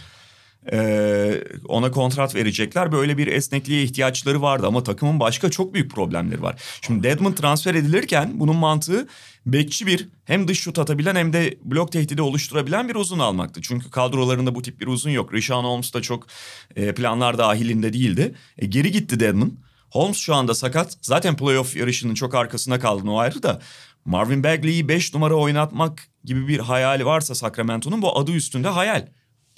e, 0.72 1.44
ona 1.68 1.92
kontrat 1.92 2.36
verecekler. 2.36 2.92
Böyle 2.92 3.18
bir 3.18 3.28
esnekliğe 3.28 3.84
ihtiyaçları 3.84 4.42
vardı 4.42 4.68
ama 4.68 4.84
takımın 4.84 5.20
başka 5.20 5.52
çok 5.52 5.74
büyük 5.74 5.92
problemleri 5.92 6.42
var. 6.42 6.62
Şimdi 6.82 7.04
Dedmon 7.04 7.34
transfer 7.34 7.76
edilirken 7.76 8.32
bunun 8.34 8.56
mantığı 8.56 9.08
bekçi 9.46 9.88
bir 9.88 10.08
hem 10.26 10.48
dış 10.48 10.60
şut 10.60 10.80
atabilen 10.80 11.16
hem 11.16 11.34
de 11.34 11.58
blok 11.64 11.92
tehdidi 11.92 12.22
oluşturabilen 12.22 12.90
bir 12.90 12.96
uzun 12.96 13.20
almaktı. 13.20 13.62
Çünkü 13.64 13.90
kadrolarında 13.90 14.56
bu 14.56 14.62
tip 14.62 14.82
bir 14.82 14.88
uzun 14.88 15.10
yok. 15.10 15.34
Rishon 15.34 15.64
Holmes 15.64 15.94
da 15.94 16.02
çok 16.02 16.28
e, 16.76 16.94
planlar 16.94 17.38
dahilinde 17.38 17.94
değildi. 17.94 18.36
E, 18.58 18.66
geri 18.66 18.92
gitti 18.92 19.20
Dedmon. 19.20 19.54
Holmes 19.90 20.18
şu 20.18 20.36
anda 20.36 20.56
sakat. 20.56 20.98
Zaten 21.02 21.38
playoff 21.38 21.76
yarışının 21.76 22.14
çok 22.14 22.36
arkasında 22.36 22.80
kaldın 22.80 23.08
o 23.08 23.18
ayrı 23.18 23.44
da. 23.44 23.62
Marvin 24.06 24.44
Bagley'i 24.44 24.88
5 24.88 25.14
numara 25.14 25.36
oynatmak 25.36 26.08
gibi 26.24 26.48
bir 26.48 26.60
hayali 26.60 27.06
varsa 27.06 27.36
Sacramento'nun 27.36 28.02
bu 28.02 28.20
adı 28.20 28.32
üstünde 28.32 28.68
hayal. 28.68 29.08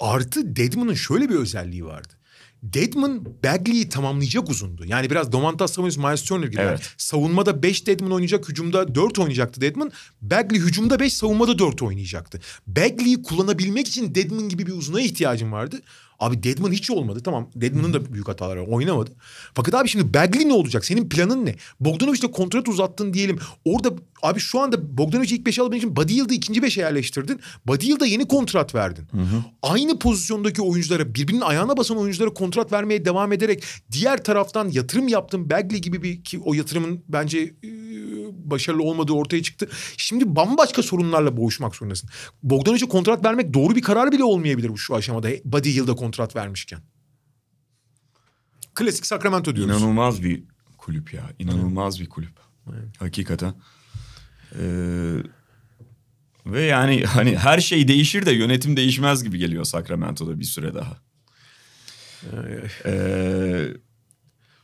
Artı 0.00 0.56
Dedmon'un 0.56 0.94
şöyle 0.94 1.28
bir 1.28 1.34
özelliği 1.34 1.84
vardı. 1.84 2.12
Dedmon 2.62 3.24
Bagley'i 3.44 3.88
tamamlayacak 3.88 4.50
uzundu. 4.50 4.84
Yani 4.86 5.10
biraz 5.10 5.32
Domantas 5.32 5.72
Sabonis, 5.72 5.96
Miles 5.96 6.22
Turner 6.22 6.46
gibi. 6.46 6.60
Evet. 6.60 6.94
Savunmada 6.98 7.62
5 7.62 7.86
Dedmon 7.86 8.10
oynayacak, 8.10 8.48
hücumda 8.48 8.94
4 8.94 9.18
oynayacaktı 9.18 9.60
Dedmon. 9.60 9.92
Bagley 10.22 10.60
hücumda 10.60 11.00
5, 11.00 11.14
savunmada 11.14 11.58
4 11.58 11.82
oynayacaktı. 11.82 12.40
Bagley'i 12.66 13.22
kullanabilmek 13.22 13.88
için 13.88 14.14
Dedmon 14.14 14.48
gibi 14.48 14.66
bir 14.66 14.72
uzuna 14.72 15.00
ihtiyacım 15.00 15.52
vardı. 15.52 15.80
Abi 16.20 16.42
Dedmon 16.42 16.72
hiç 16.72 16.90
olmadı. 16.90 17.20
Tamam 17.24 17.50
Dedmon'un 17.56 17.94
da 17.94 18.12
büyük 18.12 18.28
hataları 18.28 18.62
var. 18.62 18.66
Oynamadı. 18.66 19.10
Fakat 19.54 19.74
abi 19.74 19.88
şimdi 19.88 20.14
Bagley 20.14 20.48
ne 20.48 20.52
olacak? 20.52 20.84
Senin 20.84 21.08
planın 21.08 21.46
ne? 21.46 21.54
Bogdanovic'le 21.80 22.32
kontrat 22.32 22.68
uzattın 22.68 23.14
diyelim. 23.14 23.38
Orada 23.64 23.92
abi 24.22 24.40
şu 24.40 24.60
anda 24.60 24.98
Bogdanovic'i 24.98 25.36
ilk 25.36 25.46
5'e 25.46 25.62
alabilmek 25.62 25.82
için 25.82 26.14
Yield'ı 26.14 26.34
ikinci 26.34 26.60
5'e 26.60 26.82
yerleştirdin. 26.82 27.40
Buddy 27.66 27.86
Yield'a 27.86 28.06
yeni 28.06 28.28
kontrat 28.28 28.74
verdin. 28.74 29.06
Aynı 29.62 29.98
pozisyondaki 29.98 30.62
oyunculara 30.62 31.14
birbirinin 31.14 31.40
ayağına 31.40 31.76
basan 31.76 31.96
oyunculara 31.96 32.34
kontrat 32.34 32.72
vermeye 32.72 33.04
devam 33.04 33.32
ederek 33.32 33.64
diğer 33.92 34.24
taraftan 34.24 34.68
yatırım 34.68 35.08
yaptın. 35.08 35.50
Bagley 35.50 35.80
gibi 35.80 36.02
bir 36.02 36.24
ki 36.24 36.40
o 36.44 36.54
yatırımın 36.54 37.04
bence 37.08 37.54
e, 37.62 37.68
başarılı 38.50 38.82
olmadığı 38.82 39.12
ortaya 39.12 39.42
çıktı. 39.42 39.68
Şimdi 39.96 40.36
bambaşka 40.36 40.82
sorunlarla 40.82 41.36
boğuşmak 41.36 41.76
zorundasın. 41.76 42.10
Bogdanovic'e 42.42 42.88
kontrat 42.88 43.24
vermek 43.24 43.54
doğru 43.54 43.76
bir 43.76 43.82
karar 43.82 44.12
bile 44.12 44.24
olmayabilir 44.24 44.68
bu 44.68 44.78
şu 44.78 44.94
aşamada. 44.94 45.28
Buddy 45.44 45.68
Yield'a 45.68 45.94
kontrat 45.94 46.36
vermişken. 46.36 46.80
Klasik 48.74 49.06
Sacramento 49.06 49.56
diyoruz. 49.56 49.82
İnanılmaz 49.82 50.22
bir 50.22 50.42
kulüp 50.78 51.14
ya. 51.14 51.30
İnanılmaz 51.38 52.00
bir 52.00 52.08
kulüp. 52.08 52.40
Hakikaten. 52.98 53.54
Ee, 54.60 55.16
ve 56.46 56.62
yani 56.62 57.04
hani 57.04 57.38
her 57.38 57.60
şey 57.60 57.88
değişir 57.88 58.26
de 58.26 58.32
yönetim 58.32 58.76
değişmez 58.76 59.24
gibi 59.24 59.38
geliyor 59.38 59.64
Sacramento'da 59.64 60.40
bir 60.40 60.44
süre 60.44 60.74
daha. 60.74 60.96
Ee, 62.86 63.66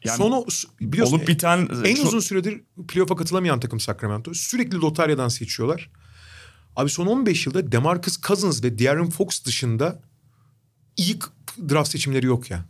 yani 0.05 0.17
Sonu 0.17 0.47
biliyorsun 0.81 1.17
olup 1.17 1.29
biten 1.29 1.69
en 1.85 1.95
çok- 1.95 2.07
uzun 2.07 2.21
süredir 2.21 2.61
playoff'a 2.89 3.17
katılamayan 3.17 3.61
takım 3.61 3.81
Sacramento. 3.81 4.35
Sürekli 4.35 4.77
lotaryadan 4.77 5.29
seçiyorlar. 5.29 5.91
Abi 6.77 6.91
son 6.91 7.07
15 7.07 7.47
yılda 7.47 7.73
DeMarcus 7.73 8.21
Cousins 8.21 8.63
ve 8.65 8.79
De'Aaron 8.79 9.11
Fox 9.11 9.45
dışında 9.45 10.03
iyi 10.97 11.19
draft 11.69 11.91
seçimleri 11.91 12.27
yok 12.27 12.51
ya. 12.51 12.65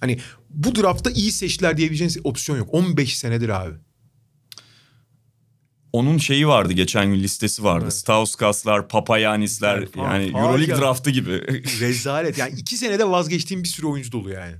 Hani 0.00 0.20
bu 0.50 0.74
draftta 0.74 1.10
iyi 1.10 1.32
seçtiler 1.32 1.76
diyebileceğiniz 1.76 2.18
opsiyon 2.24 2.58
yok. 2.58 2.68
15 2.72 3.18
senedir 3.18 3.48
abi. 3.48 3.74
onun 5.92 6.18
şeyi 6.18 6.48
vardı 6.48 6.72
geçen 6.72 7.06
gün 7.06 7.20
listesi 7.20 7.64
vardı. 7.64 7.90
Stauskaslar, 7.90 8.88
Papayanisler 8.88 9.78
Evet, 9.78 9.96
yani 9.96 10.08
Harika. 10.08 10.38
Euroleague 10.38 10.76
draftı 10.78 11.10
gibi. 11.10 11.32
Rezalet. 11.80 12.38
Yani 12.38 12.54
iki 12.58 12.76
senede 12.76 13.10
vazgeçtiğim 13.10 13.62
bir 13.62 13.68
sürü 13.68 13.86
oyuncu 13.86 14.12
dolu 14.12 14.30
yani. 14.30 14.54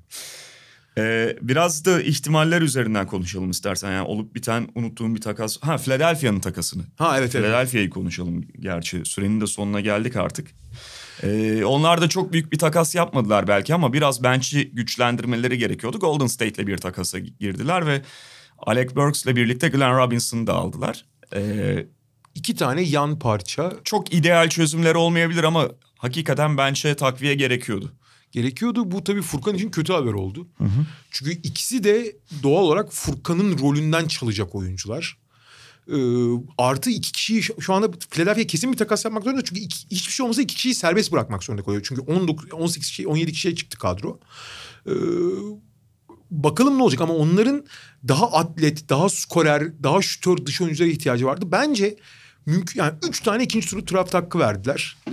Ee, 0.98 1.36
biraz 1.40 1.84
da 1.84 2.02
ihtimaller 2.02 2.62
üzerinden 2.62 3.06
konuşalım 3.06 3.50
istersen. 3.50 3.92
Yani 3.92 4.06
olup 4.06 4.34
biten 4.34 4.68
unuttuğum 4.74 5.14
bir 5.14 5.20
takas. 5.20 5.58
Ha 5.60 5.76
Philadelphia'nın 5.76 6.40
takasını. 6.40 6.82
Ha 6.96 7.18
evet 7.18 7.34
evet. 7.34 7.44
Philadelphia'yı 7.44 7.90
konuşalım 7.90 8.44
gerçi. 8.60 9.04
Sürenin 9.04 9.40
de 9.40 9.46
sonuna 9.46 9.80
geldik 9.80 10.16
artık. 10.16 10.50
Ee, 11.22 11.64
onlar 11.64 12.00
da 12.00 12.08
çok 12.08 12.32
büyük 12.32 12.52
bir 12.52 12.58
takas 12.58 12.94
yapmadılar 12.94 13.48
belki 13.48 13.74
ama 13.74 13.92
biraz 13.92 14.22
bench'i 14.22 14.70
güçlendirmeleri 14.70 15.58
gerekiyordu. 15.58 15.98
Golden 15.98 16.26
State'le 16.26 16.66
bir 16.66 16.78
takasa 16.78 17.18
girdiler 17.18 17.86
ve 17.86 18.02
Alec 18.58 18.96
Burks'le 18.96 19.26
birlikte 19.26 19.68
Glenn 19.68 19.96
Robinson'ı 19.98 20.46
da 20.46 20.54
aldılar. 20.54 21.04
Ee, 21.34 21.86
İki 22.34 22.54
tane 22.54 22.82
yan 22.82 23.18
parça 23.18 23.72
çok 23.84 24.14
ideal 24.14 24.48
çözümler 24.48 24.94
olmayabilir 24.94 25.44
ama 25.44 25.68
hakikaten 25.98 26.58
bench'e 26.58 26.94
takviye 26.94 27.34
gerekiyordu. 27.34 27.92
Gerekiyordu. 28.34 28.90
Bu 28.90 29.04
tabii 29.04 29.22
Furkan 29.22 29.54
için 29.54 29.70
kötü 29.70 29.92
haber 29.92 30.12
oldu. 30.12 30.46
Çünkü 31.10 31.32
ikisi 31.32 31.84
de 31.84 32.16
doğal 32.42 32.62
olarak 32.62 32.92
Furkan'ın 32.92 33.58
rolünden 33.58 34.06
çalacak 34.06 34.54
oyuncular. 34.54 35.18
Ee, 35.88 35.94
artı 36.58 36.90
iki 36.90 37.12
kişiyi 37.12 37.42
şu 37.42 37.74
anda 37.74 37.90
Philadelphia 38.10 38.44
kesin 38.46 38.72
bir 38.72 38.76
takas 38.76 39.04
yapmak 39.04 39.24
zorunda. 39.24 39.44
Çünkü 39.44 39.60
iki- 39.60 39.90
hiçbir 39.90 40.12
şey 40.12 40.24
olmasa 40.24 40.42
iki 40.42 40.54
kişiyi 40.54 40.74
serbest 40.74 41.12
bırakmak 41.12 41.44
zorunda 41.44 41.64
kalıyor. 41.64 41.82
Çünkü 41.88 42.00
19, 42.00 42.52
18 42.52 42.88
kişi, 42.88 43.08
17 43.08 43.32
kişiye 43.32 43.54
çıktı 43.54 43.78
kadro. 43.78 44.20
Ee, 44.86 44.92
bakalım 46.30 46.78
ne 46.78 46.82
olacak 46.82 47.00
ama 47.00 47.14
onların 47.14 47.64
daha 48.08 48.32
atlet, 48.32 48.88
daha 48.88 49.08
skorer, 49.08 49.82
daha 49.82 50.02
şütör 50.02 50.46
dış 50.46 50.60
oyunculara 50.60 50.90
ihtiyacı 50.90 51.26
vardı. 51.26 51.44
Bence 51.52 51.96
mümkün 52.46 52.80
yani 52.80 52.92
üç 53.08 53.20
tane 53.20 53.42
ikinci 53.42 53.68
turu 53.68 53.88
draft 53.88 54.14
hakkı 54.14 54.38
verdiler. 54.38 54.96
Ee, 55.06 55.12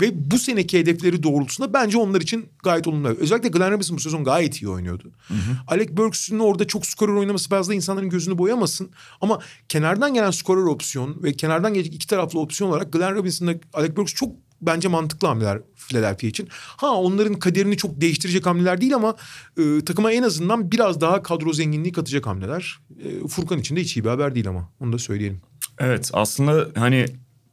ve 0.00 0.30
bu 0.30 0.38
seneki 0.38 0.78
hedefleri 0.78 1.22
doğrultusunda 1.22 1.72
bence 1.72 1.98
onlar 1.98 2.20
için 2.20 2.48
gayet 2.62 2.88
olumlu. 2.88 3.08
Özellikle 3.08 3.48
Glenn 3.48 3.72
Robinson 3.72 3.96
bu 3.96 4.00
sezon 4.00 4.24
gayet 4.24 4.62
iyi 4.62 4.68
oynuyordu. 4.68 5.10
Alec 5.68 5.96
Burks'ün 5.96 6.38
orada 6.38 6.66
çok 6.66 6.86
skorer 6.86 7.12
oynaması 7.12 7.48
fazla 7.48 7.74
insanların 7.74 8.10
gözünü 8.10 8.38
boyamasın. 8.38 8.90
Ama 9.20 9.38
kenardan 9.68 10.14
gelen 10.14 10.30
skorer 10.30 10.62
opsiyon 10.62 11.22
ve 11.22 11.32
kenardan 11.32 11.74
gelecek 11.74 11.94
iki 11.94 12.06
taraflı 12.06 12.40
opsiyon 12.40 12.70
olarak 12.70 12.92
Glenn 12.92 13.14
Robinson'la 13.14 13.54
Alec 13.72 13.96
Burks 13.96 14.14
çok 14.14 14.32
bence 14.62 14.88
mantıklı 14.88 15.28
hamleler 15.28 15.60
Philadelphia 15.76 16.26
için. 16.26 16.48
Ha 16.52 16.90
onların 16.90 17.34
kaderini 17.34 17.76
çok 17.76 18.00
değiştirecek 18.00 18.46
hamleler 18.46 18.80
değil 18.80 18.94
ama 18.94 19.16
e, 19.58 19.84
takıma 19.84 20.12
en 20.12 20.22
azından 20.22 20.72
biraz 20.72 21.00
daha 21.00 21.22
kadro 21.22 21.52
zenginliği 21.52 21.92
katacak 21.92 22.26
hamleler. 22.26 22.78
E, 23.04 23.28
Furkan 23.28 23.58
için 23.58 23.76
de 23.76 23.80
hiç 23.80 23.96
iyi 23.96 24.04
bir 24.04 24.08
haber 24.08 24.34
değil 24.34 24.48
ama 24.48 24.70
onu 24.80 24.92
da 24.92 24.98
söyleyelim. 24.98 25.42
Evet 25.78 26.10
aslında 26.12 26.80
hani 26.80 27.06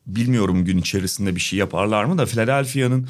bilmiyorum 0.08 0.66
gün 0.66 0.78
içerisinde 0.78 1.36
bir 1.36 1.40
şey 1.42 1.60
yaparlar 1.60 2.04
mı 2.04 2.18
da 2.18 2.26
Philadelphia'nın 2.26 3.08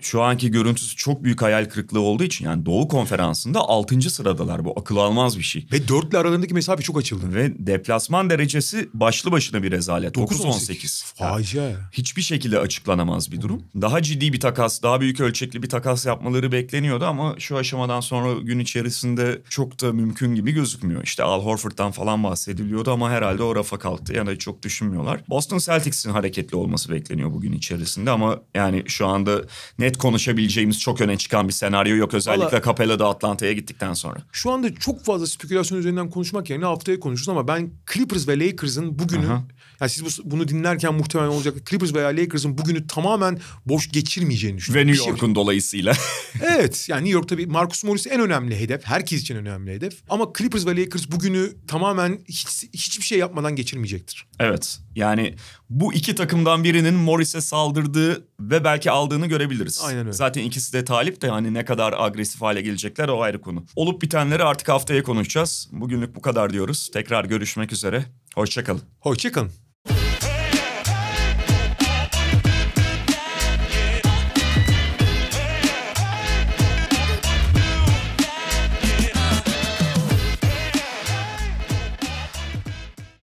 şu 0.00 0.22
anki 0.22 0.50
görüntüsü 0.50 0.96
çok 0.96 1.24
büyük 1.24 1.42
hayal 1.42 1.64
kırıklığı 1.64 2.00
olduğu 2.00 2.24
için 2.24 2.44
yani 2.44 2.66
Doğu 2.66 2.88
Konferansı'nda 2.88 3.60
6. 3.60 4.10
sıradalar. 4.10 4.64
Bu 4.64 4.74
akıl 4.80 4.96
almaz 4.96 5.38
bir 5.38 5.42
şey. 5.42 5.66
Ve 5.72 5.88
dörtle 5.88 6.18
aralarındaki 6.18 6.54
mesafe 6.54 6.82
çok 6.82 6.98
açıldı. 6.98 7.34
Ve 7.34 7.52
deplasman 7.66 8.30
derecesi 8.30 8.88
başlı 8.94 9.32
başına 9.32 9.62
bir 9.62 9.70
rezalet. 9.70 10.16
9-18. 10.16 11.14
Facia. 11.14 11.70
Hiçbir 11.92 12.22
şekilde 12.22 12.58
açıklanamaz 12.58 13.32
bir 13.32 13.40
durum. 13.40 13.62
Daha 13.80 14.02
ciddi 14.02 14.32
bir 14.32 14.40
takas, 14.40 14.82
daha 14.82 15.00
büyük 15.00 15.20
ölçekli 15.20 15.62
bir 15.62 15.68
takas 15.68 16.06
yapmaları 16.06 16.52
bekleniyordu 16.52 17.04
ama 17.04 17.34
şu 17.38 17.56
aşamadan 17.56 18.00
sonra 18.00 18.40
gün 18.40 18.58
içerisinde 18.58 19.42
çok 19.48 19.82
da 19.82 19.92
mümkün 19.92 20.34
gibi 20.34 20.52
gözükmüyor. 20.52 21.04
İşte 21.04 21.22
Al 21.22 21.42
Horford'dan 21.42 21.90
falan 21.90 22.24
bahsediliyordu 22.24 22.92
ama 22.92 23.10
herhalde 23.10 23.42
o 23.42 23.56
rafa 23.56 23.78
kalktı. 23.78 24.12
Yani 24.12 24.38
çok 24.38 24.62
düşünmüyorlar. 24.62 25.20
Boston 25.28 25.58
Celtics'in 25.58 26.10
hareketli 26.10 26.56
olması 26.56 26.90
bekleniyor 26.92 27.32
bugün 27.32 27.52
içerisinde 27.52 28.10
ama 28.10 28.40
yani 28.54 28.82
şu 28.86 29.06
anda 29.06 29.42
net 29.78 29.89
net 29.90 29.98
konuşabileceğimiz 29.98 30.80
çok 30.80 31.00
öne 31.00 31.18
çıkan 31.18 31.48
bir 31.48 31.52
senaryo 31.52 31.96
yok. 31.96 32.14
Özellikle 32.14 32.44
Vallahi- 32.44 32.64
Capella 32.64 32.98
da 32.98 33.08
Atlanta'ya 33.08 33.52
gittikten 33.52 33.94
sonra. 33.94 34.16
Şu 34.32 34.50
anda 34.50 34.74
çok 34.74 35.04
fazla 35.04 35.26
spekülasyon 35.26 35.78
üzerinden 35.78 36.10
konuşmak 36.10 36.50
yerine 36.50 36.64
haftaya 36.64 37.00
konuşuruz 37.00 37.28
ama 37.28 37.48
ben 37.48 37.70
Clippers 37.92 38.28
ve 38.28 38.38
Lakers'ın 38.38 38.98
bugünü 38.98 39.26
Aha. 39.26 39.42
yani 39.80 39.90
siz 39.90 40.04
bu- 40.04 40.30
bunu 40.30 40.48
dinlerken 40.48 40.94
muhtemelen 40.94 41.28
olacak 41.30 41.54
Clippers 41.70 41.94
veya 41.94 42.08
Lakers'ın 42.08 42.58
bugünü 42.58 42.86
tamamen 42.86 43.38
boş 43.66 43.88
geçirmeyeceğini 43.90 44.54
Ve 44.54 44.58
düşünüyorum. 44.58 44.88
New 44.88 44.98
Bir 44.98 45.04
şey- 45.04 45.10
York'un 45.10 45.34
dolayısıyla. 45.34 45.92
Evet 46.42 46.86
yani 46.88 47.00
New 47.04 47.12
York 47.14 47.28
tabii 47.28 47.46
Marcus 47.46 47.84
Morris 47.84 48.06
en 48.06 48.20
önemli 48.20 48.60
hedef. 48.60 48.84
Herkes 48.84 49.22
için 49.22 49.36
önemli 49.36 49.72
hedef. 49.72 49.94
Ama 50.10 50.26
Clippers 50.38 50.66
ve 50.66 50.76
Lakers 50.76 51.10
bugünü 51.10 51.52
tamamen 51.68 52.18
hiç, 52.28 52.46
hiçbir 52.74 53.04
şey 53.04 53.18
yapmadan 53.18 53.56
geçirmeyecektir. 53.56 54.26
evet. 54.38 54.78
Yani 54.96 55.34
bu 55.70 55.94
iki 55.94 56.14
takımdan 56.14 56.64
birinin 56.64 56.94
Morris'e 56.94 57.40
saldırdığı 57.40 58.26
ve 58.40 58.64
belki 58.64 58.90
aldığını 58.90 59.26
görebiliriz. 59.26 59.79
Aynen 59.84 60.00
öyle. 60.00 60.12
Zaten 60.12 60.42
ikisi 60.42 60.72
de 60.72 60.84
talip 60.84 61.22
de 61.22 61.28
hani 61.28 61.54
ne 61.54 61.64
kadar 61.64 61.94
agresif 61.98 62.40
hale 62.42 62.60
gelecekler 62.60 63.08
o 63.08 63.22
ayrı 63.22 63.40
konu. 63.40 63.64
Olup 63.76 64.02
bitenleri 64.02 64.44
artık 64.44 64.68
haftaya 64.68 65.02
konuşacağız. 65.02 65.68
Bugünlük 65.72 66.16
bu 66.16 66.20
kadar 66.22 66.52
diyoruz. 66.52 66.90
Tekrar 66.92 67.24
görüşmek 67.24 67.72
üzere. 67.72 68.04
Hoşçakalın. 68.34 68.82
Hoşçakalın. 69.00 69.69